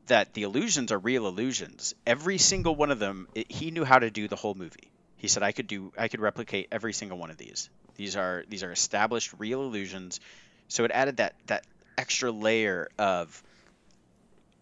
that 0.09 0.35
the 0.35 0.43
illusions 0.45 0.93
are 0.93 0.99
real 0.99 1.27
illusions. 1.27 1.95
Every 2.07 2.39
single 2.39 2.75
one 2.77 2.91
of 2.91 2.99
them 2.99 3.27
it, 3.35 3.51
he 3.51 3.71
knew 3.71 3.85
how 3.85 3.99
to 3.99 4.11
do 4.11 4.29
the 4.29 4.37
whole 4.37 4.55
movie. 4.55 4.91
He 5.17 5.29
said 5.29 5.43
i 5.43 5.53
could 5.53 5.67
do 5.67 5.93
i 5.99 6.09
could 6.09 6.21
replicate 6.21 6.69
every 6.73 6.93
single 6.93 7.19
one 7.19 7.31
of 7.31 7.37
these. 7.37 7.69
These 7.97 8.17
are 8.17 8.45
these 8.49 8.63
are 8.63 8.73
established 8.73 9.33
real 9.39 9.63
illusions. 9.63 10.21
So 10.69 10.85
it 10.85 10.91
added 10.93 11.17
that 11.19 11.35
that 11.47 11.65
extra 11.99 12.31
layer 12.31 12.89
of 12.99 13.43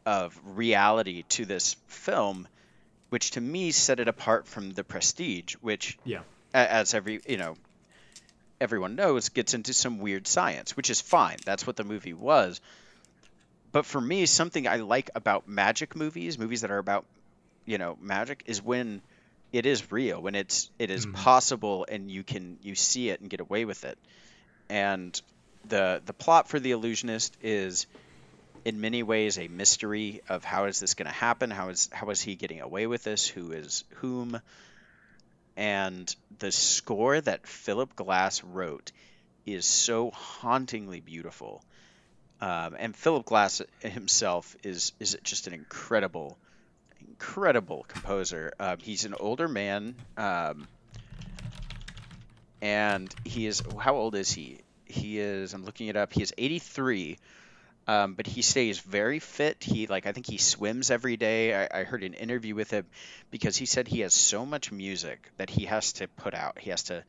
of 0.07 0.39
reality 0.45 1.23
to 1.31 1.45
this 1.45 1.77
film 1.89 2.47
which 3.11 3.33
to 3.33 3.41
me 3.41 3.71
set 3.71 4.01
it 4.01 4.09
apart 4.09 4.47
from 4.47 4.71
the 4.73 4.85
prestige 4.85 5.55
which 5.61 5.99
Yeah. 6.05 6.21
as 6.53 6.95
every 6.95 7.21
you 7.27 7.37
know 7.39 7.57
everyone 8.65 8.97
knows 8.97 9.29
gets 9.31 9.55
into 9.55 9.73
some 9.73 9.99
weird 10.01 10.27
science 10.27 10.77
which 10.77 10.91
is 10.91 11.01
fine. 11.01 11.39
That's 11.45 11.67
what 11.67 11.77
the 11.77 11.85
movie 11.85 12.15
was. 12.15 12.61
But 13.73 13.87
for 13.87 14.01
me 14.01 14.27
something 14.27 14.67
i 14.69 14.77
like 14.77 15.11
about 15.15 15.49
magic 15.49 15.97
movies 15.97 16.39
movies 16.39 16.63
that 16.63 16.71
are 16.71 16.79
about 16.79 17.05
you 17.67 17.79
know 17.79 17.97
magic 18.01 18.43
is 18.47 18.63
when 18.63 19.03
it 19.53 19.67
is 19.67 19.91
real 19.93 20.21
when 20.21 20.35
it's 20.35 20.71
it 20.79 20.91
is 20.91 21.07
Mhm. 21.07 21.15
possible 21.15 21.87
and 21.89 22.11
you 22.11 22.23
can 22.25 22.59
you 22.63 22.75
see 22.75 23.09
it 23.11 23.21
and 23.21 23.31
get 23.31 23.41
away 23.41 23.65
with 23.65 23.85
it. 23.85 23.99
And 24.71 25.21
the 25.69 26.03
the 26.05 26.13
plot 26.13 26.49
for 26.49 26.59
the 26.61 26.73
illusionist 26.73 27.37
is 27.41 27.87
in 28.65 28.81
many 28.81 29.03
ways 29.03 29.39
a 29.39 29.49
mystery 29.49 30.21
of 30.29 30.45
how 30.45 30.65
is 30.67 30.81
this 30.81 30.95
going 30.95 31.07
to 31.07 31.13
happen? 31.15 31.51
How 31.51 31.69
is 31.69 31.89
how 31.93 32.11
is 32.11 32.21
he 32.21 32.35
getting 32.35 32.61
away 32.61 32.87
with 32.87 33.03
this? 33.05 33.27
Who 33.29 33.53
is 33.53 33.85
whom 34.01 34.41
and 35.57 36.15
the 36.39 36.53
score 36.53 37.21
that 37.21 37.47
Philip 37.47 37.95
Glass 37.97 38.43
wrote 38.43 38.93
is 39.47 39.67
so 39.67 40.11
hauntingly 40.11 41.01
beautiful. 41.01 41.63
Um, 42.41 42.77
and 42.79 42.95
Philip 42.97 43.25
Glass 43.25 43.63
himself 43.81 44.57
is 44.63 44.93
is 44.99 45.17
just 45.23 45.47
an 45.47 45.55
incredible, 45.55 46.37
incredible 47.01 47.85
composer. 47.89 48.53
Um, 48.59 48.79
he's 48.79 49.05
an 49.05 49.15
older 49.15 49.49
man, 49.49 49.95
um, 50.17 50.67
and 52.61 53.15
he 53.25 53.47
is 53.47 53.63
how 53.79 53.97
old 53.97 54.15
is 54.15 54.33
he? 54.33 54.61
He 54.85 55.19
is. 55.19 55.55
I'm 55.55 55.65
looking 55.65 55.87
it 55.87 55.97
up. 55.97 56.13
He 56.13 56.23
is 56.23 56.35
83. 56.37 57.19
Um, 57.87 58.15
but 58.15 58.27
he 58.27 58.41
stays 58.41 58.79
very 58.81 59.19
fit. 59.19 59.63
He 59.63 59.87
like 59.87 60.07
I 60.07 60.13
think 60.13 60.27
he 60.27 60.39
swims 60.39 60.91
every 60.91 61.17
day. 61.17 61.55
I, 61.55 61.81
I 61.81 61.85
heard 61.85 62.03
an 62.03 62.15
interview 62.15 62.55
with 62.55 62.71
him 62.71 62.87
because 63.31 63.57
he 63.57 63.67
said 63.67 63.89
he 63.89 64.01
has 64.01 64.15
so 64.15 64.47
much 64.47 64.73
music 64.73 65.31
that 65.37 65.51
he 65.51 65.67
has 65.67 65.93
to 65.95 66.09
put 66.09 66.35
out. 66.35 66.59
He 66.59 66.71
has 66.71 66.85
to 66.85 67.05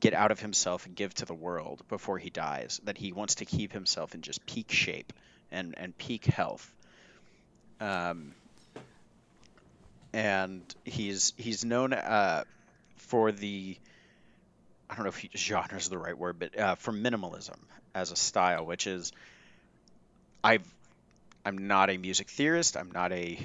get 0.00 0.12
out 0.12 0.30
of 0.30 0.40
himself 0.40 0.84
and 0.84 0.94
give 0.94 1.14
to 1.14 1.24
the 1.24 1.34
world 1.34 1.82
before 1.88 2.18
he 2.18 2.28
dies. 2.28 2.80
That 2.84 2.98
he 2.98 3.12
wants 3.12 3.36
to 3.36 3.46
keep 3.46 3.72
himself 3.72 4.14
in 4.14 4.20
just 4.20 4.44
peak 4.44 4.70
shape 4.70 5.12
and 5.50 5.74
and 5.78 5.96
peak 5.96 6.26
health. 6.26 6.70
Um, 7.80 8.34
and 10.12 10.62
he's 10.84 11.32
he's 11.38 11.64
known 11.64 11.94
uh, 11.94 12.44
for 12.96 13.32
the 13.32 13.76
I 14.88 14.94
don't 14.94 15.04
know 15.04 15.10
if 15.10 15.26
genre 15.36 15.78
is 15.78 15.88
the 15.88 15.98
right 15.98 16.16
word, 16.16 16.38
but 16.38 16.58
uh, 16.58 16.74
for 16.74 16.92
minimalism 16.92 17.56
as 17.94 18.12
a 18.12 18.16
style, 18.16 18.66
which 18.66 18.86
is 18.86 19.12
I've 20.44 20.62
I'm 21.46 21.66
not 21.66 21.90
a 21.90 21.96
music 21.96 22.28
theorist, 22.28 22.76
I'm 22.76 22.92
not 22.92 23.12
a 23.12 23.38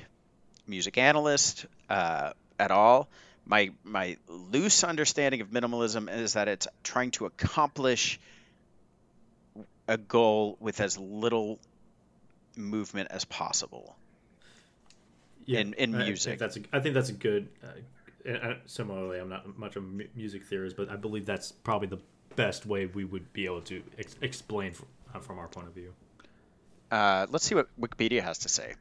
music 0.67 0.97
analyst 0.97 1.65
uh, 1.89 2.33
at 2.59 2.71
all. 2.71 3.07
My 3.45 3.71
my 3.83 4.17
loose 4.27 4.83
understanding 4.83 5.41
of 5.41 5.47
minimalism 5.49 6.13
is 6.13 6.33
that 6.33 6.47
it's 6.47 6.67
trying 6.83 7.11
to 7.11 7.25
accomplish 7.25 8.19
a 9.87 9.97
goal 9.97 10.57
with 10.59 10.81
as 10.81 10.97
little 10.97 11.57
movement 12.55 13.07
as 13.11 13.25
possible 13.25 13.95
Yeah, 15.45 15.61
in 15.61 15.73
in 15.73 15.95
I- 15.95 16.09
I 16.09 16.15
think 16.15 16.39
that's 16.39 16.57
a, 16.57 16.61
I 16.73 16.79
think 16.79 16.93
that's 16.93 17.09
a 17.09 17.13
good. 17.13 17.47
Uh, 17.63 18.29
uh, 18.29 18.53
similarly, 18.65 19.17
I'm 19.19 19.29
not 19.29 19.57
much 19.57 19.77
of 19.77 19.83
a 19.83 19.87
music 20.13 20.43
theorist, 20.43 20.75
but 20.75 20.89
I 20.89 20.97
believe 20.97 21.25
that's 21.25 21.51
probably 21.53 21.87
the 21.87 22.01
best 22.35 22.65
way 22.65 22.85
we 22.85 23.05
would 23.05 23.31
be 23.33 23.45
able 23.45 23.61
to 23.61 23.81
ex- 23.97 24.17
explain 24.21 24.73
from, 24.73 24.87
uh, 25.15 25.19
from 25.19 25.39
our 25.39 25.47
point 25.47 25.67
of 25.67 25.73
view. 25.73 25.93
Uh, 26.91 27.27
let's 27.29 27.45
see 27.45 27.55
what 27.55 27.67
Wikipedia 27.79 28.21
has 28.21 28.39
to 28.39 28.49
say. 28.49 28.73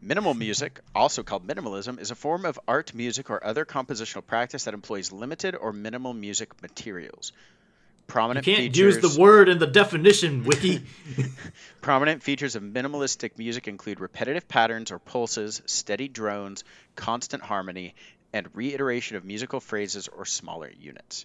Minimal 0.00 0.34
music, 0.46 0.80
also 0.94 1.22
called 1.22 1.46
minimalism, 1.46 2.00
is 2.00 2.10
a 2.10 2.14
form 2.14 2.44
of 2.44 2.58
art, 2.66 2.94
music, 2.94 3.30
or 3.30 3.44
other 3.44 3.64
compositional 3.64 4.26
practice 4.26 4.64
that 4.64 4.74
employs 4.74 5.12
limited 5.12 5.54
or 5.54 5.72
minimal 5.72 6.12
music 6.12 6.60
materials. 6.62 7.32
You 7.34 8.04
Prominent 8.06 8.44
can't 8.44 8.58
features, 8.58 8.96
use 8.96 9.14
the 9.14 9.20
word 9.20 9.48
in 9.48 9.58
the 9.58 9.66
definition, 9.66 10.44
Wiki. 10.44 10.82
Prominent 11.80 12.22
features 12.22 12.54
of 12.54 12.62
minimalistic 12.62 13.38
music 13.38 13.66
include 13.66 13.98
repetitive 13.98 14.46
patterns 14.46 14.92
or 14.92 14.98
pulses, 14.98 15.62
steady 15.64 16.08
drones, 16.08 16.64
constant 16.96 17.42
harmony, 17.42 17.94
and 18.34 18.48
reiteration 18.52 19.16
of 19.16 19.24
musical 19.24 19.60
phrases 19.60 20.08
or 20.08 20.26
smaller 20.26 20.70
units. 20.78 21.24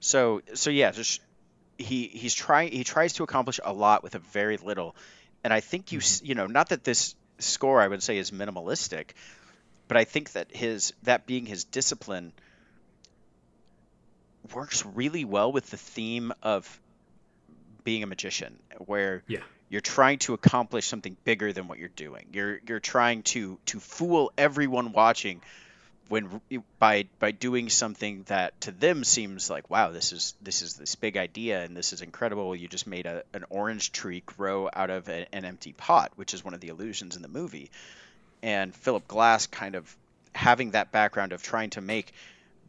So, 0.00 0.40
so 0.54 0.70
yeah, 0.70 0.92
just 0.92 1.20
he 1.78 2.06
he's 2.06 2.34
trying 2.34 2.72
he 2.72 2.84
tries 2.84 3.14
to 3.14 3.22
accomplish 3.24 3.58
a 3.62 3.72
lot 3.72 4.02
with 4.02 4.14
a 4.14 4.18
very 4.18 4.56
little, 4.56 4.94
and 5.44 5.52
I 5.52 5.60
think 5.60 5.92
you 5.92 5.98
s 5.98 6.16
mm-hmm. 6.16 6.26
you 6.26 6.34
know 6.34 6.46
not 6.46 6.70
that 6.70 6.82
this 6.82 7.14
score 7.38 7.80
I 7.80 7.86
would 7.86 8.02
say 8.02 8.18
is 8.18 8.30
minimalistic, 8.30 9.10
but 9.86 9.96
I 9.96 10.04
think 10.04 10.32
that 10.32 10.54
his 10.54 10.94
that 11.02 11.26
being 11.26 11.46
his 11.46 11.64
discipline 11.64 12.32
works 14.52 14.84
really 14.84 15.24
well 15.24 15.52
with 15.52 15.70
the 15.70 15.76
theme 15.76 16.32
of 16.42 16.80
being 17.84 18.02
a 18.02 18.06
magician, 18.06 18.58
where 18.78 19.22
yeah, 19.28 19.40
you're 19.68 19.80
trying 19.80 20.18
to 20.20 20.34
accomplish 20.34 20.86
something 20.86 21.16
bigger 21.24 21.52
than 21.52 21.68
what 21.68 21.78
you're 21.78 21.88
doing. 21.88 22.26
You're 22.32 22.60
you're 22.66 22.80
trying 22.80 23.22
to 23.34 23.58
to 23.66 23.80
fool 23.80 24.32
everyone 24.38 24.92
watching 24.92 25.42
when 26.08 26.40
by 26.78 27.06
by 27.18 27.30
doing 27.30 27.68
something 27.68 28.24
that 28.24 28.60
to 28.60 28.70
them 28.70 29.04
seems 29.04 29.48
like 29.48 29.70
wow 29.70 29.90
this 29.90 30.12
is 30.12 30.34
this 30.42 30.62
is 30.62 30.74
this 30.74 30.94
big 30.96 31.16
idea 31.16 31.62
and 31.62 31.76
this 31.76 31.92
is 31.92 32.02
incredible. 32.02 32.54
You 32.54 32.68
just 32.68 32.86
made 32.86 33.06
a, 33.06 33.22
an 33.32 33.44
orange 33.50 33.92
tree 33.92 34.22
grow 34.26 34.68
out 34.72 34.90
of 34.90 35.08
a, 35.08 35.26
an 35.34 35.44
empty 35.44 35.72
pot, 35.72 36.12
which 36.16 36.34
is 36.34 36.44
one 36.44 36.54
of 36.54 36.60
the 36.60 36.68
illusions 36.68 37.16
in 37.16 37.22
the 37.22 37.28
movie. 37.28 37.70
And 38.42 38.74
Philip 38.74 39.08
Glass 39.08 39.46
kind 39.46 39.74
of 39.74 39.96
having 40.34 40.72
that 40.72 40.92
background 40.92 41.32
of 41.32 41.42
trying 41.42 41.70
to 41.70 41.80
make 41.80 42.12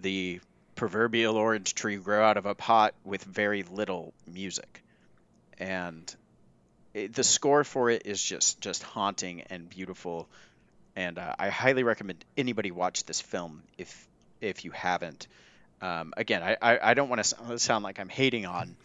the 0.02 0.40
proverbial 0.76 1.36
orange 1.36 1.74
tree 1.76 1.98
grow 1.98 2.24
out 2.24 2.38
of 2.38 2.46
a 2.46 2.56
pot 2.56 2.94
with 3.04 3.24
very 3.24 3.64
little 3.64 4.14
music. 4.32 4.84
And 5.58 6.14
it, 6.94 7.14
the 7.14 7.24
score 7.24 7.64
for 7.64 7.90
it 7.90 8.04
is 8.06 8.22
just 8.22 8.62
just 8.62 8.84
haunting 8.84 9.42
and 9.50 9.70
beautiful 9.70 10.30
and 10.96 11.18
uh, 11.18 11.36
I 11.38 11.50
highly 11.50 11.84
recommend 11.84 12.24
anybody 12.38 12.72
watch 12.72 13.06
this 13.06 13.22
film 13.22 13.64
if 13.78 14.08
if 14.42 14.66
you 14.66 14.72
haven't. 14.72 15.28
Um, 15.82 16.14
again, 16.18 16.42
I, 16.44 16.58
I, 16.62 16.92
I 16.92 16.94
don't 16.94 17.10
want 17.10 17.24
to 17.24 17.60
sound 17.60 17.84
like 17.84 18.00
I'm 18.00 18.10
hating 18.10 18.46
on 18.46 18.76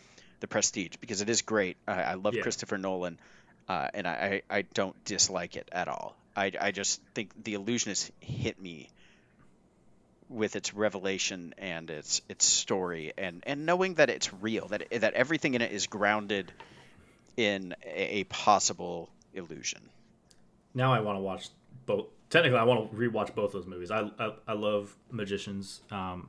the 0.40 0.48
Prestige 0.48 0.96
because 1.00 1.20
it 1.20 1.30
is 1.30 1.42
great. 1.42 1.76
I, 1.86 2.02
I 2.02 2.14
love 2.14 2.34
Yeah. 2.34 2.42
Christopher 2.42 2.78
Nolan, 2.78 3.18
uh, 3.68 3.88
and 3.94 4.06
I, 4.06 4.42
I 4.50 4.62
don't 4.62 5.02
dislike 5.04 5.56
it 5.56 5.68
at 5.72 5.88
all. 5.88 6.16
I, 6.36 6.52
I 6.60 6.70
just 6.72 7.00
think 7.14 7.30
The 7.44 7.54
Illusionist 7.54 8.10
hit 8.20 8.60
me 8.60 8.90
with 10.28 10.56
its 10.56 10.74
revelation 10.74 11.54
and 11.58 11.90
its 11.90 12.22
its 12.28 12.44
story 12.44 13.12
and, 13.18 13.42
and 13.46 13.66
knowing 13.66 13.94
that 13.94 14.10
it's 14.10 14.32
real 14.34 14.68
that 14.68 14.88
that 15.00 15.14
everything 15.14 15.54
in 15.54 15.62
it 15.62 15.72
is 15.72 15.88
grounded 15.88 16.52
in 17.36 17.74
a, 17.84 18.20
a 18.20 18.24
possible 18.24 19.08
illusion. 19.34 19.80
now 20.74 20.92
I 20.92 21.00
want 21.00 21.16
to 21.16 21.20
watch 21.20 21.48
both. 21.96 22.06
Technically, 22.28 22.58
I 22.58 22.62
want 22.64 22.90
to 22.90 22.96
rewatch 22.96 23.34
both 23.34 23.52
those 23.52 23.66
movies. 23.66 23.90
I 23.90 24.10
I, 24.18 24.32
I 24.48 24.52
love 24.52 24.94
Magicians. 25.10 25.80
Um, 25.90 26.28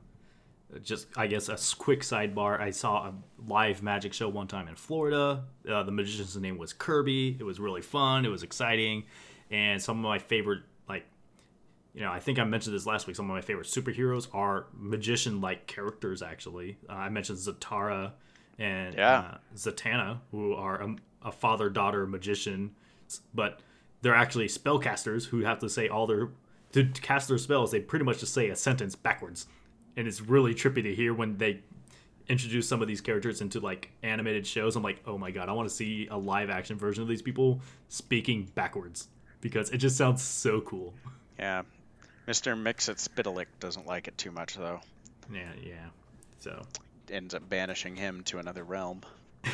just 0.82 1.06
I 1.16 1.26
guess 1.26 1.48
a 1.48 1.58
quick 1.76 2.00
sidebar. 2.00 2.60
I 2.60 2.70
saw 2.70 3.08
a 3.08 3.14
live 3.46 3.82
magic 3.82 4.12
show 4.12 4.28
one 4.28 4.48
time 4.48 4.68
in 4.68 4.74
Florida. 4.74 5.44
Uh, 5.68 5.82
the 5.82 5.92
magician's 5.92 6.36
name 6.36 6.56
was 6.58 6.72
Kirby. 6.72 7.36
It 7.38 7.44
was 7.44 7.60
really 7.60 7.82
fun. 7.82 8.24
It 8.24 8.30
was 8.30 8.42
exciting, 8.42 9.04
and 9.50 9.80
some 9.82 9.98
of 9.98 10.02
my 10.04 10.18
favorite 10.18 10.62
like. 10.88 11.04
You 11.94 12.00
know, 12.00 12.10
I 12.10 12.20
think 12.20 12.38
I 12.38 12.44
mentioned 12.44 12.74
this 12.74 12.86
last 12.86 13.06
week. 13.06 13.16
Some 13.16 13.28
of 13.30 13.34
my 13.34 13.42
favorite 13.42 13.66
superheroes 13.66 14.26
are 14.32 14.66
magician-like 14.72 15.66
characters. 15.66 16.22
Actually, 16.22 16.78
uh, 16.88 16.94
I 16.94 17.10
mentioned 17.10 17.38
Zatara 17.38 18.12
and 18.58 18.94
Yeah. 18.94 19.18
uh, 19.18 19.38
Zatanna, 19.54 20.20
who 20.30 20.54
are 20.54 20.80
a, 20.80 20.96
a 21.22 21.32
father-daughter 21.32 22.06
magician, 22.06 22.70
but 23.34 23.60
they're 24.02 24.14
actually 24.14 24.48
spellcasters 24.48 25.26
who 25.26 25.40
have 25.40 25.58
to 25.60 25.68
say 25.68 25.88
all 25.88 26.06
their 26.06 26.28
to 26.72 26.84
cast 26.84 27.28
their 27.28 27.38
spells. 27.38 27.70
They 27.70 27.80
pretty 27.80 28.04
much 28.04 28.20
just 28.20 28.34
say 28.34 28.48
a 28.48 28.56
sentence 28.56 28.94
backwards, 28.94 29.46
and 29.96 30.06
it's 30.06 30.20
really 30.20 30.54
trippy 30.54 30.82
to 30.82 30.94
hear 30.94 31.14
when 31.14 31.38
they 31.38 31.60
introduce 32.28 32.68
some 32.68 32.80
of 32.80 32.88
these 32.88 33.00
characters 33.00 33.40
into 33.40 33.60
like 33.60 33.90
animated 34.02 34.46
shows. 34.46 34.76
I'm 34.76 34.82
like, 34.82 35.02
oh 35.06 35.18
my 35.18 35.30
god, 35.30 35.48
I 35.48 35.52
want 35.52 35.68
to 35.68 35.74
see 35.74 36.08
a 36.10 36.16
live 36.16 36.50
action 36.50 36.78
version 36.78 37.02
of 37.02 37.08
these 37.08 37.22
people 37.22 37.60
speaking 37.88 38.50
backwards 38.54 39.08
because 39.40 39.70
it 39.70 39.78
just 39.78 39.96
sounds 39.96 40.22
so 40.22 40.60
cool. 40.62 40.94
Yeah. 41.38 41.62
Mr. 42.28 42.56
Mxyzptlk 42.56 43.46
doesn't 43.58 43.86
like 43.86 44.06
it 44.06 44.16
too 44.16 44.30
much, 44.30 44.54
though. 44.54 44.80
Yeah, 45.32 45.50
yeah. 45.60 45.86
So 46.38 46.62
Ends 47.10 47.34
up 47.34 47.48
banishing 47.48 47.96
him 47.96 48.22
to 48.24 48.38
another 48.38 48.64
realm. 48.64 49.02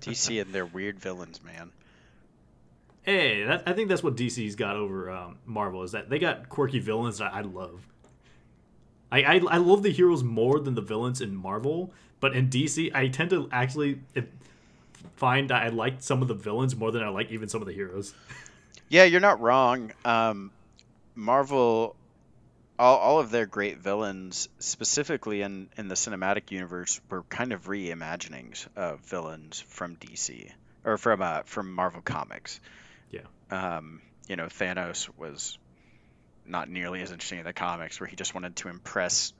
DC 0.00 0.40
and 0.40 0.52
their 0.52 0.64
weird 0.64 0.98
villains, 0.98 1.42
man. 1.44 1.70
Hey, 3.02 3.44
that, 3.44 3.62
I 3.66 3.72
think 3.72 3.88
that's 3.88 4.02
what 4.02 4.16
DC's 4.16 4.56
got 4.56 4.76
over 4.76 5.10
um, 5.10 5.38
Marvel 5.46 5.82
is 5.82 5.92
that 5.92 6.10
they 6.10 6.18
got 6.18 6.48
quirky 6.48 6.78
villains 6.78 7.18
that 7.18 7.32
I 7.32 7.40
love. 7.40 7.86
I, 9.10 9.22
I 9.22 9.34
I 9.50 9.56
love 9.56 9.82
the 9.82 9.90
heroes 9.90 10.22
more 10.22 10.60
than 10.60 10.74
the 10.74 10.82
villains 10.82 11.20
in 11.20 11.34
Marvel, 11.34 11.92
but 12.20 12.36
in 12.36 12.48
DC 12.48 12.94
I 12.94 13.08
tend 13.08 13.30
to 13.30 13.48
actually 13.50 14.00
find 15.16 15.50
I 15.50 15.68
like 15.68 15.96
some 15.98 16.22
of 16.22 16.28
the 16.28 16.34
villains 16.34 16.76
more 16.76 16.92
than 16.92 17.02
I 17.02 17.08
like 17.08 17.30
even 17.30 17.48
some 17.48 17.60
of 17.60 17.66
the 17.66 17.72
heroes. 17.72 18.14
Yeah, 18.88 19.04
you're 19.04 19.20
not 19.20 19.40
wrong. 19.40 19.92
Um, 20.04 20.50
Marvel, 21.14 21.94
all, 22.78 22.98
all 22.98 23.20
of 23.20 23.30
their 23.30 23.46
great 23.46 23.78
villains, 23.78 24.48
specifically 24.58 25.42
in, 25.42 25.68
in 25.76 25.88
the 25.88 25.94
cinematic 25.94 26.50
universe, 26.50 27.00
were 27.08 27.22
kind 27.24 27.52
of 27.52 27.66
reimaginings 27.66 28.66
of 28.76 29.00
villains 29.00 29.60
from 29.60 29.96
DC 29.96 30.50
or 30.84 30.96
from 30.98 31.22
uh, 31.22 31.42
from 31.44 31.72
Marvel 31.72 32.02
Comics. 32.02 32.60
Yeah. 33.10 33.20
Um, 33.50 34.00
you 34.28 34.36
know, 34.36 34.46
Thanos 34.46 35.08
was 35.18 35.58
not 36.46 36.68
nearly 36.68 37.02
as 37.02 37.10
interesting 37.10 37.38
in 37.38 37.44
the 37.44 37.52
comics, 37.52 38.00
where 38.00 38.06
he 38.06 38.16
just 38.16 38.34
wanted 38.34 38.56
to 38.56 38.68
impress 38.68 39.32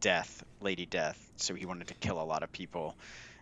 Death, 0.00 0.44
Lady 0.60 0.86
Death, 0.86 1.18
so 1.36 1.54
he 1.54 1.66
wanted 1.66 1.88
to 1.88 1.94
kill 1.94 2.20
a 2.20 2.24
lot 2.24 2.42
of 2.42 2.52
people, 2.52 2.96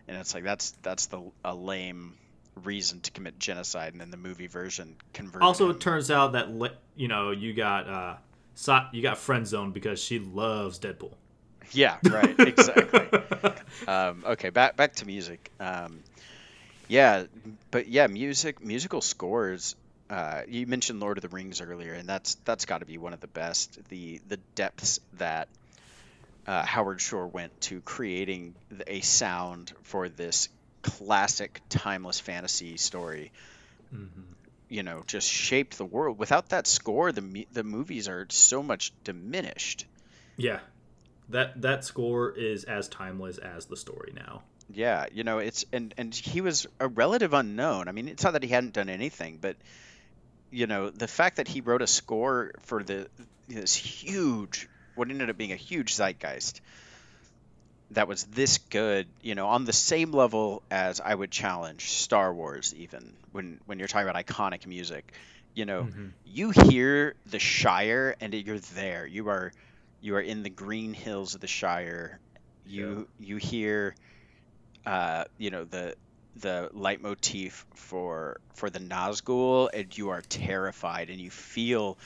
and 0.07 0.17
it's 0.17 0.33
like 0.33 0.43
that's 0.43 0.71
that's 0.81 1.07
the 1.07 1.21
a 1.43 1.53
lame 1.53 2.15
reason 2.63 3.01
to 3.01 3.11
commit 3.11 3.37
genocide, 3.39 3.93
and 3.93 4.01
then 4.01 4.11
the 4.11 4.17
movie 4.17 4.47
version 4.47 4.95
converted. 5.13 5.43
Also, 5.43 5.65
him. 5.65 5.75
it 5.75 5.81
turns 5.81 6.09
out 6.09 6.33
that 6.33 6.49
you 6.95 7.07
know 7.07 7.31
you 7.31 7.53
got 7.53 7.87
uh, 7.87 8.15
Sa- 8.57 8.87
you 8.91 9.03
got 9.03 9.19
friend 9.19 9.45
zone 9.45 9.71
because 9.71 10.01
she 10.01 10.17
loves 10.17 10.79
Deadpool. 10.79 11.13
Yeah, 11.73 11.97
right, 12.09 12.39
exactly. 12.39 13.07
um, 13.87 14.23
okay, 14.25 14.49
back 14.49 14.75
back 14.75 14.95
to 14.95 15.05
music. 15.05 15.51
Um, 15.59 15.99
yeah, 16.87 17.25
but 17.71 17.87
yeah, 17.87 18.07
music, 18.07 18.63
musical 18.63 19.01
scores. 19.01 19.75
Uh, 20.09 20.43
you 20.47 20.65
mentioned 20.67 20.99
Lord 21.01 21.17
of 21.17 21.21
the 21.21 21.29
Rings 21.29 21.59
earlier, 21.59 21.93
and 21.93 22.07
that's 22.07 22.35
that's 22.45 22.65
got 22.65 22.79
to 22.79 22.85
be 22.85 22.97
one 22.97 23.13
of 23.13 23.19
the 23.19 23.27
best. 23.27 23.77
The 23.89 24.21
the 24.27 24.37
depths 24.55 24.99
that 25.17 25.49
uh, 26.45 26.63
Howard 26.63 27.01
Shore 27.01 27.27
went 27.27 27.59
to 27.61 27.81
creating 27.81 28.55
a 28.87 29.01
sound 29.01 29.73
for 29.83 30.07
this 30.07 30.47
classic, 30.81 31.61
timeless 31.69 32.19
fantasy 32.19 32.77
story. 32.77 33.31
You 34.69 34.83
know, 34.83 35.03
just 35.07 35.29
shaped 35.29 35.77
the 35.77 35.85
world. 35.85 36.17
Without 36.17 36.49
that 36.49 36.67
score, 36.67 37.11
the 37.11 37.47
the 37.51 37.63
movies 37.63 38.07
are 38.07 38.27
so 38.29 38.63
much 38.63 38.91
diminished. 39.03 39.85
Yeah, 40.37 40.59
that 41.29 41.61
that 41.61 41.83
score 41.83 42.31
is 42.31 42.63
as 42.63 42.87
timeless 42.87 43.37
as 43.37 43.65
the 43.65 43.77
story 43.77 44.13
now. 44.15 44.43
Yeah, 44.69 45.05
you 45.11 45.23
know, 45.23 45.39
it's 45.39 45.65
and 45.71 45.93
and 45.97 46.13
he 46.13 46.41
was 46.41 46.65
a 46.79 46.87
relative 46.87 47.33
unknown. 47.33 47.87
I 47.87 47.91
mean, 47.91 48.07
it's 48.07 48.23
not 48.23 48.33
that 48.33 48.43
he 48.43 48.49
hadn't 48.49 48.73
done 48.73 48.89
anything, 48.89 49.37
but 49.39 49.57
you 50.51 50.67
know, 50.67 50.89
the 50.89 51.07
fact 51.07 51.37
that 51.37 51.47
he 51.47 51.61
wrote 51.61 51.81
a 51.81 51.87
score 51.87 52.51
for 52.61 52.83
the 52.83 53.07
this 53.47 53.75
huge, 53.75 54.67
what 54.95 55.09
ended 55.09 55.29
up 55.29 55.37
being 55.37 55.51
a 55.51 55.55
huge 55.57 55.93
zeitgeist 55.93 56.61
that 57.91 58.07
was 58.07 58.23
this 58.25 58.57
good, 58.57 59.07
you 59.21 59.35
know, 59.35 59.47
on 59.47 59.65
the 59.65 59.73
same 59.73 60.11
level 60.11 60.63
as 60.69 60.99
I 60.99 61.13
would 61.13 61.31
challenge 61.31 61.89
Star 61.89 62.33
Wars 62.33 62.73
even 62.75 63.17
when 63.31 63.59
when 63.65 63.79
you're 63.79 63.87
talking 63.87 64.07
about 64.09 64.25
iconic 64.25 64.65
music. 64.65 65.13
You 65.53 65.65
know, 65.65 65.87
Mhm. 65.87 66.13
you 66.23 66.51
hear 66.51 67.15
the 67.25 67.39
Shire 67.39 68.15
and 68.19 68.33
you're 68.33 68.59
there. 68.59 69.05
You 69.05 69.29
are 69.29 69.51
you 70.01 70.15
are 70.15 70.21
in 70.21 70.43
the 70.43 70.49
green 70.49 70.93
hills 70.93 71.35
of 71.35 71.41
the 71.41 71.47
Shire. 71.47 72.19
You 72.65 73.07
you 73.17 73.37
hear 73.37 73.95
uh, 74.87 75.25
you 75.37 75.51
know, 75.51 75.65
the 75.65 75.95
the 76.37 76.69
leitmotif 76.73 77.65
for 77.75 78.39
for 78.53 78.69
the 78.69 78.79
Nazgul 78.79 79.69
and 79.73 79.95
you 79.97 80.09
are 80.09 80.21
terrified 80.21 81.09
and 81.09 81.19
you 81.19 81.29
feel 81.29 81.97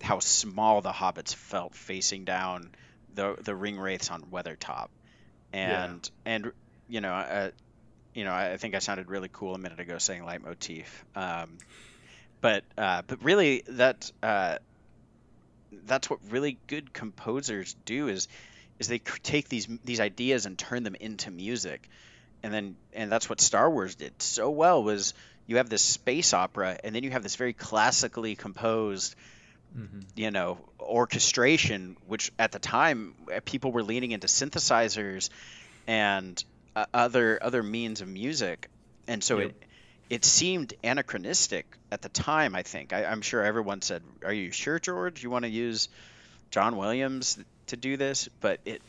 how 0.00 0.20
small 0.20 0.80
the 0.80 0.92
hobbits 0.92 1.34
felt 1.34 1.74
facing 1.74 2.24
down 2.24 2.70
the 3.14 3.36
the 3.42 3.54
ring 3.54 3.78
wraiths 3.78 4.10
on 4.10 4.22
Weathertop. 4.22 4.88
Yeah. 5.52 5.84
and 5.84 6.10
and 6.24 6.52
you 6.88 7.02
know 7.02 7.12
uh, 7.12 7.50
you 8.14 8.24
know 8.24 8.32
I 8.32 8.52
I 8.52 8.56
think 8.56 8.74
I 8.74 8.78
sounded 8.78 9.10
really 9.10 9.28
cool 9.30 9.54
a 9.54 9.58
minute 9.58 9.80
ago 9.80 9.98
saying 9.98 10.22
leitmotif. 10.22 10.86
Um, 11.14 11.58
but 12.40 12.64
uh, 12.78 13.02
but 13.06 13.22
really 13.22 13.64
that 13.68 14.10
uh, 14.22 14.56
that's 15.84 16.08
what 16.08 16.20
really 16.30 16.56
good 16.68 16.94
composers 16.94 17.76
do 17.84 18.08
is 18.08 18.28
is 18.78 18.88
they 18.88 18.98
take 18.98 19.50
these 19.50 19.68
these 19.84 20.00
ideas 20.00 20.46
and 20.46 20.56
turn 20.56 20.84
them 20.84 20.94
into 20.94 21.30
music 21.30 21.86
and 22.42 22.52
then 22.52 22.76
and 22.92 23.10
that's 23.12 23.28
what 23.28 23.40
Star 23.40 23.70
Wars 23.70 23.94
did 23.94 24.20
so 24.22 24.50
well 24.50 24.82
was 24.82 25.14
you 25.46 25.56
have 25.56 25.68
this 25.68 25.82
space 25.82 26.32
opera 26.34 26.78
and 26.84 26.94
then 26.94 27.02
you 27.02 27.10
have 27.10 27.22
this 27.22 27.36
very 27.36 27.52
classically 27.52 28.36
composed 28.36 29.14
Mhm. 29.78 30.04
you 30.16 30.30
know 30.32 30.58
orchestration 30.80 31.96
which 32.06 32.30
at 32.38 32.52
the 32.52 32.58
time 32.58 33.14
uh, 33.34 33.40
people 33.44 33.72
were 33.72 33.82
leaning 33.82 34.10
into 34.10 34.26
synthesizers 34.26 35.30
and 35.86 36.42
uh, 36.76 36.86
other 36.94 37.38
other 37.42 37.62
means 37.62 38.00
of 38.00 38.08
music 38.08 38.68
and 39.08 39.22
so 39.22 39.38
Yep. 39.38 39.48
it 39.50 39.62
it 40.10 40.24
seemed 40.24 40.74
anachronistic 40.82 41.66
at 41.92 42.02
the 42.02 42.08
time 42.08 42.54
i 42.54 42.62
think 42.62 42.92
I, 42.92 43.04
i'm 43.04 43.22
sure 43.22 43.42
everyone 43.44 43.80
said 43.82 44.02
are 44.24 44.32
you 44.32 44.50
sure 44.50 44.78
george 44.78 45.22
you 45.22 45.30
want 45.30 45.44
to 45.44 45.50
use 45.50 45.88
john 46.50 46.76
williams 46.76 47.38
to 47.68 47.76
do 47.76 47.96
this 47.96 48.28
but 48.40 48.60
it 48.64 48.82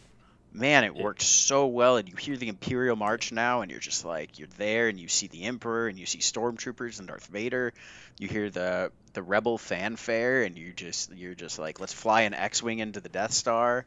man 0.54 0.84
it 0.84 0.94
worked 0.94 1.22
so 1.22 1.68
well 1.68 1.98
and 1.98 2.10
you 2.10 2.16
hear 2.16 2.36
the 2.36 2.50
imperial 2.50 2.96
march 2.96 3.32
now 3.32 3.62
and 3.62 3.72
you're 3.72 3.80
just 3.80 4.04
like 4.04 4.38
you're 4.38 4.50
there 4.58 4.90
and 4.90 5.00
you 5.00 5.08
see 5.08 5.28
the 5.28 5.44
emperor 5.44 5.88
and 5.88 5.98
you 5.98 6.06
see 6.06 6.20
stormtroopers 6.20 7.00
and 7.00 7.08
darth 7.08 7.28
vader. 7.28 7.74
You 8.20 8.28
hear 8.28 8.50
the 8.50 8.92
the 9.14 9.24
rebel 9.24 9.58
fanfare 9.58 10.44
and 10.44 10.58
you 10.58 10.74
just 10.74 11.14
you're 11.14 11.36
just 11.36 11.58
like 11.58 11.80
let's 11.80 11.94
fly 11.94 12.22
an 12.22 12.34
x-wing 12.34 12.80
into 12.80 13.00
the 13.00 13.10
death 13.10 13.32
star. 13.32 13.86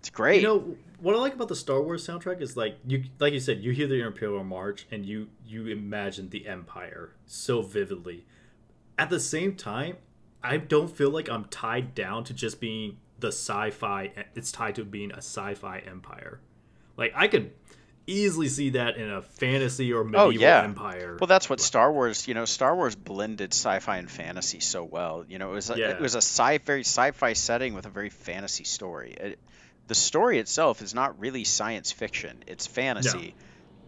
It's 0.00 0.10
great. 0.10 0.42
You 0.42 0.48
know 0.48 0.76
what 1.00 1.14
I 1.14 1.18
like 1.18 1.34
about 1.34 1.46
the 1.46 1.54
Star 1.54 1.80
Wars 1.80 2.04
soundtrack 2.04 2.40
is 2.40 2.56
like 2.56 2.76
you 2.84 3.04
like 3.20 3.32
you 3.32 3.38
said 3.38 3.62
you 3.62 3.70
hear 3.70 3.86
the 3.86 4.04
Imperial 4.04 4.42
March 4.42 4.86
and 4.90 5.06
you 5.06 5.28
you 5.46 5.68
imagine 5.68 6.30
the 6.30 6.48
Empire 6.48 7.12
so 7.24 7.62
vividly. 7.62 8.24
At 8.98 9.10
the 9.10 9.20
same 9.20 9.54
time, 9.54 9.98
I 10.42 10.56
don't 10.56 10.90
feel 10.90 11.10
like 11.10 11.28
I'm 11.28 11.44
tied 11.44 11.94
down 11.94 12.24
to 12.24 12.34
just 12.34 12.60
being 12.60 12.98
the 13.22 13.28
sci-fi. 13.28 14.12
It's 14.34 14.52
tied 14.52 14.74
to 14.74 14.84
being 14.84 15.10
a 15.12 15.16
sci-fi 15.18 15.78
empire. 15.86 16.40
Like 16.98 17.12
I 17.16 17.28
could 17.28 17.52
easily 18.06 18.48
see 18.48 18.70
that 18.70 18.96
in 18.96 19.08
a 19.08 19.22
fantasy 19.22 19.92
or 19.92 20.00
oh, 20.00 20.04
medieval 20.04 20.26
Oh, 20.26 20.30
yeah. 20.30 20.62
empire. 20.64 21.16
Well, 21.20 21.28
that's 21.28 21.48
what 21.48 21.60
Star 21.60 21.90
Wars, 21.92 22.26
you 22.28 22.34
know, 22.34 22.44
Star 22.44 22.74
Wars 22.74 22.96
blended 22.96 23.54
sci-fi 23.54 23.96
and 23.98 24.10
fantasy 24.10 24.58
so 24.60 24.82
well. 24.84 25.24
You 25.28 25.38
know, 25.38 25.52
it 25.52 25.54
was 25.54 25.70
a, 25.70 25.78
Yeah. 25.78 25.90
it 25.92 26.00
was 26.00 26.14
a 26.16 26.18
sci 26.20 26.58
very 26.58 26.80
sci-fi 26.84 27.32
setting 27.32 27.74
with 27.74 27.86
a 27.86 27.90
very 27.90 28.10
fantasy 28.10 28.64
story. 28.64 29.12
It, 29.12 29.38
the 29.86 29.94
story 29.94 30.38
itself 30.38 30.82
is 30.82 30.94
not 30.94 31.18
really 31.20 31.44
science 31.44 31.92
fiction; 31.92 32.42
it's 32.46 32.66
fantasy, 32.66 33.34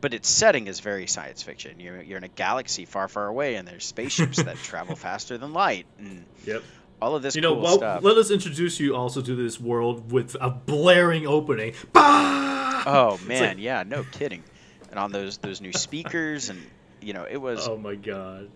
but 0.01 0.13
its 0.13 0.29
setting 0.29 0.67
is 0.67 0.81
very 0.81 1.07
science 1.07 1.43
fiction. 1.43 1.79
You're 1.81 2.03
you're 2.03 2.19
in 2.19 2.25
a 2.25 2.29
galaxy 2.29 2.85
far, 2.85 3.09
far 3.09 3.27
away, 3.27 3.55
and 3.57 3.67
there's 3.67 3.85
spaceships 3.85 4.43
that 4.43 4.57
travel 4.63 4.97
faster 4.97 5.39
than 5.39 5.53
light, 5.53 5.87
and 5.99 6.25
Yep. 6.47 6.63
All 7.03 7.15
of 7.17 7.23
this 7.23 7.35
You 7.37 7.43
know, 7.43 7.55
cool 7.55 7.63
well, 7.63 7.77
stuff. 7.77 8.03
let 8.03 8.17
us 8.17 8.31
introduce 8.31 8.81
you 8.81 8.95
also 8.97 9.21
to 9.23 9.35
this 9.35 9.61
world 9.61 10.11
with 10.13 10.37
a 10.41 10.51
blaring 10.51 11.27
opening. 11.27 11.75
Bah! 11.93 12.83
Oh 12.87 13.19
man, 13.27 13.57
like- 13.57 13.59
yeah, 13.59 13.83
no 13.87 14.05
kidding. 14.13 14.43
And 14.91 14.99
on 14.99 15.11
those 15.13 15.39
those 15.39 15.61
new 15.61 15.73
speakers, 15.73 16.51
and 16.51 16.61
you 17.01 17.13
know, 17.13 17.27
it 17.29 17.37
was 17.39 17.67
Oh 17.69 17.77
my 17.77 17.95
god. 17.95 18.51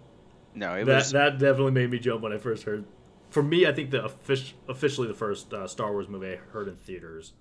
no, 0.54 0.74
it 0.74 0.84
that 0.84 0.94
was 0.96 1.10
that 1.12 1.38
definitely 1.38 1.72
made 1.72 1.90
me 1.90 1.98
jump 1.98 2.22
when 2.22 2.32
I 2.32 2.38
first 2.38 2.62
heard. 2.64 2.84
For 3.30 3.42
me, 3.42 3.66
I 3.66 3.72
think 3.72 3.90
the 3.90 3.98
offic- 4.08 4.52
officially 4.68 5.08
the 5.08 5.14
first 5.14 5.52
uh, 5.52 5.66
Star 5.66 5.92
Wars 5.92 6.08
movie 6.08 6.32
I 6.32 6.36
heard 6.52 6.68
in 6.68 6.76
theaters 6.76 7.32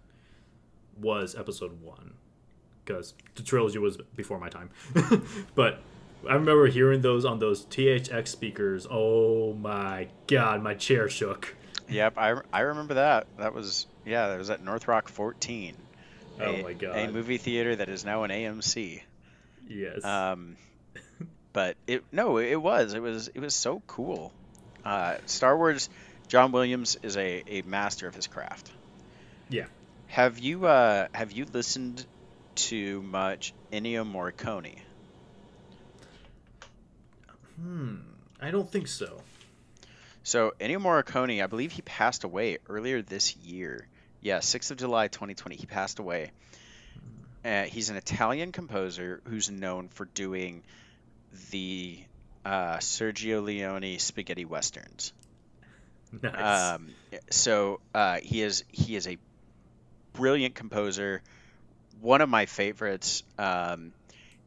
was 1.00 1.36
Episode 1.36 1.82
One, 1.82 2.14
because 2.84 3.14
the 3.36 3.44
trilogy 3.44 3.78
was 3.78 3.98
before 4.16 4.40
my 4.40 4.50
time. 4.50 4.70
but 5.56 5.80
I 6.28 6.34
remember 6.34 6.68
hearing 6.68 7.02
those 7.02 7.26
on 7.26 7.40
those 7.40 7.66
THX 7.66 8.28
speakers. 8.28 8.88
Oh 8.90 9.54
my 9.54 10.08
god, 10.28 10.64
my 10.64 10.74
chair 10.74 11.10
shook. 11.10 11.56
Yep, 11.90 12.18
I, 12.18 12.36
I 12.52 12.62
remember 12.62 12.96
that. 12.96 13.28
That 13.38 13.54
was 13.54 13.86
yeah, 14.06 14.28
that 14.30 14.38
was 14.38 14.50
at 14.50 14.64
North 14.64 14.88
Rock 14.88 15.10
14. 15.10 15.76
Oh 16.40 16.44
a, 16.44 16.64
my 16.64 16.74
god. 16.74 16.98
A 16.98 17.12
movie 17.12 17.38
theater 17.38 17.76
that 17.76 17.90
is 17.90 18.06
now 18.06 18.24
an 18.24 18.32
AMC. 18.32 19.02
Yes. 19.68 20.04
Um, 20.04 20.58
but 21.54 21.76
it 21.88 22.04
no, 22.12 22.38
it 22.38 22.56
was 22.56 22.94
it 22.94 23.02
was 23.02 23.30
it 23.30 23.40
was 23.40 23.56
so 23.56 23.82
cool. 23.88 24.32
Uh, 24.84 25.18
Star 25.26 25.58
Wars. 25.58 25.90
John 26.28 26.52
Williams 26.52 26.98
is 27.04 27.16
a, 27.16 27.44
a 27.48 27.62
master 27.62 28.06
of 28.06 28.14
his 28.14 28.28
craft. 28.28 28.70
yeah. 29.50 29.66
Have 30.08 30.40
you 30.40 30.66
uh 30.66 31.08
have 31.14 31.32
you 31.32 31.46
listened 31.46 32.06
to 32.56 33.02
much 33.02 33.54
Ennio 33.72 34.06
Morricone? 34.06 34.78
Hmm. 37.60 37.96
I 38.40 38.52
don't 38.52 38.70
think 38.70 38.88
so. 38.88 39.22
So 40.24 40.54
Ennio 40.60 40.78
Morricone, 40.78 41.44
I 41.44 41.48
believe 41.48 41.72
he 41.72 41.82
passed 41.82 42.24
away 42.24 42.58
earlier 42.70 43.02
this 43.02 43.36
year. 43.38 43.88
Yeah, 44.22 44.40
6th 44.40 44.72
of 44.72 44.78
July 44.78 45.08
2020, 45.08 45.56
he 45.56 45.66
passed 45.66 46.00
away. 46.00 46.32
Uh, 47.46 47.64
he's 47.64 47.90
an 47.90 47.96
Italian 47.96 48.52
composer 48.52 49.22
who's 49.26 49.50
known 49.50 49.88
for 49.88 50.06
doing 50.06 50.64
the 51.52 52.00
uh, 52.44 52.78
Sergio 52.78 53.44
Leone 53.44 54.00
spaghetti 54.00 54.46
westerns. 54.46 55.14
Nice. 56.22 56.76
Um, 56.76 56.88
so 57.30 57.82
uh, 57.94 58.20
he 58.24 58.42
is 58.42 58.64
he 58.72 58.96
is 58.96 59.08
a 59.08 59.18
brilliant 60.14 60.56
composer, 60.56 61.22
one 62.00 62.22
of 62.22 62.30
my 62.30 62.46
favorites. 62.46 63.24
Um, 63.38 63.92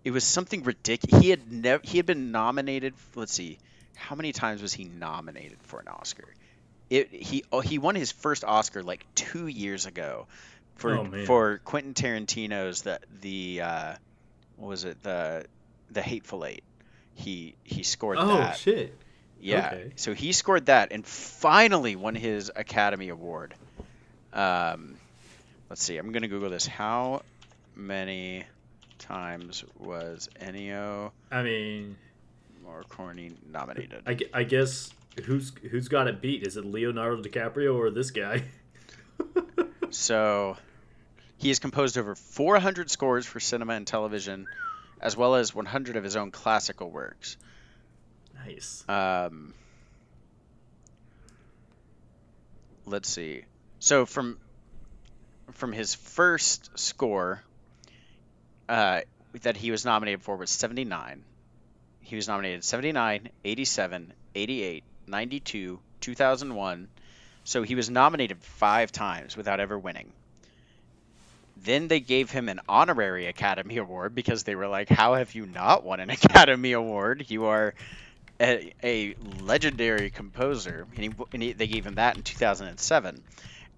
it 0.05 0.11
was 0.11 0.25
something 0.25 0.63
ridiculous. 0.63 1.23
He 1.23 1.31
had 1.31 1.51
never 1.51 1.83
he 1.85 1.99
had 1.99 2.07
been 2.07 2.33
nominated. 2.33 2.95
Let's 3.15 3.33
see, 3.33 3.59
how 3.95 4.17
many 4.17 4.33
times 4.33 4.63
was 4.63 4.73
he 4.73 4.85
nominated 4.85 5.59
for 5.63 5.81
an 5.81 5.89
Oscar? 5.89 6.27
It 6.89 7.13
he 7.13 7.45
oh, 7.53 7.61
he 7.61 7.79
won 7.79 7.95
his 7.95 8.13
first 8.13 8.45
Oscar 8.45 8.83
like 8.83 9.05
two 9.15 9.47
years 9.47 9.87
ago 9.87 10.27
for 10.77 10.97
Oh, 10.97 11.25
for 11.27 11.59
Quentin 11.65 11.95
Tarantino's 11.95 12.83
the 12.83 12.99
the 13.21 13.61
uh, 13.61 13.95
what 14.57 14.69
was 14.69 14.85
it 14.85 15.03
the 15.03 15.45
the 15.91 16.03
Hateful 16.03 16.45
Eight. 16.45 16.65
He 17.15 17.55
he 17.63 17.83
scored 17.83 18.19
oh 18.19 18.39
that. 18.39 18.57
shit. 18.57 18.97
Yeah. 19.41 19.71
Okay. 19.73 19.93
So 19.97 20.15
he 20.15 20.33
scored 20.33 20.67
that 20.67 20.93
and 20.93 21.07
finally 21.07 21.97
won 21.97 22.15
his 22.15 22.51
Academy 22.55 23.09
Award. 23.09 23.55
Um, 24.33 24.97
let's 25.69 25.83
see. 25.83 25.97
I'm 25.97 26.13
gonna 26.13 26.29
Google 26.29 26.51
this. 26.51 26.67
How 26.67 27.23
many 27.77 28.45
times 29.01 29.65
was 29.79 30.29
Ennio 30.41 31.11
I 31.31 31.43
mean, 31.43 31.97
Morricone 32.65 33.35
nominated? 33.51 34.03
I, 34.07 34.17
I 34.33 34.45
guess 34.45 34.93
who's 35.25 35.53
who's 35.71 35.89
got 35.89 36.07
it 36.07 36.21
beat? 36.21 36.47
Is 36.47 36.57
it 36.57 36.65
Leonardo 36.65 37.21
DiCaprio 37.23 37.77
or 37.77 37.91
this 37.91 38.11
guy? 38.13 38.45
So 39.91 40.57
he 41.37 41.49
has 41.49 41.59
composed 41.59 41.99
over 41.99 42.15
400 42.15 42.91
scores 42.91 43.27
for 43.27 43.41
cinema 43.41 43.75
and 43.75 43.87
television, 43.87 44.47
as 45.01 45.17
well 45.17 45.35
as 45.35 45.55
100 45.55 45.97
of 45.97 46.05
his 46.05 46.17
own 46.17 46.31
classical 46.31 46.91
works. 46.91 47.37
nice. 48.47 48.85
Um, 48.89 49.53
let's 52.87 53.09
see. 53.09 53.45
So 53.81 54.07
from 54.07 54.39
from 55.53 55.73
his 55.73 55.95
first 55.97 56.79
score 56.79 57.43
uh, 58.71 59.01
that 59.43 59.57
he 59.57 59.73
was 59.73 59.85
nominated 59.85 60.23
for 60.23 60.37
was 60.37 60.49
79. 60.49 61.23
He 62.03 62.17
was 62.17 62.29
nominated 62.29 62.65
79, 62.65 63.29
87, 63.45 64.13
88, 64.35 64.85
92, 65.09 65.81
2001. 66.01 66.89
So 67.43 67.63
he 67.63 67.75
was 67.75 67.91
nominated 67.91 68.39
five 68.43 68.93
times 68.93 69.37
without 69.37 69.59
ever 69.59 69.77
winning. 69.77 70.13
Then 71.65 71.89
they 71.89 71.99
gave 71.99 72.31
him 72.31 72.49
an 72.49 72.61
honorary 72.69 73.27
Academy 73.27 73.77
Award 73.77 74.15
because 74.15 74.45
they 74.45 74.55
were 74.55 74.69
like, 74.69 74.89
"How 74.89 75.15
have 75.15 75.35
you 75.35 75.47
not 75.47 75.85
won 75.85 76.01
an 76.01 76.11
Academy 76.11 76.73
Award? 76.73 77.27
You 77.29 77.47
are 77.47 77.75
a, 78.41 78.73
a 78.83 79.15
legendary 79.43 80.11
composer." 80.11 80.87
And, 80.95 81.05
he, 81.05 81.11
and 81.33 81.43
he, 81.43 81.53
they 81.53 81.67
gave 81.67 81.85
him 81.85 81.97
that 81.97 82.17
in 82.17 82.23
2007. 82.23 83.23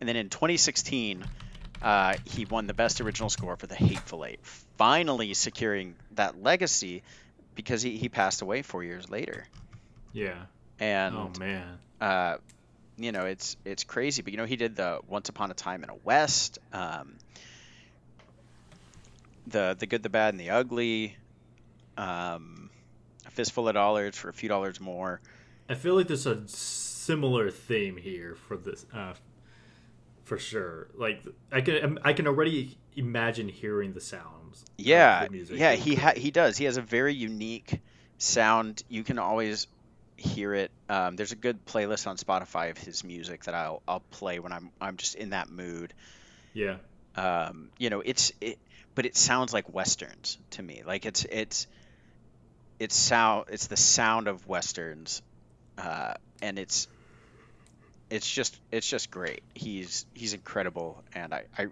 And 0.01 0.09
then 0.09 0.17
in 0.17 0.29
2016, 0.29 1.25
uh, 1.83 2.15
he 2.25 2.45
won 2.45 2.67
the 2.67 2.75
Best 2.75 3.01
Original 3.01 3.29
Score 3.29 3.57
for 3.57 3.67
The 3.67 3.75
Hateful 3.75 4.25
Eight, 4.25 4.41
finally 4.77 5.35
securing 5.35 5.95
that 6.15 6.43
legacy 6.43 7.03
because 7.55 7.83
he, 7.83 7.97
he 7.97 8.09
passed 8.09 8.43
away 8.43 8.63
four 8.63 8.85
years 8.85 9.11
later. 9.11 9.45
Yeah. 10.13 10.43
And 10.79 11.15
oh 11.15 11.33
man. 11.39 11.79
Uh, 12.01 12.37
you 12.97 13.13
know, 13.13 13.25
it's 13.25 13.57
it's 13.65 13.85
crazy, 13.85 14.23
but 14.23 14.33
you 14.33 14.37
know, 14.37 14.45
he 14.45 14.57
did 14.57 14.77
the 14.77 15.01
Once 15.09 15.29
Upon 15.29 15.51
a 15.51 15.55
Time 15.55 15.83
in 15.83 15.91
a 15.91 15.95
West, 16.05 16.59
um, 16.73 17.15
the 19.47 19.77
the 19.79 19.87
Good, 19.87 20.03
the 20.03 20.09
Bad, 20.09 20.35
and 20.35 20.41
the 20.41 20.51
Ugly, 20.51 21.17
um, 21.97 22.71
a 23.27 23.31
fistful 23.31 23.69
of 23.69 23.75
dollars 23.75 24.17
for 24.17 24.29
a 24.29 24.33
few 24.33 24.49
dollars 24.49 24.81
more. 24.81 25.21
I 25.69 25.75
feel 25.75 25.95
like 25.95 26.09
there's 26.09 26.27
a 26.27 26.47
similar 26.47 27.51
theme 27.51 27.97
here 27.97 28.37
for 28.47 28.57
this, 28.57 28.85
uh, 28.93 29.15
for 30.33 30.39
sure. 30.39 30.89
Like 30.97 31.23
I 31.51 31.61
can 31.61 31.99
I 32.03 32.15
can 32.15 32.27
already 32.27 32.79
imagine 32.97 33.49
hearing 33.49 33.93
the 33.93 34.01
sounds. 34.01 34.65
Yeah, 34.79 35.29
the 35.29 35.47
yeah, 35.55 35.73
he 35.73 35.95
ha- 35.95 36.15
he 36.17 36.31
does. 36.31 36.57
He 36.57 36.65
has 36.65 36.79
a 36.79 36.81
very 36.81 37.13
unique 37.13 37.81
sound. 38.17 38.83
You 38.89 39.05
can 39.05 39.19
always 39.19 39.67
hear 40.17 40.55
it. 40.55 40.71
Um, 40.89 41.17
there's 41.17 41.33
a 41.33 41.37
good 41.37 41.67
playlist 41.67 42.07
on 42.07 42.17
Spotify 42.17 42.71
of 42.71 42.79
his 42.79 43.05
music 43.05 43.45
that 43.45 43.55
I'll 43.55 43.83
I'll 43.87 44.01
play 44.11 44.39
when 44.39 44.53
I'm 44.53 44.71
I'm 44.81 44.97
just 44.97 45.17
in 45.17 45.31
that 45.31 45.51
mood. 45.51 45.93
Yeah. 46.55 46.77
Um, 47.15 47.69
you 47.77 47.91
know, 47.91 48.01
it's 48.01 48.33
it, 48.41 48.59
but 48.95 49.05
it 49.05 49.19
sounds 49.19 49.53
like 49.53 49.75
westerns 49.75 50.39
to 50.53 50.63
me. 50.63 50.83
Like 50.87 51.05
it's 51.05 51.27
it's 51.27 51.67
it's 52.79 52.97
sound 52.97 53.49
it's 53.51 53.67
the 53.67 53.77
sound 53.77 54.29
of 54.29 54.49
westerns, 54.49 55.21
uh, 55.77 56.15
and 56.41 56.59
it's 56.59 56.89
it's 58.13 58.31
just 58.31 58.61
it's 58.71 58.87
just 58.87 59.11
great. 59.11 59.43
He's 59.55 60.05
he's 60.13 60.35
incredible, 60.35 61.03
and 61.15 61.33
I 61.33 61.45
I 61.57 61.69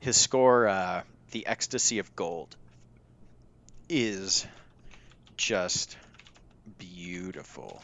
his, 0.00 0.16
score, 0.16 0.66
uh, 0.66 1.02
the 1.30 1.46
ecstasy 1.46 2.00
of 2.00 2.14
gold, 2.16 2.54
is 3.88 4.46
just 5.36 5.96
beautiful. 6.78 7.82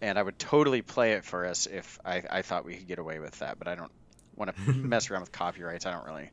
And 0.00 0.18
I 0.18 0.22
would 0.22 0.38
totally 0.38 0.82
play 0.82 1.12
it 1.12 1.24
for 1.24 1.46
us 1.46 1.66
if 1.66 1.98
I, 2.04 2.22
I 2.28 2.42
thought 2.42 2.64
we 2.64 2.76
could 2.76 2.88
get 2.88 2.98
away 2.98 3.18
with 3.20 3.38
that, 3.38 3.58
but 3.58 3.68
I 3.68 3.76
don't 3.76 3.92
want 4.34 4.54
to 4.54 4.72
mess 4.74 5.10
around 5.10 5.22
with 5.22 5.32
copyrights. 5.32 5.86
I 5.86 5.92
don't 5.92 6.06
really, 6.06 6.30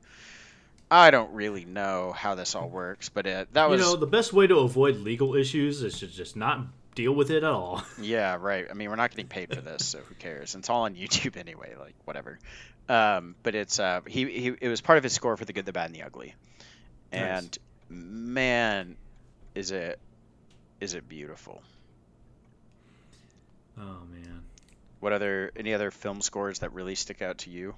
I 0.92 1.12
don't 1.12 1.32
really 1.34 1.64
know 1.64 2.12
how 2.12 2.36
this 2.36 2.56
all 2.56 2.70
works. 2.70 3.10
But 3.10 3.28
it, 3.28 3.54
that 3.54 3.70
was, 3.70 3.82
you 3.82 3.88
know, 3.88 3.96
the 3.96 4.08
best 4.08 4.34
way 4.34 4.48
to 4.48 4.58
avoid 4.58 4.98
legal 4.98 5.36
issues 5.36 5.84
is 5.84 6.00
to 6.00 6.08
just 6.08 6.36
not 6.36 6.66
deal 6.96 7.14
with 7.14 7.32
it 7.32 7.38
at 7.38 7.44
all. 7.44 7.84
yeah, 8.02 8.38
right. 8.40 8.66
I 8.70 8.74
mean, 8.74 8.90
we're 8.90 8.96
not 8.96 9.12
getting 9.12 9.28
paid 9.28 9.54
for 9.54 9.62
this, 9.62 9.86
so 9.86 10.00
who 10.00 10.16
cares? 10.16 10.56
It's 10.56 10.70
all 10.70 10.84
on 10.84 10.96
YouTube 10.96 11.38
anyway. 11.38 11.76
Like 11.80 11.96
whatever. 12.06 12.40
Um, 12.90 13.36
but 13.44 13.56
it's 13.56 13.80
uh, 13.80 14.02
he, 14.08 14.26
he 14.26 14.48
it 14.60 14.68
was 14.68 14.82
part 14.82 14.98
of 14.98 15.04
his 15.04 15.14
score 15.14 15.38
for 15.38 15.46
the 15.46 15.54
good, 15.54 15.66
the 15.66 15.74
bad, 15.74 15.88
and 15.88 15.96
the 15.96 16.04
ugly. 16.04 16.36
And 17.12 17.46
Nice. 17.46 17.60
man, 17.90 18.96
is 19.56 19.72
it 19.72 20.00
is 20.82 20.94
it 20.94 21.08
beautiful? 21.08 21.62
Oh 23.78 24.00
man. 24.12 24.44
What 25.00 25.14
other 25.14 25.52
any 25.56 25.74
other 25.74 25.92
film 25.92 26.22
scores 26.22 26.60
that 26.60 26.74
really 26.74 26.96
stick 26.96 27.22
out 27.22 27.40
to 27.40 27.50
you? 27.50 27.76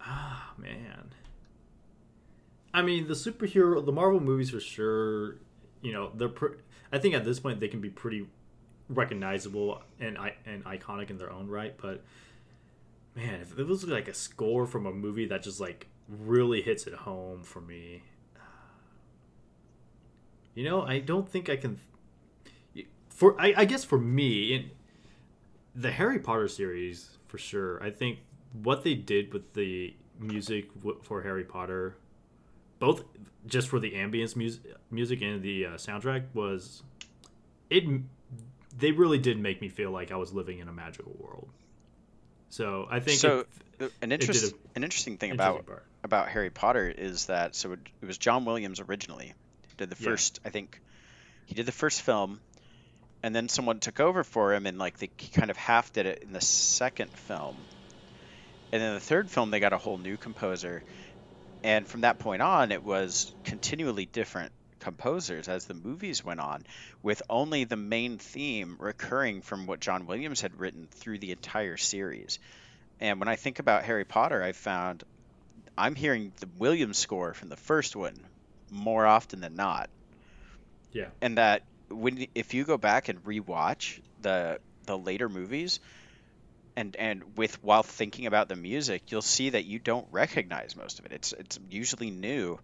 Ah 0.00 0.52
man. 0.58 1.10
I 2.72 2.82
mean, 2.82 3.06
the 3.06 3.14
superhero, 3.14 3.84
the 3.84 3.92
Marvel 3.92 4.20
movies 4.20 4.50
for 4.50 4.60
sure. 4.60 5.36
You 5.80 5.92
know, 5.92 6.10
they're. 6.14 6.28
Pr- 6.28 6.56
I 6.94 6.98
think 6.98 7.14
at 7.14 7.24
this 7.24 7.40
point 7.40 7.58
they 7.58 7.66
can 7.66 7.80
be 7.80 7.90
pretty 7.90 8.28
recognizable 8.88 9.82
and 9.98 10.16
and 10.46 10.64
iconic 10.64 11.10
in 11.10 11.18
their 11.18 11.32
own 11.32 11.48
right. 11.48 11.76
But 11.76 12.04
man, 13.16 13.40
if 13.40 13.58
it 13.58 13.66
was 13.66 13.84
like 13.84 14.06
a 14.06 14.14
score 14.14 14.64
from 14.64 14.86
a 14.86 14.92
movie 14.92 15.26
that 15.26 15.42
just 15.42 15.58
like 15.58 15.88
really 16.08 16.62
hits 16.62 16.86
it 16.86 16.94
home 16.94 17.42
for 17.42 17.60
me, 17.60 18.04
you 20.54 20.62
know, 20.62 20.82
I 20.82 21.00
don't 21.00 21.28
think 21.28 21.50
I 21.50 21.56
can. 21.56 21.80
For 23.08 23.34
I, 23.40 23.54
I 23.56 23.64
guess 23.64 23.82
for 23.82 23.98
me, 23.98 24.54
in 24.54 24.70
the 25.74 25.90
Harry 25.90 26.20
Potter 26.20 26.46
series 26.46 27.18
for 27.26 27.38
sure. 27.38 27.82
I 27.82 27.90
think 27.90 28.20
what 28.62 28.84
they 28.84 28.94
did 28.94 29.32
with 29.32 29.54
the 29.54 29.96
music 30.20 30.68
for 31.02 31.22
Harry 31.22 31.42
Potter, 31.42 31.96
both 32.78 33.02
just 33.46 33.68
for 33.68 33.78
the 33.78 33.92
ambience 33.92 34.36
music, 34.36 34.62
music 34.90 35.20
and 35.22 35.42
the 35.42 35.66
uh, 35.66 35.70
soundtrack, 35.72 36.24
was 36.34 36.82
it. 37.70 37.84
They 38.76 38.90
really 38.90 39.18
did 39.18 39.38
make 39.38 39.60
me 39.60 39.68
feel 39.68 39.90
like 39.90 40.10
I 40.10 40.16
was 40.16 40.32
living 40.32 40.58
in 40.58 40.66
a 40.68 40.72
magical 40.72 41.14
world. 41.18 41.48
So 42.48 42.86
I 42.90 43.00
think 43.00 43.18
So 43.20 43.44
it- 43.80 43.92
an 44.02 44.12
interest 44.12 44.52
a- 44.52 44.56
an 44.76 44.84
interesting 44.84 45.16
thing 45.16 45.30
interesting 45.30 45.56
about 45.58 45.66
part. 45.66 45.86
about 46.04 46.28
Harry 46.28 46.50
Potter 46.50 46.88
is 46.88 47.26
that 47.26 47.54
so 47.56 47.72
it, 47.72 47.80
it 48.02 48.06
was 48.06 48.18
John 48.18 48.44
Williams 48.44 48.80
originally 48.80 49.32
did 49.76 49.90
the 49.90 49.96
Yeah. 49.98 50.10
first 50.10 50.40
I 50.44 50.50
think 50.50 50.80
he 51.46 51.54
did 51.56 51.66
the 51.66 51.72
first 51.72 52.02
film 52.02 52.40
and 53.24 53.34
then 53.34 53.48
someone 53.48 53.80
took 53.80 53.98
over 53.98 54.22
for 54.22 54.54
him 54.54 54.66
and 54.66 54.78
like 54.78 54.98
they 54.98 55.10
he 55.16 55.28
kind 55.28 55.50
of 55.50 55.56
half 55.56 55.92
did 55.92 56.06
it 56.06 56.22
in 56.22 56.32
the 56.32 56.40
second 56.40 57.10
film 57.10 57.56
and 58.70 58.80
then 58.80 58.94
the 58.94 59.00
third 59.00 59.28
film 59.30 59.50
they 59.50 59.58
got 59.60 59.72
a 59.72 59.78
whole 59.78 59.98
new 59.98 60.16
composer 60.16 60.84
and 61.64 61.88
from 61.88 62.02
that 62.02 62.20
point 62.20 62.42
on 62.42 62.70
it 62.70 62.84
was 62.84 63.34
continually 63.42 64.06
different 64.06 64.52
composers 64.78 65.48
as 65.48 65.64
the 65.64 65.74
movies 65.74 66.22
went 66.22 66.38
on 66.38 66.62
with 67.02 67.22
only 67.28 67.64
the 67.64 67.76
main 67.76 68.18
theme 68.18 68.76
recurring 68.78 69.40
from 69.40 69.66
what 69.66 69.80
John 69.80 70.06
Williams 70.06 70.42
had 70.42 70.60
written 70.60 70.86
through 70.90 71.18
the 71.18 71.32
entire 71.32 71.76
series 71.76 72.38
and 73.00 73.18
when 73.18 73.28
I 73.28 73.36
think 73.36 73.58
about 73.58 73.84
Harry 73.84 74.04
Potter, 74.04 74.42
I 74.42 74.52
found 74.52 75.04
I'm 75.76 75.94
hearing 75.94 76.32
the 76.40 76.48
Williams 76.58 76.98
score 76.98 77.34
from 77.34 77.48
the 77.48 77.56
first 77.56 77.96
one 77.96 78.14
more 78.70 79.04
often 79.04 79.40
than 79.40 79.56
not. 79.56 79.90
Yeah. 80.92 81.08
And 81.20 81.38
that 81.38 81.62
when 81.88 82.26
if 82.34 82.54
you 82.54 82.64
go 82.64 82.78
back 82.78 83.08
and 83.08 83.22
rewatch 83.24 84.00
the 84.22 84.60
the 84.86 84.96
later 84.96 85.28
movies 85.28 85.80
and 86.76 86.96
and 86.96 87.36
with 87.36 87.62
while 87.62 87.82
thinking 87.82 88.26
about 88.26 88.48
the 88.48 88.56
music, 88.56 89.10
you'll 89.10 89.22
see 89.22 89.50
that 89.50 89.64
you 89.64 89.78
don't 89.78 90.06
recognize 90.10 90.76
most 90.76 90.98
of 90.98 91.06
it. 91.06 91.12
It's 91.12 91.32
it's 91.32 91.58
usually 91.70 92.10
new. 92.10 92.58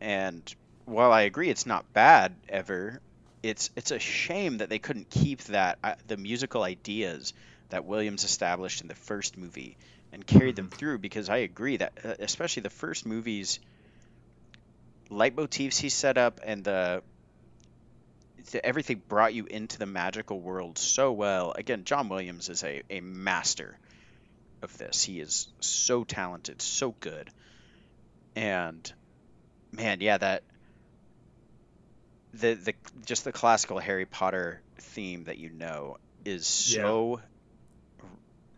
And 0.00 0.42
while 0.84 1.12
I 1.12 1.22
agree 1.22 1.50
it's 1.50 1.66
not 1.66 1.92
bad 1.92 2.34
ever, 2.48 3.00
it's 3.42 3.70
it's 3.76 3.90
a 3.90 3.98
shame 3.98 4.58
that 4.58 4.68
they 4.70 4.78
couldn't 4.78 5.10
keep 5.10 5.42
that 5.44 5.78
uh, 5.84 5.94
the 6.06 6.16
musical 6.16 6.62
ideas 6.62 7.32
that 7.70 7.84
Williams 7.84 8.24
established 8.24 8.80
in 8.80 8.88
the 8.88 8.94
first 8.94 9.36
movie 9.36 9.76
and 10.12 10.26
carried 10.26 10.56
them 10.56 10.70
through 10.70 10.98
because 10.98 11.28
I 11.28 11.38
agree 11.38 11.76
that 11.78 11.92
uh, 12.04 12.14
especially 12.20 12.62
the 12.62 12.70
first 12.70 13.06
movies 13.06 13.60
leitmotifs 15.10 15.78
he 15.78 15.88
set 15.88 16.18
up 16.18 16.40
and 16.44 16.64
the, 16.64 17.02
the 17.17 17.17
everything 18.62 19.02
brought 19.08 19.34
you 19.34 19.46
into 19.46 19.78
the 19.78 19.86
magical 19.86 20.40
world 20.40 20.78
so 20.78 21.12
well. 21.12 21.52
Again, 21.56 21.84
John 21.84 22.08
Williams 22.08 22.48
is 22.48 22.62
a, 22.64 22.82
a 22.90 23.00
master 23.00 23.78
of 24.62 24.76
this. 24.78 25.02
He 25.04 25.20
is 25.20 25.48
so 25.60 26.04
talented, 26.04 26.60
so 26.62 26.94
good. 27.00 27.30
And 28.36 28.90
man, 29.72 30.00
yeah, 30.00 30.18
that 30.18 30.42
the 32.34 32.54
the 32.54 32.74
just 33.06 33.24
the 33.24 33.32
classical 33.32 33.78
Harry 33.78 34.06
Potter 34.06 34.60
theme 34.78 35.24
that 35.24 35.38
you 35.38 35.50
know 35.50 35.96
is 36.24 36.74
Yeah. 36.74 36.82
so 36.82 37.20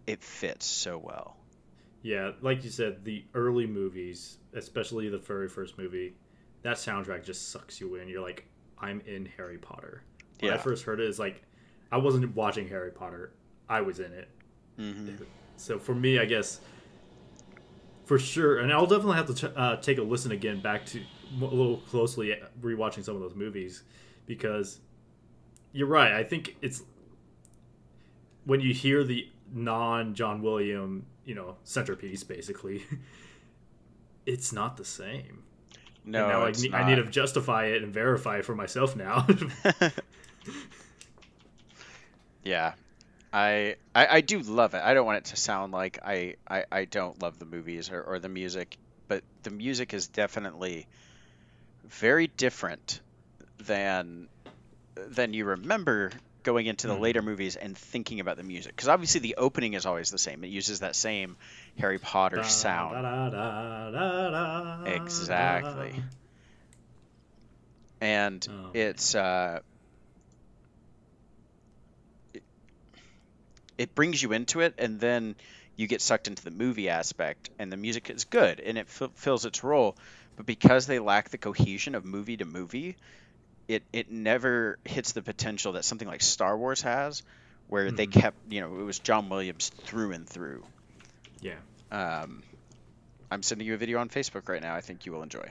it 0.07 0.23
fits 0.23 0.67
so 0.67 0.99
well. 0.99 1.37
Yeah, 2.03 2.33
like 2.41 2.65
you 2.65 2.71
said, 2.71 3.05
the 3.05 3.25
early 3.35 3.67
movies, 3.67 4.39
especially 4.55 5.09
the 5.11 5.19
very 5.19 5.49
first 5.49 5.77
movie, 5.77 6.15
that 6.63 6.79
soundtrack 6.79 7.25
just 7.25 7.51
sucks 7.51 7.81
you 7.81 7.97
in. 7.97 8.09
You're 8.09 8.23
like, 8.23 8.47
I'm 8.81 9.01
in 9.03 9.27
Harry 9.37 9.59
Potter. 9.59 10.03
When 10.41 10.53
I 10.53 10.57
first 10.57 10.85
heard 10.85 11.01
it's 11.01 11.19
like 11.19 11.43
I 11.93 11.99
wasn't 11.99 12.35
watching 12.35 12.69
Harry 12.69 12.91
Potter; 12.91 13.33
I 13.69 13.81
was 13.83 14.01
in 14.01 14.13
it. 14.13 14.29
hmm 14.77 15.11
So 15.57 15.79
for 15.79 15.95
me, 15.95 16.19
I 16.19 16.25
guess 16.25 16.61
for 18.05 18.19
sure, 18.19 18.59
and 18.59 18.73
I'll 18.73 18.87
definitely 18.87 19.17
have 19.17 19.27
to 19.27 19.35
t- 19.35 19.55
uh, 19.55 19.77
take 19.77 19.99
a 19.99 20.03
listen 20.03 20.33
again 20.33 20.61
back 20.61 20.85
to 20.87 21.01
a 21.41 21.45
little 21.45 21.79
closely 21.79 22.35
rewatching 22.61 23.05
some 23.05 23.15
of 23.15 23.21
those 23.21 23.35
movies 23.37 23.85
because 24.27 24.81
you're 25.73 25.87
right. 25.87 26.13
I 26.13 26.25
think 26.25 26.57
it's 26.61 26.83
when 28.45 28.61
you 28.61 28.73
hear 28.75 29.05
the 29.05 29.29
non 29.53 30.15
John 30.15 30.43
William, 30.43 31.07
you 31.25 31.35
know, 31.35 31.57
centerpiece 31.65 32.25
basically, 32.25 32.83
it's 34.27 34.53
not 34.53 34.77
the 34.77 34.85
same. 34.85 35.45
No, 36.05 36.21
and 36.21 36.29
now 36.29 36.43
I, 36.45 36.53
ne- 36.53 36.73
I 36.73 36.89
need 36.89 37.03
to 37.03 37.11
justify 37.11 37.67
it 37.67 37.83
and 37.83 37.93
verify 37.93 38.39
it 38.39 38.45
for 38.45 38.55
myself 38.55 38.97
now. 38.97 39.27
yeah, 42.43 42.73
I, 43.33 43.77
I 43.95 44.07
I 44.17 44.21
do 44.21 44.41
love 44.41 44.75
it. 44.75 44.83
I 44.83 44.95
don't 44.95 45.07
want 45.07 45.19
it 45.19 45.25
to 45.27 45.37
sound 45.37 45.73
like 45.73 45.99
I 46.05 46.37
I, 46.49 46.65
I 46.73 46.85
don't 46.87 47.21
love 47.23 47.39
the 47.39 47.45
movies 47.45 47.91
or, 47.91 48.03
or 48.03 48.19
the 48.19 48.29
music. 48.29 48.77
but 49.09 49.23
the 49.43 49.51
music 49.51 49.95
is 49.95 50.09
definitely 50.09 50.87
very 51.85 52.27
different 52.29 53.01
than 53.59 54.29
than 54.95 55.35
you 55.35 55.45
remember 55.45 56.11
going 56.43 56.67
into 56.67 56.87
the 56.87 56.95
Mhm. 56.95 57.01
later 57.01 57.23
movies 57.23 57.57
and 57.57 57.77
thinking 57.77 58.21
about 58.21 58.37
the 58.37 58.43
music. 58.43 58.75
Because 58.77 58.89
obviously 58.89 59.21
the 59.21 59.37
opening 59.37 59.75
is 59.75 59.87
always 59.87 60.11
the 60.11 60.19
same. 60.19 60.45
It 60.45 60.49
uses 60.49 60.81
that 60.81 60.97
same 60.97 61.37
Harry 61.79 61.99
Potter 61.99 62.37
Da, 62.37 62.43
sound. 62.43 63.03
da, 63.03 63.31
da, 63.31 64.87
Exactly. 64.87 66.03
and 68.01 68.47
Oh. 68.49 68.71
it's 68.75 69.15
uh, 69.15 69.61
it, 72.35 72.43
it 73.79 73.95
brings 73.95 74.23
you 74.23 74.33
into 74.33 74.61
it, 74.61 74.75
and 74.79 75.01
then 75.01 75.37
you 75.77 75.87
get 75.87 76.01
sucked 76.03 76.29
into 76.29 76.45
the 76.45 76.51
movie 76.51 76.89
aspect, 76.89 77.51
and 77.59 77.73
the 77.73 77.77
music 77.77 78.11
is 78.11 78.25
good, 78.25 78.61
and 78.61 78.79
it 78.79 78.87
f- 78.89 79.11
fills 79.15 79.45
its 79.45 79.63
role. 79.65 79.97
But 80.37 80.47
because 80.47 80.87
they 80.87 80.99
lack 80.99 81.31
the 81.31 81.39
cohesion 81.39 81.95
of 81.95 82.05
movie 82.05 82.37
to 82.37 82.45
movie, 82.45 82.97
it 83.75 83.83
it 83.93 84.11
never 84.11 84.79
hits 84.85 85.13
the 85.13 85.23
potential 85.23 85.73
that 85.73 85.85
something 85.85 86.09
like 86.09 86.23
Star 86.23 86.57
Wars 86.59 86.83
has, 86.83 87.23
where 87.69 87.91
they 87.91 88.07
Mhm. 88.07 88.13
kept 88.13 88.37
you 88.53 88.61
know 88.61 88.81
it 88.81 88.83
was 88.83 88.99
John 88.99 89.29
Williams 89.29 89.69
through 89.69 90.13
and 90.13 90.29
through. 90.29 90.65
Yeah. 91.41 91.59
Um, 91.91 92.43
I'm 93.31 93.43
sending 93.43 93.67
you 93.67 93.75
a 93.75 93.77
video 93.77 93.99
on 94.01 94.09
Facebook 94.09 94.49
right 94.49 94.61
now. 94.63 94.75
I 94.75 94.81
think 94.81 95.07
you 95.07 95.13
will 95.13 95.23
enjoy. 95.23 95.49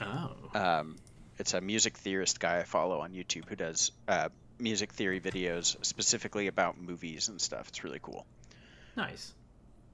Oh. 0.00 0.30
Um, 0.54 0.96
it's 1.38 1.54
a 1.54 1.60
music 1.60 1.96
theorist 1.96 2.38
guy 2.40 2.58
I 2.58 2.64
follow 2.64 3.00
on 3.00 3.12
YouTube 3.12 3.46
who 3.48 3.56
does 3.56 3.92
uh, 4.06 4.28
music 4.58 4.92
theory 4.92 5.20
videos 5.20 5.76
specifically 5.84 6.46
about 6.48 6.78
movies 6.80 7.28
and 7.28 7.40
stuff. 7.40 7.68
It's 7.68 7.82
really 7.84 8.00
cool. 8.02 8.26
nice. 8.96 9.32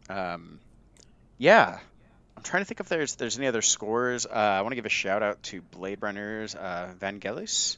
Um, 0.08 0.58
yeah, 1.38 1.78
I'm 2.36 2.42
trying 2.42 2.62
to 2.62 2.64
think 2.64 2.80
if 2.80 2.88
there's 2.88 3.14
there's 3.16 3.38
any 3.38 3.46
other 3.46 3.62
scores. 3.62 4.26
Uh, 4.26 4.30
I 4.30 4.60
want 4.62 4.72
to 4.72 4.76
give 4.76 4.86
a 4.86 4.90
shout 4.90 5.22
out 5.22 5.42
to 5.44 5.62
Blade 5.62 5.98
Runner's 6.02 6.54
uh, 6.54 6.92
Vangelis. 6.98 7.76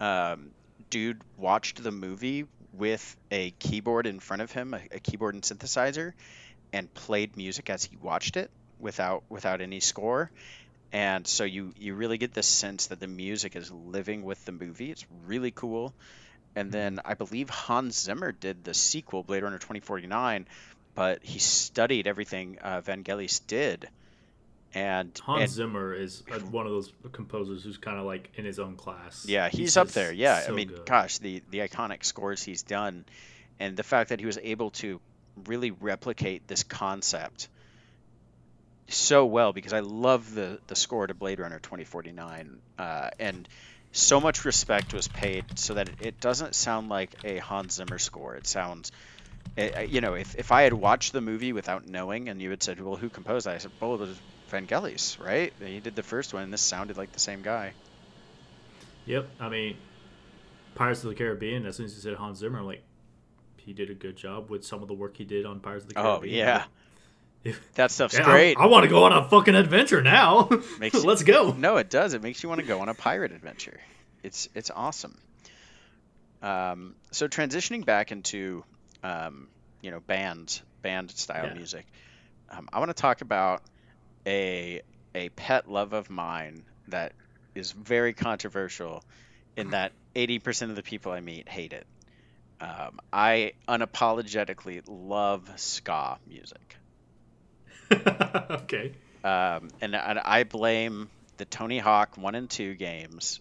Um, 0.00 0.50
dude 0.90 1.20
watched 1.36 1.82
the 1.82 1.90
movie 1.90 2.46
with 2.72 3.16
a 3.30 3.50
keyboard 3.52 4.06
in 4.06 4.20
front 4.20 4.42
of 4.42 4.52
him, 4.52 4.74
a, 4.74 4.80
a 4.92 5.00
keyboard 5.00 5.34
and 5.34 5.42
synthesizer, 5.42 6.12
and 6.72 6.92
played 6.94 7.36
music 7.36 7.70
as 7.70 7.84
he 7.84 7.96
watched 7.96 8.36
it 8.36 8.50
without 8.78 9.22
without 9.28 9.60
any 9.60 9.80
score. 9.80 10.30
And 10.92 11.26
so 11.26 11.44
you 11.44 11.72
you 11.78 11.94
really 11.94 12.18
get 12.18 12.32
this 12.32 12.46
sense 12.46 12.86
that 12.88 13.00
the 13.00 13.06
music 13.06 13.56
is 13.56 13.70
living 13.70 14.22
with 14.22 14.44
the 14.44 14.52
movie. 14.52 14.90
It's 14.90 15.04
really 15.26 15.50
cool. 15.50 15.92
And 16.56 16.72
then 16.72 16.98
I 17.04 17.14
believe 17.14 17.50
Hans 17.50 18.00
Zimmer 18.00 18.32
did 18.32 18.64
the 18.64 18.74
sequel, 18.74 19.22
Blade 19.22 19.42
Runner 19.42 19.58
2049, 19.58 20.46
but 20.98 21.22
he 21.22 21.38
studied 21.38 22.08
everything 22.08 22.58
uh, 22.60 22.80
Vangelis 22.80 23.40
did. 23.46 23.88
And, 24.74 25.16
Hans 25.24 25.42
and 25.42 25.50
Zimmer 25.50 25.94
is 25.94 26.24
uh 26.30 26.40
one 26.40 26.66
of 26.66 26.72
those 26.72 26.92
composers 27.12 27.62
who's 27.62 27.78
kind 27.78 27.98
of 27.98 28.04
like 28.04 28.30
in 28.34 28.44
his 28.44 28.58
own 28.58 28.74
class. 28.74 29.24
yeah, 29.26 29.48
he's, 29.48 29.76
up 29.76 29.88
there. 29.88 30.12
Yeah, 30.12 30.44
I 30.46 30.50
mean, 30.50 30.68
good. 30.68 30.84
gosh, 30.84 31.18
the 31.18 31.42
the 31.50 31.60
iconic 31.60 32.04
scores 32.04 32.42
he's 32.42 32.62
done, 32.62 33.04
and 33.60 33.76
the 33.76 33.82
fact 33.84 34.10
that 34.10 34.18
he 34.18 34.26
was 34.26 34.38
able 34.42 34.70
to 34.72 35.00
really 35.46 35.70
replicate 35.70 36.48
this 36.48 36.64
concept 36.64 37.48
so 38.88 39.24
well 39.24 39.52
because 39.52 39.72
I 39.72 39.80
love 39.80 40.34
the 40.34 40.58
the 40.66 40.76
score 40.76 41.06
to 41.06 41.14
Blade 41.14 41.38
Runner 41.38 41.60
2049, 41.60 42.58
uh, 42.78 43.10
and 43.20 43.48
so 43.92 44.20
much 44.20 44.44
respect 44.44 44.92
was 44.92 45.06
paid 45.08 45.44
so 45.58 45.74
that 45.74 45.88
it, 45.88 45.94
it 46.00 46.20
doesn't 46.20 46.54
sound 46.54 46.88
like 46.88 47.12
a 47.24 47.38
Hans 47.38 47.74
Zimmer 47.74 47.98
score. 47.98 48.34
It 48.34 48.46
sounds, 48.46 48.92
you 49.56 50.00
know, 50.00 50.14
if, 50.14 50.34
if 50.36 50.52
I 50.52 50.62
had 50.62 50.72
watched 50.72 51.12
the 51.12 51.20
movie 51.20 51.52
without 51.52 51.86
knowing 51.88 52.28
and 52.28 52.40
you 52.40 52.50
had 52.50 52.62
said, 52.62 52.80
well, 52.80 52.96
who 52.96 53.08
composed 53.08 53.46
that? 53.46 53.54
I 53.54 53.58
said, 53.58 53.70
well, 53.80 53.94
it 53.94 54.00
was 54.00 54.18
Vangelis, 54.50 55.22
right? 55.24 55.52
He 55.64 55.80
did 55.80 55.96
the 55.96 56.02
first 56.02 56.32
one, 56.34 56.42
and 56.44 56.52
this 56.52 56.60
sounded 56.60 56.96
like 56.96 57.12
the 57.12 57.18
same 57.20 57.42
guy. 57.42 57.72
Yep. 59.06 59.28
I 59.40 59.48
mean, 59.48 59.76
Pirates 60.74 61.02
of 61.04 61.10
the 61.10 61.14
Caribbean. 61.16 61.66
As 61.66 61.76
soon 61.76 61.86
as 61.86 61.94
you 61.94 62.00
said 62.00 62.14
Hans 62.14 62.38
Zimmer, 62.38 62.58
I'm 62.58 62.66
like, 62.66 62.82
he 63.56 63.72
did 63.72 63.90
a 63.90 63.94
good 63.94 64.16
job 64.16 64.50
with 64.50 64.64
some 64.64 64.82
of 64.82 64.88
the 64.88 64.94
work 64.94 65.16
he 65.16 65.24
did 65.24 65.44
on 65.46 65.60
Pirates 65.60 65.84
of 65.84 65.88
the 65.90 65.94
Caribbean. 65.94 66.14
Oh, 66.16 66.18
Caribbean. 66.20 66.38
yeah. 66.46 66.64
If- 67.44 67.74
That 67.74 67.90
stuff's 67.90 68.14
Yeah, 68.14 68.24
great. 68.24 68.56
I, 68.58 68.66
want 68.66 68.84
to 68.84 68.88
go 68.88 69.04
on 69.04 69.12
a 69.12 69.28
fucking 69.28 69.54
adventure 69.54 70.02
now. 70.02 70.48
Makes 70.80 71.04
Let's 71.04 71.22
go. 71.22 71.52
No, 71.52 71.76
it 71.76 71.88
does. 71.90 72.14
It 72.14 72.22
makes 72.22 72.42
you 72.42 72.48
want 72.48 72.60
to 72.60 72.66
go 72.66 72.80
on 72.80 72.88
a 72.88 72.94
pirate 72.94 73.32
adventure. 73.32 73.80
It's 74.22 74.48
it's 74.54 74.70
awesome. 74.74 75.16
Um, 76.42 76.94
so 77.12 77.28
transitioning 77.28 77.84
back 77.84 78.10
into 78.12 78.64
um, 79.02 79.48
you 79.82 79.90
know 79.90 80.00
band 80.00 80.60
band 80.82 81.10
style 81.10 81.46
Yeah. 81.46 81.54
music, 81.54 81.86
um, 82.50 82.68
I 82.72 82.78
want 82.78 82.90
to 82.90 83.00
talk 83.00 83.20
about 83.20 83.62
a 84.26 84.80
a 85.14 85.28
pet 85.30 85.68
love 85.68 85.92
of 85.92 86.10
mine 86.10 86.64
that 86.88 87.12
is 87.54 87.72
very 87.72 88.12
controversial 88.12 89.02
in 89.56 89.70
that 89.70 89.92
80% 90.14 90.70
of 90.70 90.76
the 90.76 90.82
people 90.82 91.12
I 91.12 91.20
meet 91.20 91.48
hate 91.48 91.72
it. 91.72 91.86
Um, 92.60 92.98
I 93.12 93.52
unapologetically 93.68 94.82
love 94.86 95.48
ska 95.56 96.18
music. 96.26 96.76
okay. 97.92 98.92
Um, 99.24 99.68
and, 99.80 99.94
and 99.94 100.18
I 100.18 100.44
blame 100.44 101.10
the 101.38 101.44
Tony 101.44 101.78
Hawk 101.78 102.16
1 102.16 102.34
and 102.34 102.50
2 102.50 102.74
games 102.74 103.40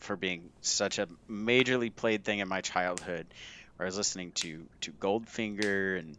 for 0.00 0.16
being 0.16 0.50
such 0.60 0.98
a 0.98 1.08
majorly 1.30 1.94
played 1.94 2.24
thing 2.24 2.38
in 2.40 2.48
my 2.48 2.60
childhood 2.60 3.32
where 3.76 3.86
I 3.86 3.88
was 3.88 3.96
listening 3.96 4.32
to, 4.32 4.66
to 4.82 4.92
Goldfinger 4.92 5.98
and 5.98 6.16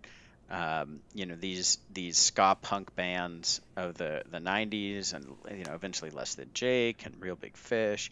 um, 0.49 1.01
you 1.13 1.25
know 1.25 1.35
these 1.35 1.77
these 1.91 2.17
ska 2.17 2.57
punk 2.61 2.95
bands 2.95 3.59
of 3.75 3.95
the, 3.97 4.23
the 4.31 4.39
90s 4.39 5.13
and 5.13 5.25
you 5.51 5.65
know 5.65 5.73
eventually 5.73 6.09
Less 6.09 6.35
Than 6.35 6.49
Jake 6.53 7.05
and 7.05 7.13
Reel 7.19 7.35
Big 7.35 7.57
Fish 7.57 8.09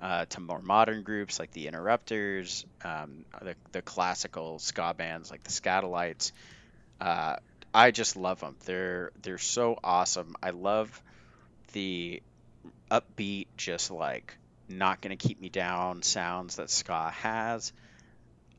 uh, 0.00 0.26
to 0.26 0.40
more 0.40 0.62
modern 0.62 1.02
groups 1.02 1.40
like 1.40 1.50
the 1.50 1.66
Interrupters 1.66 2.64
um, 2.84 3.24
the, 3.40 3.56
the 3.72 3.82
classical 3.82 4.60
ska 4.60 4.94
bands 4.96 5.28
like 5.32 5.42
the 5.42 5.50
Skatalites 5.50 6.30
uh, 7.00 7.36
I 7.74 7.90
just 7.90 8.16
love 8.16 8.40
them. 8.40 8.56
They're 8.64 9.10
they're 9.22 9.38
so 9.38 9.78
awesome. 9.82 10.36
I 10.42 10.50
love 10.50 11.02
the 11.72 12.22
upbeat, 12.90 13.46
just 13.56 13.90
like 13.90 14.36
not 14.68 15.00
gonna 15.00 15.16
keep 15.16 15.40
me 15.40 15.48
down 15.48 16.02
sounds 16.02 16.56
that 16.56 16.70
ska 16.70 17.10
has. 17.10 17.72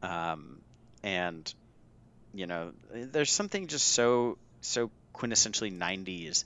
Um, 0.04 0.62
and 1.04 1.54
you 2.34 2.48
know, 2.48 2.74
there's 2.94 3.32
something 3.32 3.68
just 3.68 3.88
so 3.90 4.38
so 4.62 4.92
quintessentially 5.16 5.72
90s 5.72 6.46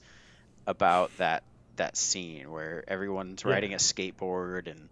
about 0.66 1.16
that 1.18 1.44
that 1.76 1.96
scene 1.96 2.50
where 2.50 2.84
everyone's 2.88 3.44
Yeah. 3.44 3.52
riding 3.52 3.74
a 3.74 3.78
skateboard 3.78 4.68
and 4.70 4.90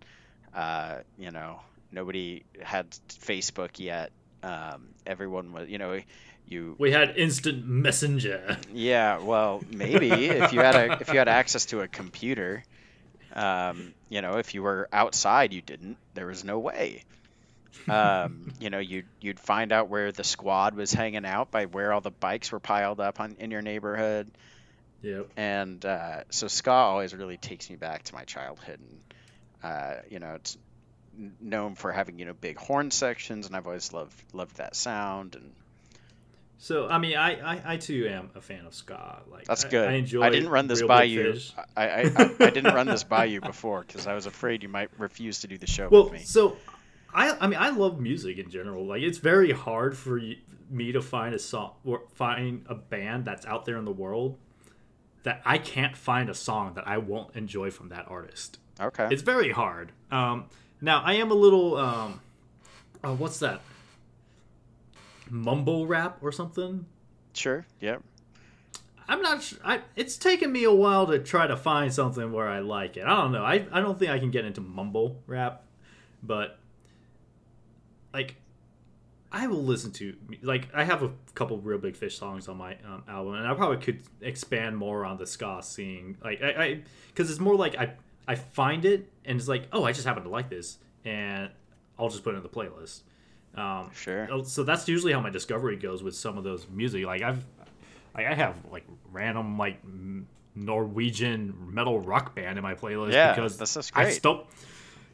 uh, 0.54 1.00
you 1.18 1.30
know 1.32 1.60
nobody 1.92 2.44
had 2.62 2.90
Facebook 3.20 3.78
yet. 3.78 4.12
Um, 4.42 4.94
everyone 5.06 5.52
was 5.52 5.68
you 5.68 5.78
know 5.78 6.00
you 6.46 6.78
We 6.78 6.92
had 6.92 7.16
instant 7.16 7.66
messenger. 7.66 8.58
yeah, 8.72 9.18
well, 9.18 9.64
maybe 9.68 10.26
if 10.26 10.52
you 10.52 10.60
had 10.62 10.76
a 10.76 10.92
if 11.00 11.12
you 11.12 11.18
had 11.18 11.28
access 11.28 11.66
to 11.66 11.80
a 11.82 11.88
computer, 11.88 12.64
um, 13.34 13.94
you 14.08 14.22
know, 14.22 14.38
if 14.38 14.54
you 14.54 14.62
were 14.62 14.88
outside, 14.92 15.52
you 15.52 15.62
didn't. 15.62 15.98
There 16.14 16.26
was 16.26 16.44
no 16.44 16.58
way. 16.58 17.04
Um, 17.88 18.52
you 18.60 18.70
know, 18.70 18.78
you'd 18.78 19.06
you'd 19.20 19.38
find 19.40 19.72
out 19.72 19.88
where 19.88 20.12
the 20.12 20.24
squad 20.24 20.74
was 20.74 20.92
hanging 20.92 21.24
out 21.24 21.50
by 21.50 21.66
where 21.66 21.92
all 21.92 22.00
the 22.00 22.10
bikes 22.10 22.50
were 22.52 22.60
piled 22.60 23.00
up 23.00 23.20
on 23.20 23.36
in 23.38 23.50
your 23.50 23.62
neighborhood, 23.62 24.30
Yep. 25.02 25.28
and 25.36 25.84
uh, 25.84 26.24
so 26.30 26.48
ska 26.48 26.70
always 26.72 27.14
really 27.14 27.36
takes 27.36 27.70
me 27.70 27.76
back 27.76 28.02
to 28.04 28.14
my 28.14 28.24
childhood. 28.24 28.80
And 28.80 29.00
uh, 29.62 29.94
you 30.10 30.18
know, 30.18 30.34
it's 30.34 30.58
known 31.40 31.74
for 31.76 31.92
having 31.92 32.18
you 32.18 32.24
know 32.24 32.34
big 32.34 32.58
horn 32.58 32.90
sections, 32.90 33.46
and 33.46 33.54
I've 33.56 33.66
always 33.66 33.92
loved 33.92 34.14
loved 34.34 34.56
that 34.56 34.74
sound 34.76 35.36
and. 35.36 35.52
So 36.58 36.88
I 36.88 36.96
mean, 36.96 37.18
I, 37.18 37.38
I, 37.56 37.62
I 37.74 37.76
too 37.76 38.08
am 38.08 38.30
a 38.34 38.40
fan 38.40 38.64
of 38.64 38.74
ska. 38.74 39.20
Like 39.30 39.44
That's 39.44 39.64
good. 39.64 39.86
I, 39.90 39.92
enjoy. 39.92 40.22
I 40.22 40.30
didn't 40.30 40.48
run 40.48 40.66
this 40.68 40.80
by 40.80 41.02
you. 41.02 41.38
I, 41.76 41.84
I, 41.86 42.00
I, 42.16 42.30
I 42.40 42.50
didn't 42.50 42.74
run 42.74 42.86
this 42.86 43.04
by 43.04 43.26
you 43.26 43.42
before 43.42 43.82
because 43.86 44.06
I 44.06 44.14
was 44.14 44.24
afraid 44.24 44.62
you 44.62 44.70
might 44.70 44.88
refuse 44.98 45.40
to 45.40 45.48
do 45.48 45.58
the 45.58 45.66
show 45.66 45.90
Well, 45.90 46.04
with 46.04 46.14
me. 46.14 46.18
so 46.20 46.56
I 47.16 47.36
I 47.40 47.46
mean 47.48 47.58
I 47.58 47.70
love 47.70 47.98
music 47.98 48.38
in 48.38 48.50
general. 48.50 48.86
Like 48.86 49.02
it's 49.02 49.18
very 49.18 49.50
hard 49.50 49.96
for 49.96 50.20
me 50.70 50.92
to 50.92 51.00
find 51.00 51.34
a 51.34 51.38
song 51.38 51.72
or 51.84 52.02
find 52.14 52.64
a 52.68 52.74
band 52.74 53.24
that's 53.24 53.46
out 53.46 53.64
there 53.64 53.78
in 53.78 53.84
the 53.84 53.92
world 53.92 54.36
that 55.22 55.40
I 55.44 55.58
can't 55.58 55.96
find 55.96 56.28
a 56.28 56.34
song 56.34 56.74
that 56.74 56.86
I 56.86 56.98
won't 56.98 57.34
enjoy 57.34 57.70
from 57.70 57.88
that 57.88 58.06
artist. 58.08 58.58
Okay. 58.78 59.08
It's 59.10 59.22
very 59.22 59.50
hard. 59.50 59.92
Um, 60.10 60.46
now 60.80 61.02
I 61.02 61.14
am 61.14 61.30
a 61.30 61.34
little 61.34 61.76
um, 61.76 62.20
uh, 63.02 63.14
what's 63.14 63.38
that? 63.40 63.60
Mumble 65.30 65.86
rap 65.86 66.18
or 66.20 66.30
something? 66.30 66.86
sure. 67.32 67.66
Yep. 67.80 68.02
I'm 69.08 69.22
not. 69.22 69.42
Sh- 69.42 69.54
I, 69.64 69.80
it's 69.94 70.16
taken 70.16 70.50
me 70.50 70.64
a 70.64 70.72
while 70.72 71.06
to 71.06 71.18
try 71.18 71.46
to 71.46 71.56
find 71.56 71.92
something 71.92 72.32
where 72.32 72.48
I 72.48 72.58
like 72.60 72.96
it. 72.96 73.04
I 73.04 73.16
don't 73.16 73.32
know. 73.32 73.44
I, 73.44 73.66
I 73.70 73.80
don't 73.80 73.98
think 73.98 74.10
I 74.10 74.18
can 74.18 74.30
get 74.30 74.44
into 74.44 74.60
mumble 74.60 75.22
rap, 75.26 75.62
but 76.22 76.58
like, 78.16 78.36
I 79.30 79.46
will 79.48 79.62
listen 79.62 79.90
to 79.92 80.14
like 80.42 80.68
I 80.74 80.84
have 80.84 81.02
a 81.02 81.10
couple 81.34 81.58
reel 81.58 81.78
big 81.78 81.96
fish 81.96 82.16
songs 82.18 82.48
on 82.48 82.56
my 82.56 82.72
um, 82.86 83.02
album, 83.08 83.34
and 83.34 83.46
I 83.46 83.52
probably 83.54 83.78
could 83.78 84.00
expand 84.20 84.76
more 84.76 85.04
on 85.04 85.18
the 85.18 85.26
ska 85.26 85.60
scene. 85.62 86.16
Like 86.24 86.40
I, 86.42 86.80
because 87.08 87.30
it's 87.30 87.40
more 87.40 87.56
like 87.56 87.76
I 87.76 87.92
I 88.26 88.34
find 88.36 88.84
it 88.84 89.10
and 89.24 89.38
it's 89.38 89.48
like 89.48 89.64
oh 89.72 89.84
I 89.84 89.92
just 89.92 90.06
happen 90.06 90.22
to 90.22 90.28
like 90.30 90.48
this, 90.48 90.78
and 91.04 91.50
I'll 91.98 92.08
just 92.08 92.24
put 92.24 92.34
it 92.34 92.38
in 92.38 92.42
the 92.42 92.48
playlist. 92.48 93.02
Um, 93.56 93.90
Sure. 93.94 94.44
So 94.44 94.62
that's 94.62 94.88
usually 94.88 95.12
how 95.12 95.20
my 95.20 95.30
discovery 95.30 95.76
goes 95.76 96.02
with 96.02 96.14
some 96.14 96.38
of 96.38 96.44
those 96.44 96.66
music. 96.68 97.04
Like 97.04 97.22
I've, 97.22 97.44
like 98.14 98.26
I 98.26 98.34
have 98.34 98.54
like 98.70 98.84
random 99.12 99.58
like 99.58 99.78
Norwegian 100.54 101.54
metal 101.72 102.00
rock 102.00 102.34
band 102.34 102.58
in 102.58 102.62
my 102.62 102.74
playlist 102.74 103.12
Yeah, 103.12 103.34
because 103.34 103.56
that's 103.58 103.74
just 103.74 103.96
I 103.96 104.04
great. 104.04 104.14
still 104.14 104.46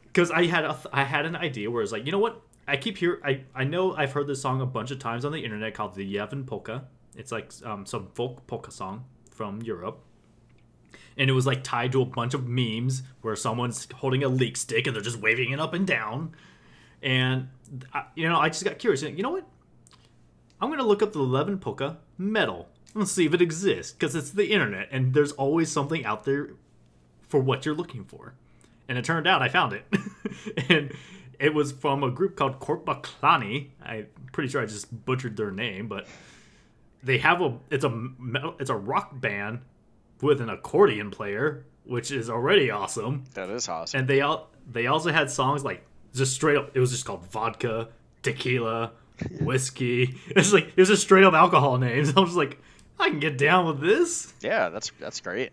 because 0.05 0.31
I 0.31 0.47
had 0.47 0.65
a, 0.65 0.79
I 0.93 1.05
had 1.05 1.25
an 1.27 1.37
idea 1.37 1.71
where 1.71 1.83
it's 1.83 1.93
like 1.93 2.05
you 2.07 2.13
know 2.13 2.19
what 2.19 2.41
I 2.67 2.77
keep 2.77 2.99
hear 2.99 3.21
I 3.25 3.43
I 3.55 3.65
know 3.65 3.95
I've 3.95 4.13
heard 4.13 4.27
this 4.27 4.41
song 4.41 4.61
a 4.61 4.67
bunch 4.67 4.91
of 4.91 4.99
times 4.99 5.25
on 5.25 5.33
the 5.33 5.45
internet 5.45 5.75
called 5.75 5.95
the 5.95 6.17
Ievan 6.17 6.45
Polkka. 6.45 6.85
It's 7.17 7.33
like 7.33 7.53
um, 7.65 7.85
some 7.87 8.09
folk 8.15 8.47
polka 8.47 8.71
song 8.71 9.05
from 9.31 9.63
Europe. 9.63 10.01
And 11.17 11.29
it 11.29 11.33
was 11.35 11.47
like 11.47 11.63
tied 11.63 11.93
to 11.93 12.01
a 12.01 12.07
bunch 12.07 12.33
of 12.33 12.49
memes 12.49 13.03
where 13.21 13.37
someone's 13.37 13.87
holding 13.97 14.25
a 14.25 14.29
leek 14.29 14.57
stick 14.57 14.87
and 14.87 14.97
they're 14.97 15.03
just 15.03 15.19
waving 15.19 15.51
it 15.51 15.61
up 15.61 15.75
and 15.75 15.87
down. 15.87 16.35
And 17.03 17.49
I, 17.93 18.05
you 18.15 18.29
know, 18.29 18.39
I 18.39 18.49
just 18.49 18.65
got 18.65 18.79
curious. 18.79 19.03
You 19.03 19.23
know 19.23 19.31
what? 19.31 19.47
I'm 20.61 20.71
gonna 20.71 20.85
look 20.85 21.03
up 21.03 21.13
the 21.13 21.19
Ievan 21.19 21.59
Polkka 21.59 21.97
metal 22.17 22.69
and 22.95 23.09
see 23.09 23.27
if 23.27 23.35
it 23.35 23.43
exists 23.43 23.93
because 23.93 24.15
it's 24.15 24.31
the 24.31 24.53
internet 24.53 24.89
and 24.91 25.13
there's 25.13 25.33
always 25.33 25.71
something 25.71 26.05
out 26.05 26.25
there 26.25 26.51
for 27.29 27.41
what 27.41 27.67
you're 27.67 27.75
looking 27.75 28.05
for. 28.05 28.35
And 28.89 28.97
it 28.97 29.05
turned 29.05 29.27
out 29.27 29.43
I 29.43 29.49
found 29.49 29.73
it, 29.73 29.87
and 30.69 30.93
it 31.43 31.53
was 31.53 31.73
from 31.73 32.03
a 32.03 32.11
group 32.11 32.37
called 32.37 32.61
Korpaklani. 32.61 33.71
I'm 33.85 34.07
pretty 34.33 34.49
sure 34.51 34.63
I 34.63 34.67
just 34.67 35.05
butchered 35.05 35.37
their 35.37 35.51
name, 35.51 35.89
but 35.89 36.07
they 37.03 37.19
have 37.19 37.41
a 37.43 37.59
it's 37.71 37.85
a 37.85 37.93
it's 38.61 38.71
a 38.71 38.77
rock 38.77 39.21
band 39.21 39.61
with 40.21 40.41
an 40.41 40.49
accordion 40.49 41.11
player, 41.11 41.65
which 41.85 42.11
is 42.13 42.31
already 42.31 42.71
awesome 42.71 43.25
That 43.35 43.51
is 43.51 43.69
awesome. 43.69 44.01
and 44.01 44.09
they 44.09 44.21
all 44.21 44.49
they 44.71 44.87
also 44.87 45.11
had 45.13 45.31
songs 45.31 45.65
like 45.65 45.85
just 46.15 46.33
straight 46.35 46.57
up. 46.57 46.71
It 46.75 46.81
was 46.81 46.91
just 46.93 47.05
called 47.05 47.27
vodka, 47.27 47.89
tequila, 48.23 48.93
whiskey. 49.41 50.15
It's 50.29 50.53
like 50.53 50.69
it 50.69 50.77
was 50.77 50.89
just 50.89 51.03
straight 51.03 51.25
up 51.25 51.35
alcohol 51.35 51.79
names. 51.79 52.13
I 52.17 52.21
was 52.21 52.37
like, 52.37 52.59
I 53.01 53.09
can 53.09 53.19
get 53.19 53.37
down 53.37 53.67
with 53.67 53.81
this. 53.81 54.33
Yeah, 54.41 54.69
that's 54.69 54.93
that's 55.01 55.21
great. 55.21 55.51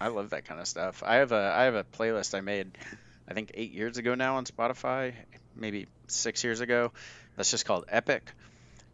I 0.00 0.08
love 0.08 0.30
that 0.30 0.44
kind 0.44 0.60
of 0.60 0.66
stuff. 0.68 1.02
I 1.04 1.16
have 1.16 1.32
a 1.32 1.52
I 1.54 1.64
have 1.64 1.74
a 1.74 1.84
playlist 1.84 2.34
I 2.36 2.40
made, 2.40 2.78
I 3.28 3.34
think 3.34 3.52
eight 3.54 3.72
years 3.72 3.98
ago 3.98 4.14
now 4.14 4.36
on 4.36 4.44
Spotify, 4.44 5.14
maybe 5.54 5.86
six 6.06 6.42
years 6.44 6.60
ago. 6.60 6.92
That's 7.36 7.50
just 7.50 7.66
called 7.66 7.84
Epic. 7.88 8.32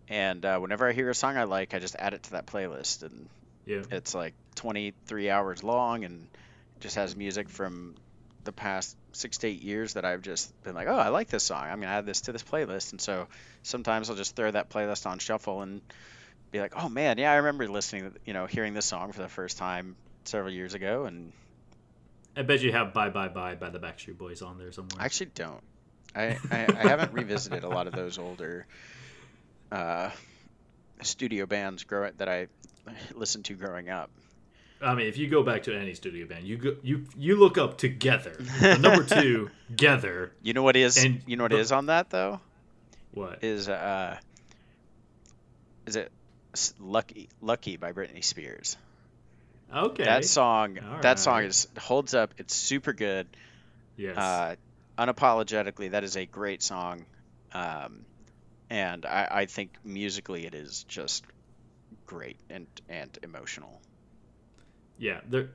And 0.09 0.45
uh, 0.45 0.59
whenever 0.59 0.89
I 0.89 0.93
hear 0.93 1.09
a 1.09 1.15
song 1.15 1.37
I 1.37 1.45
like, 1.45 1.73
I 1.73 1.79
just 1.79 1.97
add 1.99 2.15
it 2.15 2.25
to 2.25 2.31
that 2.33 2.47
playlist, 2.47 3.03
and 3.03 3.29
Yeah, 3.65 3.83
it's 3.91 4.15
like 4.15 4.35
23 4.57 5.31
hours 5.31 5.63
long, 5.63 6.05
and 6.05 6.27
just 6.81 6.97
has 6.97 7.17
music 7.17 7.49
from 7.49 7.95
the 8.45 8.53
past 8.53 8.97
six 9.13 9.39
to 9.39 9.47
eight 9.47 9.63
years 9.63 9.95
that 9.95 10.05
I've 10.05 10.21
just 10.21 10.53
been 10.63 10.75
like, 10.75 10.89
oh, 10.89 10.97
I 10.97 11.09
like 11.09 11.29
this 11.29 11.45
song. 11.45 11.65
I'm 11.65 11.81
gonna 11.81 11.93
add 11.93 12.05
this 12.05 12.23
to 12.23 12.33
this 12.33 12.43
playlist. 12.43 12.93
And 12.93 13.01
so 13.01 13.29
sometimes 13.63 14.11
I'll 14.11 14.17
just 14.17 14.37
throw 14.37 14.51
that 14.51 14.69
playlist 14.69 15.07
on 15.07 15.19
shuffle 15.19 15.63
and 15.63 15.81
be 16.51 16.61
like, 16.61 16.75
oh 16.77 16.89
man, 16.89 17.17
yeah, 17.17 17.33
I 17.33 17.37
remember 17.37 17.67
listening, 17.69 18.15
you 18.27 18.35
know, 18.35 18.45
hearing 18.47 18.75
this 18.75 18.85
song 18.85 19.13
for 19.13 19.23
the 19.23 19.29
first 19.29 19.57
time 19.57 19.97
several 20.25 20.53
years 20.53 20.75
ago, 20.75 21.07
and 21.07 21.33
I 22.37 22.43
bet 22.43 22.63
you 22.63 22.73
have 22.73 22.93
"Bye 22.93 23.11
Bye 23.11 23.29
Bye" 23.29 23.55
by 23.55 23.71
the 23.71 23.79
Backstreet 23.79 24.19
Boys 24.19 24.43
on 24.43 24.59
there 24.59 24.73
somewhere. 24.73 25.01
I 25.01 25.05
actually 25.05 25.31
don't. 25.35 25.63
I, 26.15 26.39
I, 26.51 26.67
I 26.69 26.89
haven't 26.89 27.13
revisited 27.13 27.65
a 27.65 27.69
lot 27.69 27.87
of 27.87 27.93
those 27.93 28.19
older 28.19 28.67
uh, 29.73 30.11
studio 31.03 31.47
bands 31.47 31.85
grow 31.85 32.11
that 32.19 32.29
I 32.29 32.47
listened 33.15 33.47
to 33.47 33.55
growing 33.55 33.89
up. 33.89 34.11
I 34.81 34.95
mean, 34.95 35.07
if 35.07 35.17
you 35.17 35.29
go 35.29 35.43
back 35.43 35.63
to 35.65 35.77
any 35.77 35.95
studio 35.95 36.27
band, 36.27 36.45
you 36.45 36.57
go, 36.57 36.77
you 36.83 37.07
you 37.17 37.37
look 37.37 37.57
up 37.59 37.79
"Together," 37.79 38.37
the 38.61 38.79
number 38.79 39.05
two, 39.23 39.51
"Together." 39.69 40.33
You 40.43 40.53
know 40.53 40.63
what 40.63 40.77
is 40.77 41.03
And 41.03 41.23
you 41.27 41.37
know 41.37 41.45
what 41.45 41.53
is 41.53 41.73
on 41.73 41.87
that 41.87 42.11
though 42.11 42.41
What? 43.13 43.43
is 43.43 43.69
uh 43.69 44.19
is 45.87 45.97
it 45.97 46.13
Lucky 46.79 47.29
Lucky 47.41 47.77
by 47.77 47.93
Britney 47.93 48.23
Spears. 48.23 48.77
Okay. 49.75 50.05
That 50.05 50.25
song 50.25 50.79
that 51.03 51.19
song 51.19 51.45
is 51.45 51.67
holds 51.79 52.15
up. 52.15 52.35
It's 52.39 52.55
super 52.55 52.93
good. 52.93 53.27
yes. 53.97 54.17
Uh, 54.17 54.55
unapologetically, 54.97 55.91
that 55.91 56.05
is 56.05 56.17
a 56.17 56.27
great 56.27 56.63
song. 56.63 57.05
Um, 57.53 58.05
and 58.71 59.05
I, 59.05 59.29
I 59.31 59.47
think 59.47 59.73
musically 59.85 60.47
it 60.47 60.55
is 60.55 60.85
just 60.85 61.25
great 62.07 62.37
and 62.49 62.67
and 62.89 63.17
emotional. 63.23 63.81
Yeah, 64.99 65.21
there. 65.29 65.51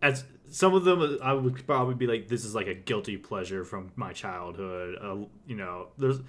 As 0.00 0.24
some 0.50 0.74
of 0.74 0.84
them, 0.84 1.18
I 1.22 1.32
would 1.32 1.66
probably 1.66 1.94
be 1.94 2.06
like, 2.06 2.28
"This 2.28 2.44
is 2.44 2.54
like 2.54 2.68
a 2.68 2.74
guilty 2.74 3.16
pleasure 3.16 3.64
from 3.64 3.92
my 3.96 4.12
childhood." 4.12 4.96
Uh, 5.00 5.26
you 5.46 5.56
know, 5.56 5.88
there's 5.98 6.20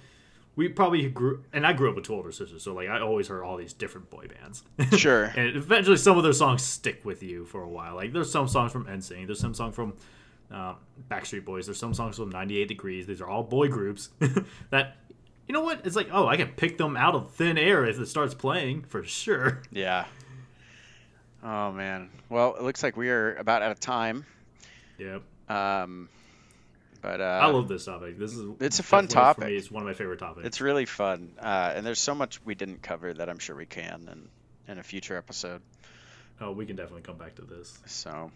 we 0.60 0.68
probably 0.68 1.08
grew, 1.08 1.42
and 1.54 1.66
I 1.66 1.72
grew 1.72 1.88
up 1.88 1.96
with 1.96 2.04
two 2.04 2.12
older 2.12 2.30
sisters, 2.30 2.62
so 2.62 2.74
like 2.74 2.90
I 2.90 3.00
always 3.00 3.28
heard 3.28 3.42
all 3.42 3.56
these 3.56 3.72
different 3.72 4.10
boy 4.10 4.26
bands. 4.28 4.62
Sure. 4.98 5.24
and 5.24 5.56
eventually, 5.56 5.96
some 5.96 6.18
of 6.18 6.22
their 6.22 6.34
songs 6.34 6.62
stick 6.62 7.02
with 7.02 7.22
you 7.22 7.46
for 7.46 7.62
a 7.62 7.68
while. 7.68 7.94
Like 7.94 8.12
there's 8.12 8.30
some 8.30 8.46
songs 8.46 8.70
from 8.70 8.84
NSYNC, 8.84 9.24
there's 9.26 9.40
some 9.40 9.54
song 9.54 9.72
from 9.72 9.94
um, 10.50 10.76
Backstreet 11.10 11.46
Boys, 11.46 11.64
there's 11.64 11.78
some 11.78 11.94
songs 11.94 12.16
from 12.16 12.28
98 12.28 12.68
Degrees. 12.68 13.06
These 13.06 13.22
are 13.22 13.26
all 13.26 13.42
boy 13.42 13.68
groups 13.68 14.10
that. 14.70 14.98
You 15.48 15.54
know 15.54 15.62
what? 15.62 15.84
It's 15.86 15.96
like, 15.96 16.10
oh, 16.12 16.28
I 16.28 16.36
can 16.36 16.48
pick 16.48 16.76
them 16.76 16.94
out 16.94 17.14
of 17.14 17.32
thin 17.32 17.56
air 17.58 17.86
if 17.86 17.98
it 17.98 18.06
starts 18.06 18.34
playing 18.34 18.82
for 18.82 19.02
sure. 19.02 19.62
Yeah. 19.72 20.04
Oh 21.42 21.72
man. 21.72 22.10
Well, 22.28 22.54
it 22.56 22.62
looks 22.62 22.82
like 22.82 22.98
we 22.98 23.08
are 23.08 23.34
about 23.36 23.62
out 23.62 23.72
of 23.72 23.80
time. 23.80 24.26
Yep. 24.98 25.22
Um, 25.48 26.10
but 27.00 27.20
uh, 27.20 27.40
I 27.42 27.46
love 27.46 27.68
this 27.68 27.84
topic. 27.84 28.18
This 28.18 28.34
is 28.34 28.50
It's 28.60 28.78
a 28.78 28.82
fun 28.82 29.08
topic. 29.08 29.46
Me, 29.46 29.56
it's 29.56 29.70
one 29.70 29.82
of 29.82 29.86
my 29.86 29.94
favorite 29.94 30.18
topics. 30.18 30.46
it's 30.46 30.60
really 30.60 30.86
fun, 30.86 31.32
uh, 31.40 31.72
and 31.74 31.84
there's 31.86 32.00
so 32.00 32.14
much 32.14 32.44
we 32.44 32.54
didn't 32.54 32.82
cover 32.82 33.12
that 33.14 33.28
I'm 33.28 33.38
sure 33.38 33.56
we 33.56 33.66
can 33.66 34.08
in 34.10 34.28
in 34.72 34.78
a 34.78 34.82
future 34.82 35.16
episode. 35.16 35.60
oh, 36.40 36.52
we 36.52 36.64
can 36.66 36.76
definitely 36.76 37.02
come 37.02 37.16
back 37.16 37.34
to 37.36 37.42
this. 37.42 37.76
So, 37.86 38.30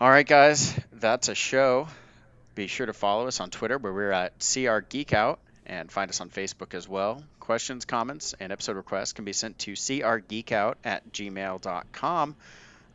all 0.00 0.10
right, 0.10 0.26
guys, 0.26 0.78
that's 0.92 1.28
a 1.28 1.34
show. 1.34 1.88
Be 2.54 2.66
sure 2.66 2.86
to 2.86 2.92
follow 2.92 3.26
us 3.26 3.40
on 3.40 3.50
Twitter, 3.50 3.78
where 3.78 3.92
we're 3.92 4.12
at 4.12 4.32
CR 4.40 4.78
Geek 4.80 5.12
Out, 5.12 5.38
and 5.66 5.90
find 5.90 6.10
us 6.10 6.20
on 6.20 6.28
Facebook 6.30 6.74
as 6.74 6.88
well. 6.88 7.22
Questions, 7.40 7.84
comments, 7.84 8.34
and 8.40 8.52
episode 8.52 8.76
requests 8.76 9.12
can 9.12 9.24
be 9.24 9.32
sent 9.32 9.58
to 9.60 9.72
crgeekout 9.72 10.74
at 10.84 11.10
gmail.com. 11.12 12.36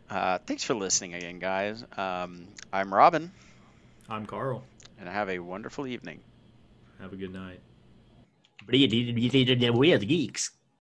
Uh, 0.09 0.37
thanks 0.45 0.63
for 0.63 0.75
listening 0.75 1.13
again, 1.15 1.39
guys. 1.39 1.83
Um, 1.97 2.47
I'm 2.71 2.93
Robin, 2.93 3.31
I'm 4.09 4.25
Carl. 4.25 4.63
and 4.99 5.07
have 5.09 5.29
a 5.29 5.39
wonderful 5.39 5.87
evening. 5.87 6.19
Have 6.99 7.13
a 7.13 7.15
good 7.15 7.33
night. 7.33 7.59
Weird 9.73 10.07
geeks. 10.07 10.51